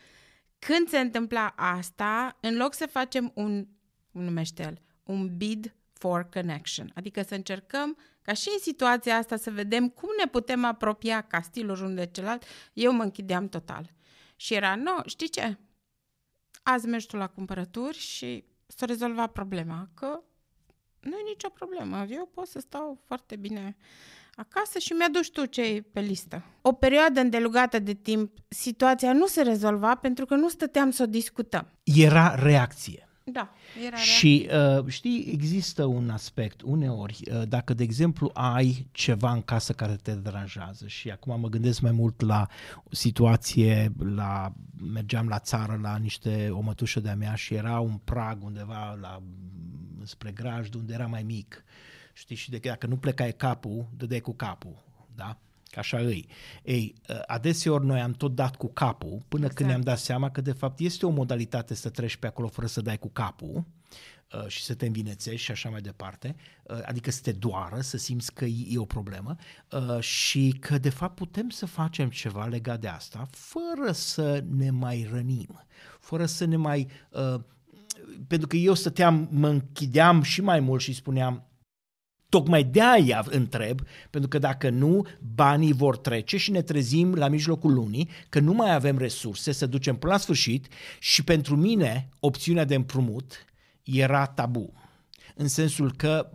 când 0.58 0.88
se 0.88 0.98
întâmpla 0.98 1.52
asta, 1.56 2.38
în 2.40 2.56
loc 2.56 2.74
să 2.74 2.86
facem 2.86 3.30
un, 3.34 3.66
cum 3.66 3.66
numește 4.12 4.62
el, 4.62 4.80
un 5.02 5.36
bid 5.36 5.74
for 5.92 6.28
connection, 6.28 6.92
adică 6.94 7.22
să 7.22 7.34
încercăm 7.34 7.96
ca 8.22 8.32
și 8.32 8.48
în 8.52 8.58
situația 8.60 9.16
asta 9.16 9.36
să 9.36 9.50
vedem 9.50 9.88
cum 9.88 10.08
ne 10.18 10.30
putem 10.30 10.64
apropia 10.64 11.20
ca 11.20 11.40
stilul 11.40 11.76
unul 11.82 11.94
de 11.94 12.06
celălalt, 12.06 12.44
eu 12.72 12.92
mă 12.92 13.02
închideam 13.02 13.48
total. 13.48 13.90
Și 14.36 14.54
era, 14.54 14.74
nu, 14.74 14.96
știi 15.06 15.28
ce? 15.28 15.58
Azi 16.62 16.86
mergi 16.86 17.06
tu 17.06 17.16
la 17.16 17.26
cumpărături 17.26 17.98
și 17.98 18.44
să 18.66 18.84
rezolva 18.84 19.26
problema, 19.26 19.88
că 19.94 20.22
nu 21.00 21.16
e 21.16 21.28
nicio 21.28 21.48
problemă. 21.48 22.06
Eu 22.08 22.30
pot 22.34 22.46
să 22.46 22.60
stau 22.60 23.02
foarte 23.06 23.36
bine 23.36 23.76
acasă 24.34 24.78
și 24.78 24.92
mi-aduci 24.92 25.30
tu 25.30 25.44
ce 25.44 25.62
e 25.62 25.80
pe 25.80 26.00
listă. 26.00 26.44
O 26.62 26.72
perioadă 26.72 27.20
îndelugată 27.20 27.78
de 27.78 27.94
timp, 27.94 28.38
situația 28.48 29.12
nu 29.12 29.26
se 29.26 29.42
rezolva 29.42 29.94
pentru 29.94 30.26
că 30.26 30.34
nu 30.34 30.48
stăteam 30.48 30.90
să 30.90 31.02
o 31.02 31.06
discutăm. 31.06 31.72
Era 31.82 32.34
reacție. 32.34 33.11
Da, 33.24 33.52
era 33.86 33.96
Și 33.96 34.48
uh, 34.78 34.86
știi, 34.86 35.24
există 35.32 35.84
un 35.84 36.10
aspect 36.10 36.60
uneori, 36.62 37.20
uh, 37.30 37.42
dacă 37.48 37.74
de 37.74 37.82
exemplu 37.82 38.30
ai 38.34 38.86
ceva 38.92 39.32
în 39.32 39.42
casă 39.42 39.72
care 39.72 39.96
te 39.96 40.14
deranjează 40.14 40.86
și 40.86 41.10
acum 41.10 41.40
mă 41.40 41.48
gândesc 41.48 41.80
mai 41.80 41.92
mult 41.92 42.20
la 42.20 42.48
o 42.84 42.94
situație, 42.94 43.92
la, 43.98 44.52
mergeam 44.92 45.28
la 45.28 45.38
țară 45.38 45.78
la 45.82 45.96
niște 45.96 46.48
o 46.50 46.60
mătușă 46.60 47.00
de-a 47.00 47.14
mea 47.14 47.34
și 47.34 47.54
era 47.54 47.80
un 47.80 47.96
prag 48.04 48.44
undeva 48.44 48.98
la, 49.00 49.22
spre 50.02 50.30
grajd 50.30 50.74
unde 50.74 50.92
era 50.92 51.06
mai 51.06 51.22
mic. 51.22 51.64
Știi, 52.12 52.36
și 52.36 52.50
de, 52.50 52.58
dacă 52.58 52.86
nu 52.86 52.96
plecai 52.96 53.32
capul, 53.32 53.88
dădeai 53.96 54.20
cu 54.20 54.34
capul, 54.34 54.84
da? 55.14 55.38
Că 55.72 55.78
așa 55.78 55.98
îi. 55.98 56.28
Ei, 56.62 56.94
adeseori 57.26 57.84
noi 57.84 58.00
am 58.00 58.12
tot 58.12 58.34
dat 58.34 58.56
cu 58.56 58.72
capul 58.72 59.22
până 59.28 59.42
exact. 59.42 59.54
când 59.54 59.68
ne-am 59.68 59.80
dat 59.80 59.98
seama 59.98 60.30
că 60.30 60.40
de 60.40 60.52
fapt 60.52 60.80
este 60.80 61.06
o 61.06 61.10
modalitate 61.10 61.74
să 61.74 61.88
treci 61.88 62.16
pe 62.16 62.26
acolo 62.26 62.48
fără 62.48 62.66
să 62.66 62.80
dai 62.80 62.98
cu 62.98 63.08
capul 63.08 63.64
uh, 64.34 64.46
și 64.46 64.62
să 64.62 64.74
te 64.74 64.86
învinețești 64.86 65.44
și 65.44 65.50
așa 65.50 65.68
mai 65.68 65.80
departe, 65.80 66.36
uh, 66.62 66.78
adică 66.84 67.10
să 67.10 67.20
te 67.22 67.32
doară, 67.32 67.80
să 67.80 67.96
simți 67.96 68.32
că 68.34 68.44
e 68.44 68.78
o 68.78 68.84
problemă 68.84 69.36
uh, 69.70 70.00
și 70.00 70.56
că 70.60 70.78
de 70.78 70.90
fapt 70.90 71.14
putem 71.14 71.48
să 71.48 71.66
facem 71.66 72.10
ceva 72.10 72.46
legat 72.46 72.80
de 72.80 72.88
asta 72.88 73.28
fără 73.30 73.92
să 73.92 74.44
ne 74.56 74.70
mai 74.70 75.08
rănim, 75.12 75.64
fără 76.00 76.26
să 76.26 76.44
ne 76.44 76.56
mai... 76.56 76.88
Pentru 78.26 78.48
că 78.48 78.56
eu 78.56 78.74
stăteam, 78.74 79.28
mă 79.30 79.48
închideam 79.48 80.22
și 80.22 80.40
mai 80.40 80.60
mult 80.60 80.80
și 80.80 80.92
spuneam, 80.92 81.46
Tocmai 82.32 82.64
de 82.64 82.82
aia 82.82 83.24
întreb, 83.30 83.80
pentru 84.10 84.28
că 84.28 84.38
dacă 84.38 84.70
nu, 84.70 85.06
banii 85.34 85.72
vor 85.72 85.96
trece 85.96 86.36
și 86.36 86.50
ne 86.50 86.62
trezim 86.62 87.14
la 87.14 87.28
mijlocul 87.28 87.72
lunii 87.72 88.08
că 88.28 88.40
nu 88.40 88.52
mai 88.52 88.74
avem 88.74 88.98
resurse 88.98 89.52
să 89.52 89.66
ducem 89.66 89.96
până 89.96 90.12
la 90.12 90.18
sfârșit 90.18 90.66
și 90.98 91.24
pentru 91.24 91.56
mine 91.56 92.08
opțiunea 92.20 92.64
de 92.64 92.74
împrumut 92.74 93.44
era 93.82 94.26
tabu. 94.26 94.72
În 95.34 95.48
sensul 95.48 95.92
că 95.96 96.30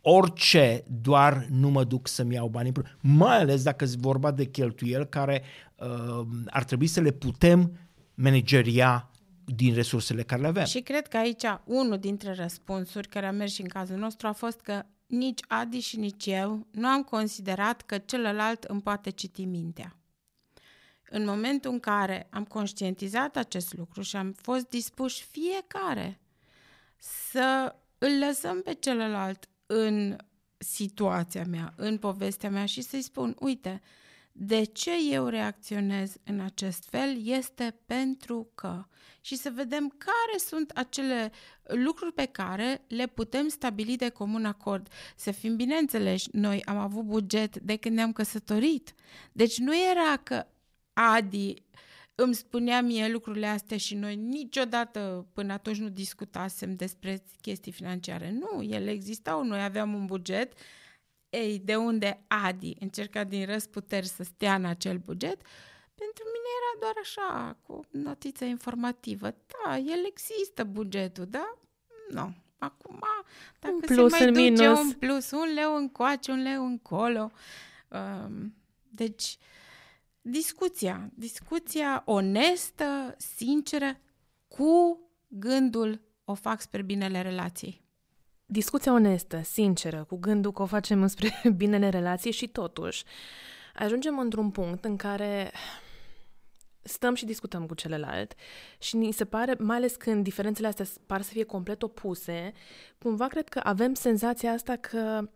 orice, 0.00 0.84
doar 1.00 1.46
nu 1.50 1.68
mă 1.68 1.84
duc 1.84 2.08
să-mi 2.08 2.34
iau 2.34 2.48
banii, 2.48 2.72
mai 3.00 3.38
ales 3.38 3.62
dacă 3.62 3.84
e 3.84 3.88
vorba 3.98 4.30
de 4.30 4.44
cheltuieli 4.44 5.08
care 5.08 5.42
uh, 5.74 6.26
ar 6.46 6.64
trebui 6.64 6.86
să 6.86 7.00
le 7.00 7.10
putem 7.10 7.78
manageria 8.14 9.10
din 9.44 9.74
resursele 9.74 10.22
care 10.22 10.40
le 10.40 10.46
avem. 10.46 10.64
Și 10.64 10.80
cred 10.80 11.06
că 11.06 11.16
aici 11.16 11.44
unul 11.64 11.98
dintre 11.98 12.32
răspunsuri 12.32 13.08
care 13.08 13.26
a 13.26 13.32
mers 13.32 13.52
și 13.52 13.60
în 13.60 13.68
cazul 13.68 13.96
nostru 13.96 14.26
a 14.26 14.32
fost 14.32 14.60
că 14.60 14.84
nici 15.06 15.40
Adi 15.48 15.78
și 15.78 15.96
nici 15.96 16.26
eu 16.26 16.66
nu 16.70 16.86
am 16.86 17.02
considerat 17.02 17.82
că 17.82 17.98
celălalt 17.98 18.64
îmi 18.64 18.82
poate 18.82 19.10
citi 19.10 19.44
mintea. 19.44 19.96
În 21.10 21.24
momentul 21.24 21.70
în 21.70 21.80
care 21.80 22.26
am 22.30 22.44
conștientizat 22.44 23.36
acest 23.36 23.76
lucru 23.76 24.02
și 24.02 24.16
am 24.16 24.32
fost 24.32 24.68
dispuși 24.68 25.24
fiecare 25.24 26.20
să 26.96 27.74
îl 27.98 28.18
lăsăm 28.26 28.62
pe 28.62 28.74
celălalt 28.74 29.48
în 29.66 30.16
situația 30.58 31.44
mea, 31.44 31.72
în 31.76 31.98
povestea 31.98 32.50
mea 32.50 32.66
și 32.66 32.80
să-i 32.80 33.02
spun, 33.02 33.36
uite, 33.38 33.82
de 34.36 34.64
ce 34.64 34.90
eu 35.10 35.26
reacționez 35.26 36.16
în 36.24 36.40
acest 36.40 36.88
fel 36.88 37.26
este 37.26 37.76
pentru 37.86 38.50
că 38.54 38.84
și 39.20 39.36
să 39.36 39.50
vedem 39.54 39.88
care 39.88 40.38
sunt 40.38 40.70
acele 40.70 41.32
lucruri 41.62 42.12
pe 42.12 42.24
care 42.24 42.84
le 42.88 43.06
putem 43.06 43.48
stabili 43.48 43.96
de 43.96 44.08
comun 44.08 44.44
acord. 44.44 44.88
Să 45.16 45.30
fim 45.30 45.56
bineînțeleși, 45.56 46.28
noi 46.32 46.64
am 46.64 46.76
avut 46.76 47.04
buget 47.04 47.58
de 47.58 47.76
când 47.76 47.94
ne-am 47.94 48.12
căsătorit. 48.12 48.94
Deci 49.32 49.58
nu 49.58 49.72
era 49.90 50.16
că 50.16 50.46
Adi 50.92 51.54
îmi 52.14 52.34
spunea 52.34 52.82
mie 52.82 53.08
lucrurile 53.08 53.46
astea 53.46 53.76
și 53.76 53.94
noi 53.94 54.16
niciodată 54.16 55.26
până 55.32 55.52
atunci 55.52 55.78
nu 55.78 55.88
discutasem 55.88 56.74
despre 56.74 57.24
chestii 57.40 57.72
financiare. 57.72 58.30
Nu, 58.30 58.62
ele 58.62 58.90
existau, 58.90 59.44
noi 59.44 59.62
aveam 59.62 59.94
un 59.94 60.06
buget 60.06 60.52
ei, 61.34 61.58
de 61.58 61.76
unde 61.76 62.24
Adi 62.26 62.76
încerca 62.80 63.24
din 63.24 63.46
răsputeri 63.46 64.06
să 64.06 64.22
stea 64.22 64.54
în 64.54 64.64
acel 64.64 64.96
buget, 64.96 65.40
pentru 65.94 66.24
mine 66.24 66.48
era 66.58 66.80
doar 66.80 66.94
așa, 67.00 67.56
cu 67.62 67.80
notiță 67.90 68.44
informativă. 68.44 69.26
Da, 69.26 69.76
el 69.76 70.04
există 70.06 70.64
bugetul, 70.64 71.26
da? 71.26 71.58
Nu. 72.10 72.34
Acum, 72.58 73.02
dacă 73.60 73.74
un 73.74 73.80
plus, 73.80 74.12
se 74.12 74.18
mai 74.18 74.32
duce 74.32 74.40
minus. 74.40 74.78
un 74.78 74.92
plus, 74.92 75.30
un 75.30 75.52
leu 75.54 75.76
încoace, 75.76 76.30
un 76.30 76.42
leu 76.42 76.66
încolo. 76.66 77.30
Um, 77.88 78.54
deci, 78.88 79.36
discuția, 80.20 81.10
discuția 81.14 82.02
onestă, 82.06 83.14
sinceră, 83.18 84.00
cu 84.48 85.00
gândul 85.28 86.00
o 86.24 86.34
fac 86.34 86.60
spre 86.60 86.82
binele 86.82 87.22
relației 87.22 87.83
discuția 88.46 88.92
onestă, 88.92 89.40
sinceră, 89.42 90.04
cu 90.08 90.16
gândul 90.16 90.52
că 90.52 90.62
o 90.62 90.66
facem 90.66 91.06
spre 91.06 91.42
binele 91.56 91.88
relației 91.88 92.32
și 92.32 92.48
totuși 92.48 93.04
ajungem 93.74 94.18
într-un 94.18 94.50
punct 94.50 94.84
în 94.84 94.96
care 94.96 95.52
stăm 96.82 97.14
și 97.14 97.24
discutăm 97.24 97.66
cu 97.66 97.74
celălalt 97.74 98.34
și 98.78 98.96
ni 98.96 99.12
se 99.12 99.24
pare, 99.24 99.54
mai 99.58 99.76
ales 99.76 99.96
când 99.96 100.22
diferențele 100.22 100.66
astea 100.66 100.84
par 101.06 101.22
să 101.22 101.30
fie 101.30 101.44
complet 101.44 101.82
opuse, 101.82 102.52
cumva 102.98 103.26
cred 103.26 103.48
că 103.48 103.60
avem 103.62 103.94
senzația 103.94 104.52
asta 104.52 104.76
că 104.76 105.28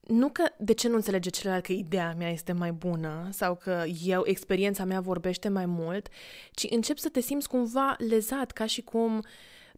nu 0.00 0.28
că 0.28 0.44
de 0.58 0.72
ce 0.72 0.88
nu 0.88 0.94
înțelege 0.94 1.30
celălalt 1.30 1.64
că 1.64 1.72
ideea 1.72 2.14
mea 2.18 2.30
este 2.30 2.52
mai 2.52 2.72
bună 2.72 3.28
sau 3.30 3.54
că 3.54 3.84
eu, 4.04 4.22
experiența 4.24 4.84
mea 4.84 5.00
vorbește 5.00 5.48
mai 5.48 5.66
mult, 5.66 6.08
ci 6.52 6.66
încep 6.70 6.98
să 6.98 7.08
te 7.08 7.20
simți 7.20 7.48
cumva 7.48 7.94
lezat, 7.98 8.50
ca 8.50 8.66
și 8.66 8.82
cum 8.82 9.16
uh, 9.16 9.24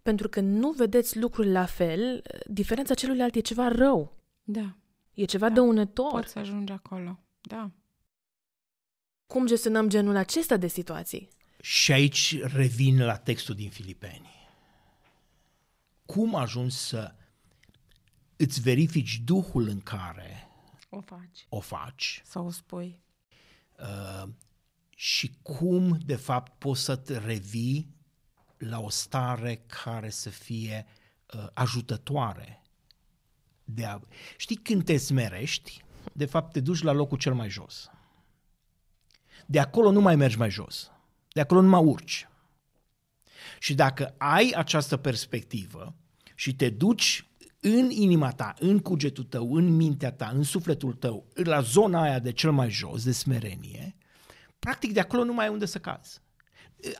pentru 0.02 0.28
că 0.28 0.40
nu 0.40 0.70
vedeți 0.70 1.18
lucrurile 1.18 1.52
la 1.52 1.64
fel, 1.64 2.22
diferența 2.46 2.94
celuilalt 2.94 3.34
e 3.34 3.40
ceva 3.40 3.68
rău. 3.68 4.16
Da. 4.42 4.76
E 5.14 5.24
ceva 5.24 5.48
da. 5.48 5.54
dăunător. 5.54 6.10
Poți 6.10 6.32
să 6.32 6.38
ajungi 6.38 6.72
acolo, 6.72 7.18
da. 7.40 7.70
Cum 9.26 9.46
gestionăm 9.46 9.88
genul 9.88 10.16
acesta 10.16 10.56
de 10.56 10.66
situații? 10.66 11.28
Și 11.60 11.92
aici 11.92 12.40
revin 12.42 13.04
la 13.04 13.16
textul 13.16 13.54
din 13.54 13.70
Filipeni. 13.70 14.30
Cum 16.06 16.34
ajungi 16.34 16.76
să 16.76 17.14
îți 18.36 18.60
verifici 18.60 19.20
duhul 19.24 19.68
în 19.68 19.80
care 19.80 20.48
o 20.90 21.00
faci, 21.00 21.46
o 21.48 21.60
faci 21.60 22.22
sau 22.24 22.46
o 22.46 22.50
spui 22.50 23.00
uh, 23.78 24.28
și 24.96 25.32
cum, 25.42 25.98
de 26.04 26.16
fapt, 26.16 26.58
poți 26.58 26.82
să 26.82 26.96
te 26.96 27.18
revii 27.18 27.94
la 28.68 28.80
o 28.80 28.88
stare 28.88 29.64
care 29.84 30.10
să 30.10 30.30
fie 30.30 30.86
uh, 31.34 31.46
ajutătoare. 31.52 32.62
De 33.64 33.84
a... 33.84 34.00
Știi, 34.36 34.56
când 34.56 34.84
te 34.84 34.96
smerești, 34.96 35.84
de 36.12 36.24
fapt 36.24 36.52
te 36.52 36.60
duci 36.60 36.82
la 36.82 36.92
locul 36.92 37.18
cel 37.18 37.34
mai 37.34 37.48
jos. 37.48 37.90
De 39.46 39.60
acolo 39.60 39.90
nu 39.90 40.00
mai 40.00 40.16
mergi 40.16 40.38
mai 40.38 40.50
jos. 40.50 40.90
De 41.32 41.40
acolo 41.40 41.60
nu 41.60 41.68
mai 41.68 41.82
urci. 41.82 42.28
Și 43.58 43.74
dacă 43.74 44.14
ai 44.18 44.52
această 44.56 44.96
perspectivă 44.96 45.94
și 46.34 46.54
te 46.54 46.70
duci 46.70 47.26
în 47.60 47.90
inima 47.90 48.30
ta, 48.30 48.54
în 48.58 48.78
cugetul 48.78 49.24
tău, 49.24 49.54
în 49.54 49.76
mintea 49.76 50.12
ta, 50.12 50.30
în 50.34 50.42
sufletul 50.42 50.92
tău, 50.92 51.26
la 51.34 51.60
zona 51.60 52.02
aia 52.02 52.18
de 52.18 52.32
cel 52.32 52.52
mai 52.52 52.70
jos, 52.70 53.04
de 53.04 53.12
smerenie, 53.12 53.96
practic 54.58 54.92
de 54.92 55.00
acolo 55.00 55.24
nu 55.24 55.32
mai 55.32 55.44
ai 55.44 55.52
unde 55.52 55.66
să 55.66 55.78
cazi 55.78 56.21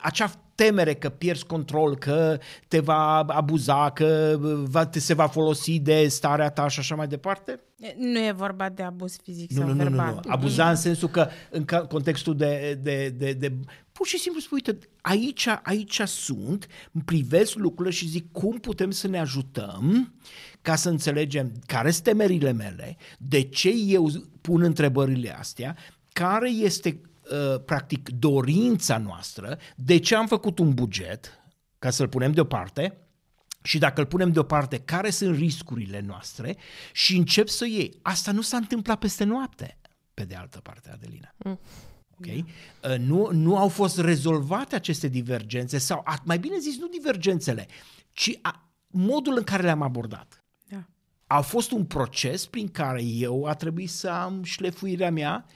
acea 0.01 0.31
temere 0.55 0.93
că 0.93 1.09
pierzi 1.09 1.45
control, 1.45 1.97
că 1.97 2.39
te 2.67 2.79
va 2.79 3.17
abuza, 3.19 3.89
că 3.89 4.37
va, 4.63 4.85
te 4.85 4.99
se 4.99 5.13
va 5.13 5.27
folosi 5.27 5.79
de 5.79 6.07
starea 6.07 6.49
ta 6.49 6.67
și 6.67 6.79
așa 6.79 6.95
mai 6.95 7.07
departe? 7.07 7.59
Nu 7.97 8.19
e 8.19 8.31
vorba 8.31 8.69
de 8.69 8.83
abuz 8.83 9.17
fizic 9.23 9.51
nu, 9.51 9.57
sau 9.57 9.67
nu, 9.67 9.73
verbal. 9.73 10.13
Nu, 10.13 10.19
nu, 10.25 10.31
Abuza 10.31 10.69
în 10.69 10.75
sensul 10.75 11.09
că 11.09 11.27
în 11.49 11.65
contextul 11.89 12.35
de, 12.35 12.79
de, 12.81 13.09
de, 13.09 13.33
de 13.33 13.53
pur 13.91 14.07
și 14.07 14.19
simplu 14.19 14.41
spui, 14.41 14.61
uite, 14.65 14.87
aici, 15.01 15.47
aici 15.63 16.01
sunt, 16.05 16.67
privesc 17.05 17.55
lucrurile 17.55 17.95
și 17.95 18.07
zic 18.07 18.31
cum 18.31 18.57
putem 18.57 18.91
să 18.91 19.07
ne 19.07 19.19
ajutăm 19.19 20.13
ca 20.61 20.75
să 20.75 20.89
înțelegem 20.89 21.51
care 21.65 21.91
sunt 21.91 22.03
temerile 22.03 22.51
mele, 22.51 22.97
de 23.17 23.41
ce 23.41 23.69
eu 23.87 24.09
pun 24.41 24.61
întrebările 24.61 25.37
astea, 25.37 25.75
care 26.13 26.49
este 26.49 27.01
uh, 27.01 27.11
practic 27.65 28.09
dorința 28.09 28.97
noastră, 28.97 29.57
de 29.75 29.97
ce 29.97 30.15
am 30.15 30.27
făcut 30.27 30.59
un 30.59 30.73
buget 30.73 31.43
ca 31.79 31.89
să-l 31.89 32.07
punem 32.07 32.31
deoparte 32.31 32.97
și 33.63 33.77
dacă 33.77 34.01
îl 34.01 34.07
punem 34.07 34.31
deoparte, 34.31 34.77
care 34.77 35.09
sunt 35.09 35.37
riscurile 35.37 35.99
noastre 35.99 36.57
și 36.91 37.17
încep 37.17 37.47
să 37.47 37.65
iei. 37.65 37.99
Asta 38.01 38.31
nu 38.31 38.41
s-a 38.41 38.57
întâmplat 38.57 38.99
peste 38.99 39.23
noapte, 39.23 39.77
pe 40.13 40.23
de 40.23 40.35
altă 40.35 40.59
parte, 40.59 40.89
Adelina. 40.89 41.33
Mm. 41.37 41.59
Okay? 42.17 42.45
Uh, 42.83 42.97
nu, 42.97 43.29
nu 43.31 43.57
au 43.57 43.67
fost 43.67 43.99
rezolvate 43.99 44.75
aceste 44.75 45.07
divergențe 45.07 45.77
sau, 45.77 46.03
mai 46.23 46.39
bine 46.39 46.57
zis, 46.57 46.77
nu 46.79 46.87
divergențele, 46.87 47.67
ci 48.11 48.39
a, 48.41 48.69
modul 48.87 49.37
în 49.37 49.43
care 49.43 49.63
le-am 49.63 49.81
abordat. 49.81 50.43
Da. 50.69 50.83
A 51.27 51.41
fost 51.41 51.71
un 51.71 51.85
proces 51.85 52.45
prin 52.45 52.67
care 52.67 53.03
eu 53.03 53.45
a 53.45 53.53
trebuit 53.53 53.89
să 53.89 54.09
am 54.09 54.43
șlefuirea 54.43 55.11
mea, 55.11 55.45
uh, 55.47 55.53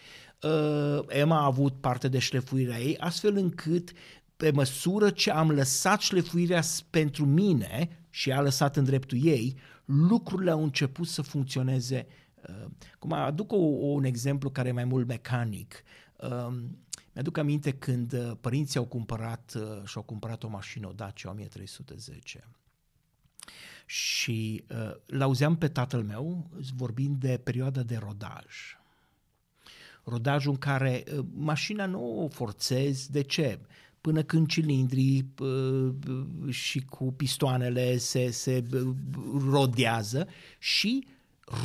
Emma 1.07 1.39
a 1.39 1.45
avut 1.45 1.81
parte 1.81 2.07
de 2.07 2.19
șlefuirea 2.19 2.79
ei, 2.79 2.97
astfel 2.97 3.35
încât 3.35 3.91
pe 4.37 4.51
măsură 4.51 5.09
ce 5.09 5.31
am 5.31 5.51
lăsat 5.51 6.01
șlefuirea 6.01 6.61
pentru 6.89 7.25
mine 7.25 8.05
și 8.09 8.31
a 8.31 8.41
lăsat 8.41 8.75
în 8.75 8.83
dreptul 8.83 9.25
ei, 9.25 9.57
lucrurile 9.85 10.51
au 10.51 10.63
început 10.63 11.07
să 11.07 11.21
funcționeze. 11.21 12.07
Uh, 12.49 12.65
cum 12.99 13.11
aduc 13.11 13.51
o, 13.51 13.55
un 13.55 14.03
exemplu 14.03 14.49
care 14.49 14.67
e 14.67 14.71
mai 14.71 14.85
mult 14.85 15.07
mecanic. 15.07 15.83
Um, 16.17 16.77
mi-aduc 17.13 17.37
aminte 17.37 17.71
când 17.71 18.13
uh, 18.13 18.31
părinții 18.41 18.79
au 18.79 18.85
cumpărat 18.85 19.53
uh, 19.55 19.83
și-au 19.85 20.03
cumpărat 20.03 20.43
o 20.43 20.47
mașină, 20.47 20.87
o 20.87 20.91
Dacia 20.91 21.29
1310. 21.29 22.47
Și 23.85 24.63
uh, 24.69 24.95
l-auzeam 25.05 25.57
pe 25.57 25.67
tatăl 25.67 26.03
meu 26.03 26.49
vorbind 26.75 27.19
de 27.19 27.37
perioada 27.37 27.83
de 27.83 27.95
rodaj. 27.95 28.76
Rodajul 30.09 30.51
în 30.51 30.57
care 30.57 31.03
uh, 31.17 31.25
mașina 31.35 31.85
nu 31.85 32.23
o 32.23 32.27
forțezi, 32.27 33.11
de 33.11 33.21
ce? 33.21 33.59
Până 34.01 34.23
când 34.23 34.47
cilindrii 34.47 35.33
uh, 35.39 35.93
și 36.49 36.85
cu 36.85 37.13
pistoanele 37.13 37.97
se, 37.97 38.29
se 38.29 38.63
uh, 38.73 38.93
rodează 39.49 40.27
și 40.59 41.07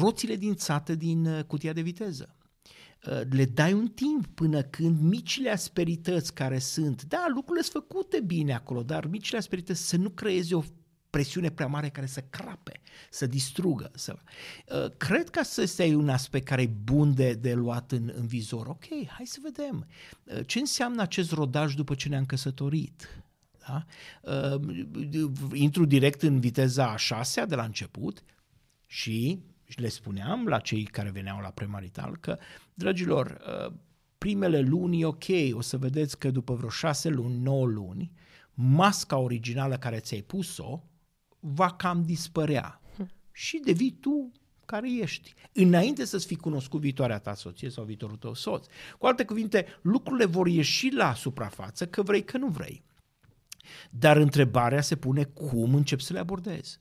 roțile 0.01 0.36
dințate 0.36 0.95
din 0.95 1.26
uh, 1.26 1.45
cutia 1.45 1.72
de 1.72 1.80
viteză. 1.80 2.36
Uh, 3.07 3.20
le 3.30 3.45
dai 3.45 3.72
un 3.72 3.88
timp 3.88 4.26
până 4.26 4.62
când 4.62 5.01
micile 5.01 5.51
asperități 5.51 6.34
care 6.34 6.59
sunt, 6.59 7.05
da, 7.05 7.24
lucrurile 7.34 7.64
sunt 7.64 7.84
făcute 7.88 8.20
bine 8.20 8.55
acolo, 8.55 8.82
dar 8.82 9.07
micile 9.07 9.38
asperități 9.38 9.88
să 9.88 9.97
nu 9.97 10.09
creeze 10.09 10.55
o 10.55 10.62
presiune 11.13 11.51
prea 11.51 11.67
mare 11.67 11.89
care 11.89 12.07
să 12.07 12.21
crape, 12.31 12.81
să 13.11 13.27
distrugă. 13.27 13.91
Să... 13.95 14.17
Uh, 14.67 14.91
cred 14.97 15.31
că 15.31 15.39
asta 15.39 15.63
este 15.63 15.95
un 15.95 16.09
aspect 16.09 16.47
care 16.47 16.63
e 16.63 16.71
bun 16.85 17.15
de, 17.15 17.33
de 17.33 17.55
luat 17.55 17.93
în, 17.93 18.13
în 18.15 18.27
vizor. 18.27 18.67
Ok, 18.67 18.85
hai 19.07 19.27
să 19.27 19.39
vedem. 19.43 19.87
Uh, 20.25 20.47
ce 20.47 20.59
înseamnă 20.59 21.03
acest 21.03 21.33
rodaj 21.33 21.75
după 21.75 21.95
ce 21.95 22.09
ne-am 22.09 22.27
căsătorit? 22.27 23.23
Da? 23.69 23.85
intru 25.53 25.85
direct 25.85 26.23
în 26.23 26.41
viteza 26.41 26.91
a 26.91 26.97
șasea 26.97 27.47
de 27.47 27.55
la 27.55 27.63
început 27.63 28.23
și 28.87 29.43
și 29.73 29.81
le 29.81 29.89
spuneam 29.89 30.47
la 30.47 30.59
cei 30.59 30.85
care 30.85 31.11
veneau 31.11 31.41
la 31.41 31.49
premarital 31.49 32.17
că, 32.17 32.39
dragilor, 32.75 33.41
uh, 33.67 33.73
primele 34.19 34.61
luni 34.61 35.05
ok, 35.05 35.25
o 35.53 35.61
să 35.61 35.77
vedeți 35.77 36.19
că 36.19 36.31
după 36.31 36.55
vreo 36.55 36.69
șase 36.69 37.09
luni, 37.09 37.39
nouă 37.39 37.67
luni, 37.67 38.13
masca 38.55 39.17
originală 39.17 39.77
care 39.77 39.99
ți-ai 39.99 40.21
pus-o 40.21 40.83
va 41.45 41.70
cam 41.70 42.05
dispărea 42.05 42.80
hm. 42.97 43.11
și 43.32 43.61
devii 43.64 43.97
tu 44.01 44.32
care 44.66 44.93
ești, 44.93 45.34
înainte 45.53 46.05
să-ți 46.05 46.26
fi 46.26 46.36
cunoscut 46.36 46.80
viitoarea 46.80 47.18
ta 47.18 47.34
soție 47.34 47.70
sau 47.70 47.84
viitorul 47.84 48.16
tău 48.16 48.34
soț. 48.34 48.66
Cu 48.99 49.07
alte 49.07 49.24
cuvinte, 49.24 49.66
lucrurile 49.82 50.24
vor 50.24 50.47
ieși 50.47 50.90
la 50.90 51.14
suprafață, 51.14 51.86
că 51.86 52.03
vrei, 52.03 52.24
că 52.24 52.38
nu 52.38 52.47
vrei. 52.47 52.84
Dar 53.90 54.16
întrebarea 54.16 54.80
se 54.80 54.97
pune 54.97 55.24
cum 55.24 55.74
începi 55.74 56.03
să 56.03 56.12
le 56.12 56.18
abordezi. 56.18 56.78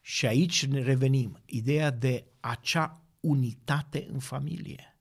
Și 0.00 0.26
aici 0.26 0.66
ne 0.66 0.82
revenim, 0.82 1.42
ideea 1.44 1.90
de 1.90 2.24
acea 2.40 3.02
unitate 3.20 4.08
în 4.12 4.18
familie. 4.18 4.96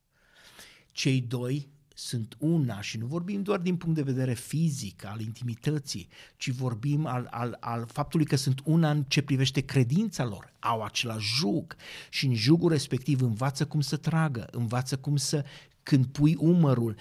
Cei 0.92 1.22
doi 1.22 1.70
sunt 1.98 2.36
una 2.40 2.82
și 2.82 2.98
nu 2.98 3.06
vorbim 3.06 3.42
doar 3.42 3.60
din 3.60 3.78
punct 3.78 3.96
de 3.96 4.02
vedere 4.02 4.34
fizic, 4.34 5.06
al 5.06 5.22
intimității, 5.22 6.08
ci 6.36 6.50
vorbim 6.50 7.06
al, 7.06 7.28
al, 7.32 7.58
al 7.60 7.86
faptului 7.92 8.26
că 8.26 8.36
sunt 8.36 8.62
una 8.64 8.92
în 8.92 9.04
ce 9.04 9.22
privește 9.22 9.62
credința 9.62 10.26
lor, 10.26 10.54
au 10.60 10.82
același 10.82 11.36
jug 11.36 11.76
și 12.10 12.26
în 12.26 12.34
jugul 12.34 12.70
respectiv 12.70 13.22
învață 13.22 13.66
cum 13.66 13.82
să 13.82 13.98
tragă, 13.98 14.48
învață 14.52 14.98
cum 14.98 15.16
să, 15.16 15.46
când 15.84 16.06
pui 16.06 16.36
umărul, 16.40 16.96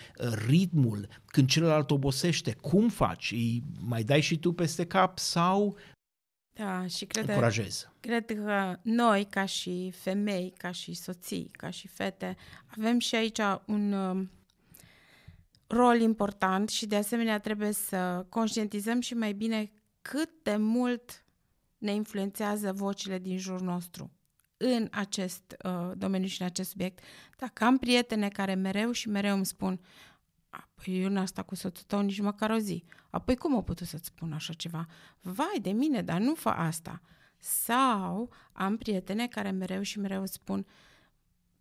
ritmul, 0.47 1.09
când 1.27 1.49
celălalt 1.49 1.91
obosește, 1.91 2.53
cum 2.53 2.89
faci? 2.89 3.33
Îi 3.33 3.63
mai 3.81 4.03
dai 4.03 4.21
și 4.21 4.39
tu 4.39 4.53
peste 4.53 4.87
cap 4.87 5.19
sau 5.19 5.77
da, 6.53 6.87
și 6.87 7.05
cred, 7.05 7.29
încurajez. 7.29 7.89
cred 8.01 8.25
că 8.25 8.79
noi, 8.83 9.27
ca 9.31 9.45
și 9.45 9.93
femei, 9.95 10.53
ca 10.59 10.71
și 10.71 10.95
soții, 10.95 11.49
ca 11.53 11.71
și 11.71 11.89
fete, 11.89 12.37
avem 12.77 12.99
și 12.99 13.15
aici 13.15 13.41
un 13.67 13.93
um, 13.93 14.31
rol 15.67 16.01
important 16.01 16.69
și 16.69 16.87
de 16.87 16.97
asemenea 16.97 17.39
trebuie 17.39 17.73
să 17.73 18.27
conștientizăm 18.29 19.01
și 19.01 19.15
mai 19.15 19.33
bine 19.33 19.73
cât 20.03 20.31
de 20.43 20.57
mult 20.57 21.25
ne 21.79 21.95
influențează 21.95 22.73
vocile 22.73 23.19
din 23.19 23.39
jurul 23.39 23.67
nostru 23.67 24.11
în 24.57 24.89
acest 24.91 25.57
uh, 25.65 25.91
domeniu 25.97 26.27
și 26.27 26.41
în 26.41 26.47
acest 26.47 26.71
subiect. 26.71 27.05
Dacă 27.37 27.65
am 27.65 27.79
prietene 27.79 28.29
care 28.29 28.55
mereu 28.55 28.91
și 28.91 29.09
mereu 29.09 29.35
îmi 29.35 29.47
spun 29.47 29.81
Păi 30.75 31.03
eu 31.03 31.09
n-am 31.09 31.25
stat 31.25 31.47
cu 31.47 31.55
soțul 31.55 31.85
tău 31.87 32.01
nici 32.01 32.21
măcar 32.21 32.51
o 32.51 32.59
zi. 32.59 32.85
Apoi 33.11 33.37
cum 33.37 33.55
o 33.55 33.63
putut 33.63 33.87
să-ți 33.87 34.07
spun 34.07 34.33
așa 34.33 34.53
ceva? 34.53 34.87
Vai 35.21 35.59
de 35.63 35.71
mine, 35.71 36.03
dar 36.03 36.21
nu 36.21 36.35
fă 36.35 36.49
asta. 36.49 37.01
Sau 37.39 38.31
am 38.53 38.77
prietene 38.77 39.27
care 39.27 39.51
mereu 39.51 39.83
și 39.83 39.99
mereu 39.99 40.27
spun 40.27 40.67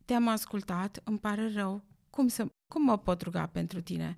te-am 0.06 0.28
ascultat, 0.28 1.02
îmi 1.04 1.20
pare 1.20 1.52
rău, 1.54 1.84
cum, 2.16 2.28
să, 2.28 2.46
cum 2.68 2.84
mă 2.84 2.98
pot 2.98 3.22
ruga 3.22 3.48
pentru 3.48 3.82
tine? 3.82 4.16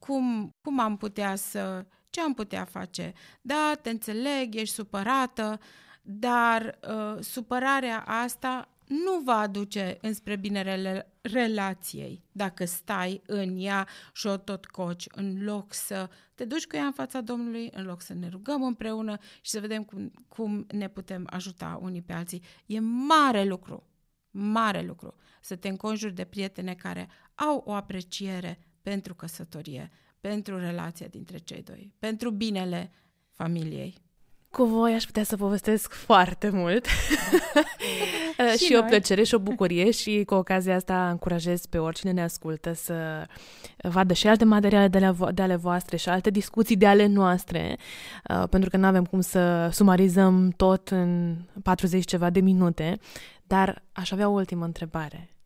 Cum, 0.00 0.50
cum 0.60 0.78
am 0.78 0.96
putea 0.96 1.34
să... 1.34 1.86
Ce 2.10 2.20
am 2.20 2.34
putea 2.34 2.64
face? 2.64 3.12
Da, 3.40 3.72
te 3.82 3.90
înțeleg, 3.90 4.54
ești 4.54 4.74
supărată, 4.74 5.60
dar 6.02 6.78
uh, 6.88 7.20
supărarea 7.20 8.04
asta 8.06 8.68
nu 8.86 9.20
va 9.24 9.38
aduce 9.38 9.98
înspre 10.00 10.36
binele 10.36 11.12
relației 11.20 12.24
dacă 12.32 12.64
stai 12.64 13.22
în 13.26 13.56
ea 13.58 13.88
și 14.12 14.26
o 14.26 14.36
tot 14.36 14.66
coci, 14.66 15.06
în 15.10 15.44
loc 15.44 15.72
să 15.72 16.08
te 16.34 16.44
duci 16.44 16.66
cu 16.66 16.76
ea 16.76 16.84
în 16.84 16.92
fața 16.92 17.20
Domnului, 17.20 17.68
în 17.72 17.84
loc 17.84 18.02
să 18.02 18.14
ne 18.14 18.28
rugăm 18.28 18.62
împreună 18.62 19.16
și 19.40 19.50
să 19.50 19.60
vedem 19.60 19.84
cum, 19.84 20.12
cum 20.28 20.66
ne 20.72 20.88
putem 20.88 21.26
ajuta 21.30 21.78
unii 21.82 22.02
pe 22.02 22.12
alții. 22.12 22.42
E 22.66 22.80
mare 22.80 23.44
lucru, 23.44 23.86
mare 24.30 24.82
lucru 24.82 25.14
să 25.40 25.56
te 25.56 25.68
înconjuri 25.68 26.14
de 26.14 26.24
prietene 26.24 26.74
care 26.74 27.08
au 27.46 27.62
o 27.66 27.72
apreciere 27.72 28.58
pentru 28.82 29.14
căsătorie, 29.14 29.90
pentru 30.20 30.58
relația 30.58 31.06
dintre 31.06 31.38
cei 31.38 31.62
doi, 31.62 31.92
pentru 31.98 32.30
binele 32.30 32.90
familiei. 33.30 33.94
Cu 34.50 34.64
voi 34.64 34.94
aș 34.94 35.04
putea 35.04 35.22
să 35.22 35.36
povestesc 35.36 35.92
foarte 35.92 36.48
mult. 36.48 36.86
și, 38.56 38.64
și 38.64 38.74
o 38.74 38.82
plăcere 38.82 39.22
și 39.22 39.34
o 39.34 39.38
bucurie 39.38 39.90
și 40.00 40.22
cu 40.26 40.34
ocazia 40.34 40.74
asta 40.74 41.10
încurajez 41.10 41.66
pe 41.66 41.78
oricine 41.78 42.12
ne 42.12 42.22
ascultă 42.22 42.72
să 42.72 43.26
vadă 43.76 44.12
și 44.12 44.28
alte 44.28 44.44
materiale 44.44 44.88
de, 44.88 45.04
ale, 45.04 45.32
de 45.32 45.42
ale 45.42 45.56
voastre 45.56 45.96
și 45.96 46.08
alte 46.08 46.30
discuții 46.30 46.76
de 46.76 46.86
ale 46.86 47.06
noastre, 47.06 47.76
uh, 48.30 48.48
pentru 48.50 48.70
că 48.70 48.76
nu 48.76 48.86
avem 48.86 49.04
cum 49.04 49.20
să 49.20 49.68
sumarizăm 49.72 50.50
tot 50.56 50.88
în 50.88 51.36
40 51.62 52.04
ceva 52.04 52.30
de 52.30 52.40
minute, 52.40 52.98
dar 53.42 53.84
aș 53.92 54.10
avea 54.10 54.28
o 54.28 54.32
ultimă 54.32 54.64
întrebare. 54.64 55.37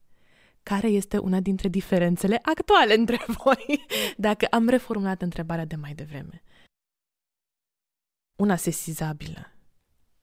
Care 0.62 0.88
este 0.88 1.18
una 1.18 1.40
dintre 1.40 1.68
diferențele 1.68 2.38
actuale 2.42 2.94
între 2.94 3.24
voi, 3.44 3.84
dacă 4.16 4.46
am 4.50 4.68
reformulat 4.68 5.22
întrebarea 5.22 5.64
de 5.64 5.76
mai 5.76 5.94
devreme? 5.94 6.42
una 8.42 8.56
sesizabilă, 8.56 9.52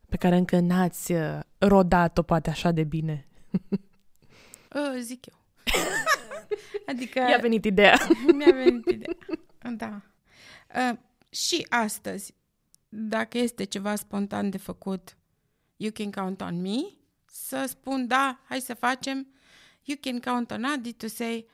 pe 0.09 0.17
care 0.17 0.35
încă 0.35 0.59
n-ați 0.59 1.11
uh, 1.11 1.39
rodat-o 1.57 2.21
poate 2.21 2.49
așa 2.49 2.71
de 2.71 2.83
bine? 2.83 3.27
uh, 4.75 4.99
zic 4.99 5.25
eu. 5.25 5.37
adică... 6.91 7.19
Mi-a 7.19 7.37
venit 7.37 7.65
ideea. 7.65 7.97
Mi-a 8.33 8.51
venit 8.51 8.85
ideea, 8.85 9.17
da. 9.75 10.01
Uh, 10.75 10.97
și 11.29 11.65
astăzi, 11.69 12.33
dacă 12.89 13.37
este 13.37 13.63
ceva 13.63 13.95
spontan 13.95 14.49
de 14.49 14.57
făcut, 14.57 15.17
you 15.77 15.91
can 15.91 16.11
count 16.11 16.41
on 16.41 16.61
me, 16.61 16.79
să 17.25 17.65
spun 17.67 18.07
da, 18.07 18.39
hai 18.43 18.59
să 18.59 18.73
facem, 18.73 19.27
you 19.89 19.97
can 20.01 20.19
count 20.19 20.51
on 20.51 20.63
Adi 20.63 20.93
to 20.93 21.07
say, 21.07 21.45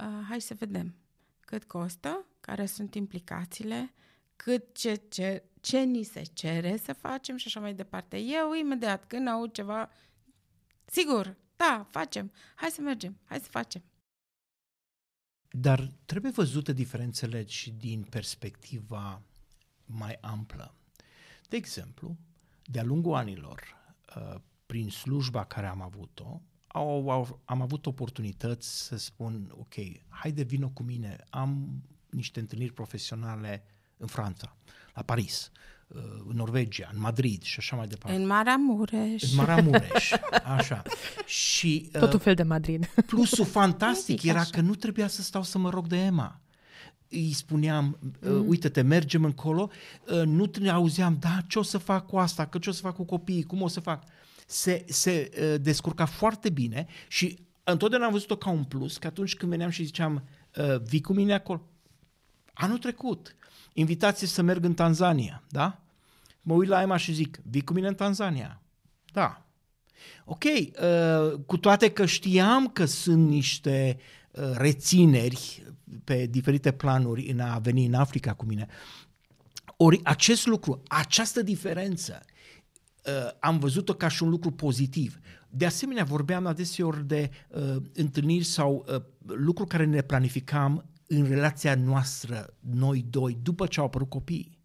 uh, 0.00 0.24
hai 0.28 0.40
să 0.40 0.54
vedem 0.54 0.94
cât 1.40 1.64
costă, 1.64 2.24
care 2.40 2.66
sunt 2.66 2.94
implicațiile, 2.94 3.92
cât 4.36 4.74
ce, 4.76 4.94
ce, 5.08 5.44
ce 5.60 5.80
ni 5.80 6.02
se 6.02 6.22
cere 6.22 6.76
să 6.76 6.92
facem 6.92 7.36
și 7.36 7.46
așa 7.46 7.60
mai 7.60 7.74
departe. 7.74 8.18
Eu, 8.18 8.54
imediat, 8.54 9.04
când 9.06 9.28
aud 9.28 9.52
ceva, 9.52 9.90
sigur, 10.84 11.36
da, 11.56 11.86
facem, 11.90 12.32
hai 12.54 12.70
să 12.70 12.80
mergem, 12.80 13.18
hai 13.24 13.38
să 13.38 13.48
facem. 13.50 13.82
Dar 15.50 15.90
trebuie 16.04 16.30
văzute 16.30 16.72
diferențele 16.72 17.46
și 17.46 17.70
din 17.70 18.02
perspectiva 18.02 19.22
mai 19.86 20.18
amplă. 20.20 20.74
De 21.48 21.56
exemplu, 21.56 22.16
de-a 22.64 22.82
lungul 22.82 23.14
anilor, 23.14 23.76
uh, 24.16 24.40
prin 24.66 24.90
slujba 24.90 25.44
care 25.44 25.66
am 25.66 25.82
avut-o, 25.82 26.40
au, 26.76 27.10
au, 27.10 27.40
am 27.44 27.60
avut 27.60 27.86
oportunități 27.86 28.84
să 28.84 28.96
spun, 28.96 29.54
ok, 29.58 29.74
haide 30.08 30.42
vină 30.42 30.70
cu 30.72 30.82
mine, 30.82 31.16
am 31.30 31.82
niște 32.10 32.40
întâlniri 32.40 32.72
profesionale 32.72 33.64
în 33.96 34.06
Franța, 34.06 34.56
la 34.94 35.02
Paris, 35.02 35.50
uh, 35.86 36.02
în 36.28 36.36
Norvegia, 36.36 36.90
în 36.92 37.00
Madrid 37.00 37.42
și 37.42 37.58
așa 37.58 37.76
mai 37.76 37.86
departe. 37.86 38.18
În 38.18 38.26
Maramureș. 38.26 39.22
În 39.22 39.36
Maramureș, 39.36 40.12
așa. 40.44 40.82
Și, 41.26 41.88
Tot 41.92 42.12
un 42.12 42.18
fel 42.18 42.34
de 42.34 42.42
Madrid. 42.42 42.86
Plusul 43.06 43.44
fantastic 43.44 44.22
era 44.22 44.44
că 44.44 44.60
nu 44.60 44.74
trebuia 44.74 45.06
să 45.06 45.22
stau 45.22 45.42
să 45.42 45.58
mă 45.58 45.70
rog 45.70 45.86
de 45.86 45.96
Emma 45.96 46.38
îi 47.08 47.32
spuneam, 47.32 47.98
mm. 48.20 48.48
uite-te, 48.48 48.82
mergem 48.82 49.24
încolo, 49.24 49.70
nu 50.24 50.46
te 50.46 50.68
auzeam, 50.68 51.16
da, 51.20 51.38
ce 51.48 51.58
o 51.58 51.62
să 51.62 51.78
fac 51.78 52.06
cu 52.06 52.16
asta, 52.16 52.46
că 52.46 52.58
ce 52.58 52.68
o 52.68 52.72
să 52.72 52.80
fac 52.80 52.94
cu 52.94 53.04
copiii, 53.04 53.42
cum 53.42 53.62
o 53.62 53.68
să 53.68 53.80
fac. 53.80 54.02
Se, 54.46 54.84
se 54.88 55.30
descurca 55.62 56.04
foarte 56.04 56.50
bine 56.50 56.86
și 57.08 57.38
întotdeauna 57.64 58.06
am 58.06 58.12
văzut-o 58.12 58.36
ca 58.36 58.50
un 58.50 58.64
plus, 58.64 58.96
că 58.96 59.06
atunci 59.06 59.34
când 59.34 59.50
veneam 59.50 59.70
și 59.70 59.84
ziceam, 59.84 60.24
vii 60.82 61.00
cu 61.00 61.12
mine 61.12 61.34
acolo, 61.34 61.62
anul 62.52 62.78
trecut, 62.78 63.36
invitație 63.72 64.26
să 64.26 64.42
merg 64.42 64.64
în 64.64 64.74
Tanzania, 64.74 65.42
da? 65.48 65.82
Mă 66.42 66.54
uit 66.54 66.68
la 66.68 66.82
Emma 66.82 66.96
și 66.96 67.12
zic, 67.12 67.40
vii 67.50 67.64
cu 67.64 67.72
mine 67.72 67.88
în 67.88 67.94
Tanzania? 67.94 68.60
Da. 69.12 69.46
Ok, 70.24 70.44
uh, 70.44 71.40
cu 71.46 71.56
toate 71.56 71.90
că 71.90 72.06
știam 72.06 72.68
că 72.68 72.84
sunt 72.84 73.28
niște 73.28 73.98
uh, 74.30 74.50
rețineri 74.54 75.66
pe 76.04 76.26
diferite 76.26 76.72
planuri 76.72 77.30
în 77.30 77.40
a 77.40 77.58
veni 77.58 77.86
în 77.86 77.94
Africa 77.94 78.32
cu 78.32 78.44
mine. 78.44 78.66
Ori 79.76 80.00
acest 80.04 80.46
lucru, 80.46 80.82
această 80.88 81.42
diferență, 81.42 82.22
uh, 83.06 83.30
am 83.40 83.58
văzut-o 83.58 83.92
ca 83.94 84.08
și 84.08 84.22
un 84.22 84.28
lucru 84.28 84.50
pozitiv. 84.50 85.18
De 85.50 85.66
asemenea, 85.66 86.04
vorbeam 86.04 86.46
adeseori 86.46 87.06
de 87.06 87.30
uh, 87.48 87.76
întâlniri 87.94 88.44
sau 88.44 88.84
uh, 88.88 89.02
lucruri 89.26 89.68
care 89.68 89.84
ne 89.84 90.00
planificam 90.00 90.84
în 91.06 91.28
relația 91.28 91.74
noastră, 91.74 92.54
noi 92.60 93.06
doi, 93.10 93.38
după 93.42 93.66
ce 93.66 93.80
au 93.80 93.86
apărut 93.86 94.08
copiii. 94.08 94.58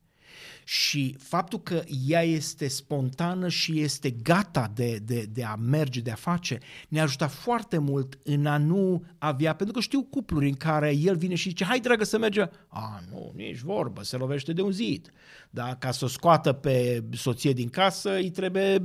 Și 0.71 1.15
faptul 1.19 1.59
că 1.59 1.81
ea 2.07 2.21
este 2.21 2.67
spontană 2.67 3.47
și 3.47 3.81
este 3.81 4.09
gata 4.09 4.71
de, 4.75 4.99
de, 5.03 5.25
de 5.33 5.43
a 5.43 5.55
merge, 5.55 5.99
de 5.99 6.11
a 6.11 6.15
face, 6.15 6.59
ne 6.87 7.01
ajută 7.01 7.25
foarte 7.25 7.77
mult 7.77 8.17
în 8.23 8.45
a 8.45 8.57
nu 8.57 9.05
avea, 9.17 9.55
pentru 9.55 9.75
că 9.75 9.81
știu 9.81 10.03
cupluri 10.03 10.47
în 10.47 10.55
care 10.55 10.95
el 10.95 11.15
vine 11.15 11.35
și 11.35 11.49
zice, 11.49 11.63
hai 11.63 11.79
dragă 11.79 12.03
să 12.03 12.17
mergem. 12.17 12.51
A, 12.67 13.01
nu, 13.11 13.31
nici 13.35 13.59
vorbă, 13.59 14.03
se 14.03 14.17
lovește 14.17 14.53
de 14.53 14.61
un 14.61 14.71
zid. 14.71 15.11
Da? 15.49 15.75
Ca 15.79 15.91
să 15.91 16.05
o 16.05 16.07
scoată 16.07 16.53
pe 16.53 17.03
soție 17.11 17.53
din 17.53 17.69
casă, 17.69 18.15
îi 18.15 18.29
trebuie 18.29 18.77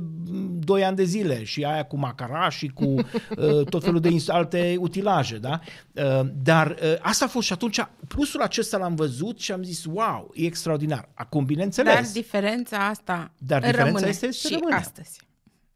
doi 0.59 0.83
ani 0.83 0.95
de 0.95 1.03
zile 1.03 1.43
și 1.43 1.63
aia 1.63 1.83
cu 1.85 1.97
macaraș 1.97 2.55
și 2.55 2.67
cu 2.67 2.83
uh, 2.93 3.65
tot 3.69 3.83
felul 3.83 3.99
de 3.99 4.09
alte 4.27 4.75
utilaje. 4.79 5.37
Da? 5.37 5.59
Uh, 5.91 6.21
dar 6.43 6.67
uh, 6.71 6.95
asta 6.99 7.25
a 7.25 7.27
fost 7.27 7.45
și 7.45 7.53
atunci, 7.53 7.79
plusul 8.07 8.41
acesta 8.41 8.77
l-am 8.77 8.95
văzut 8.95 9.39
și 9.39 9.51
am 9.51 9.63
zis, 9.63 9.85
wow, 9.85 10.31
e 10.33 10.45
extraordinar. 10.45 11.09
Acum, 11.13 11.45
bineînțeles. 11.45 11.73
Dar 11.83 12.03
diferența 12.13 12.87
asta 12.87 13.31
Dar 13.37 13.59
diferența 13.59 13.85
rămâne 13.85 14.07
este 14.07 14.31
să 14.31 14.47
și 14.47 14.53
rămână. 14.53 14.75
astăzi. 14.75 15.19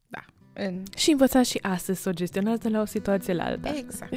Da. 0.08 0.20
În... 0.54 0.84
Și 0.98 1.12
învățați 1.12 1.50
și 1.50 1.60
astăzi 1.62 2.02
să 2.02 2.10
o 2.10 2.12
gestionați 2.12 2.62
de 2.62 2.70
la 2.70 2.82
o 2.82 2.86
situație 2.86 3.34
la 3.34 3.44
alta. 3.44 3.74
Exact. 3.78 4.14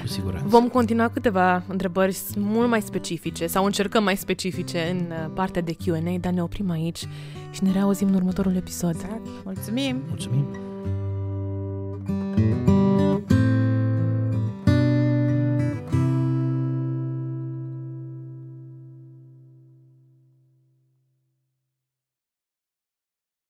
Cu 0.00 0.06
siguranță. 0.06 0.46
Vom 0.48 0.68
continua 0.68 1.08
câteva 1.08 1.62
întrebări 1.68 2.16
mult 2.36 2.68
mai 2.68 2.82
specifice 2.82 3.46
sau 3.46 3.64
încercăm 3.64 4.02
mai 4.04 4.16
specifice 4.16 4.88
în 4.90 5.10
uh, 5.10 5.30
partea 5.34 5.62
de 5.62 5.72
Q&A, 5.72 6.18
dar 6.20 6.32
ne 6.32 6.42
oprim 6.42 6.70
aici 6.70 6.98
și 7.50 7.62
ne 7.62 7.72
reauzim 7.72 8.08
în 8.08 8.14
următorul 8.14 8.56
episod. 8.56 8.94
exact. 8.94 9.26
Mulțumim! 9.44 10.02
Mulțumim! 10.08 10.46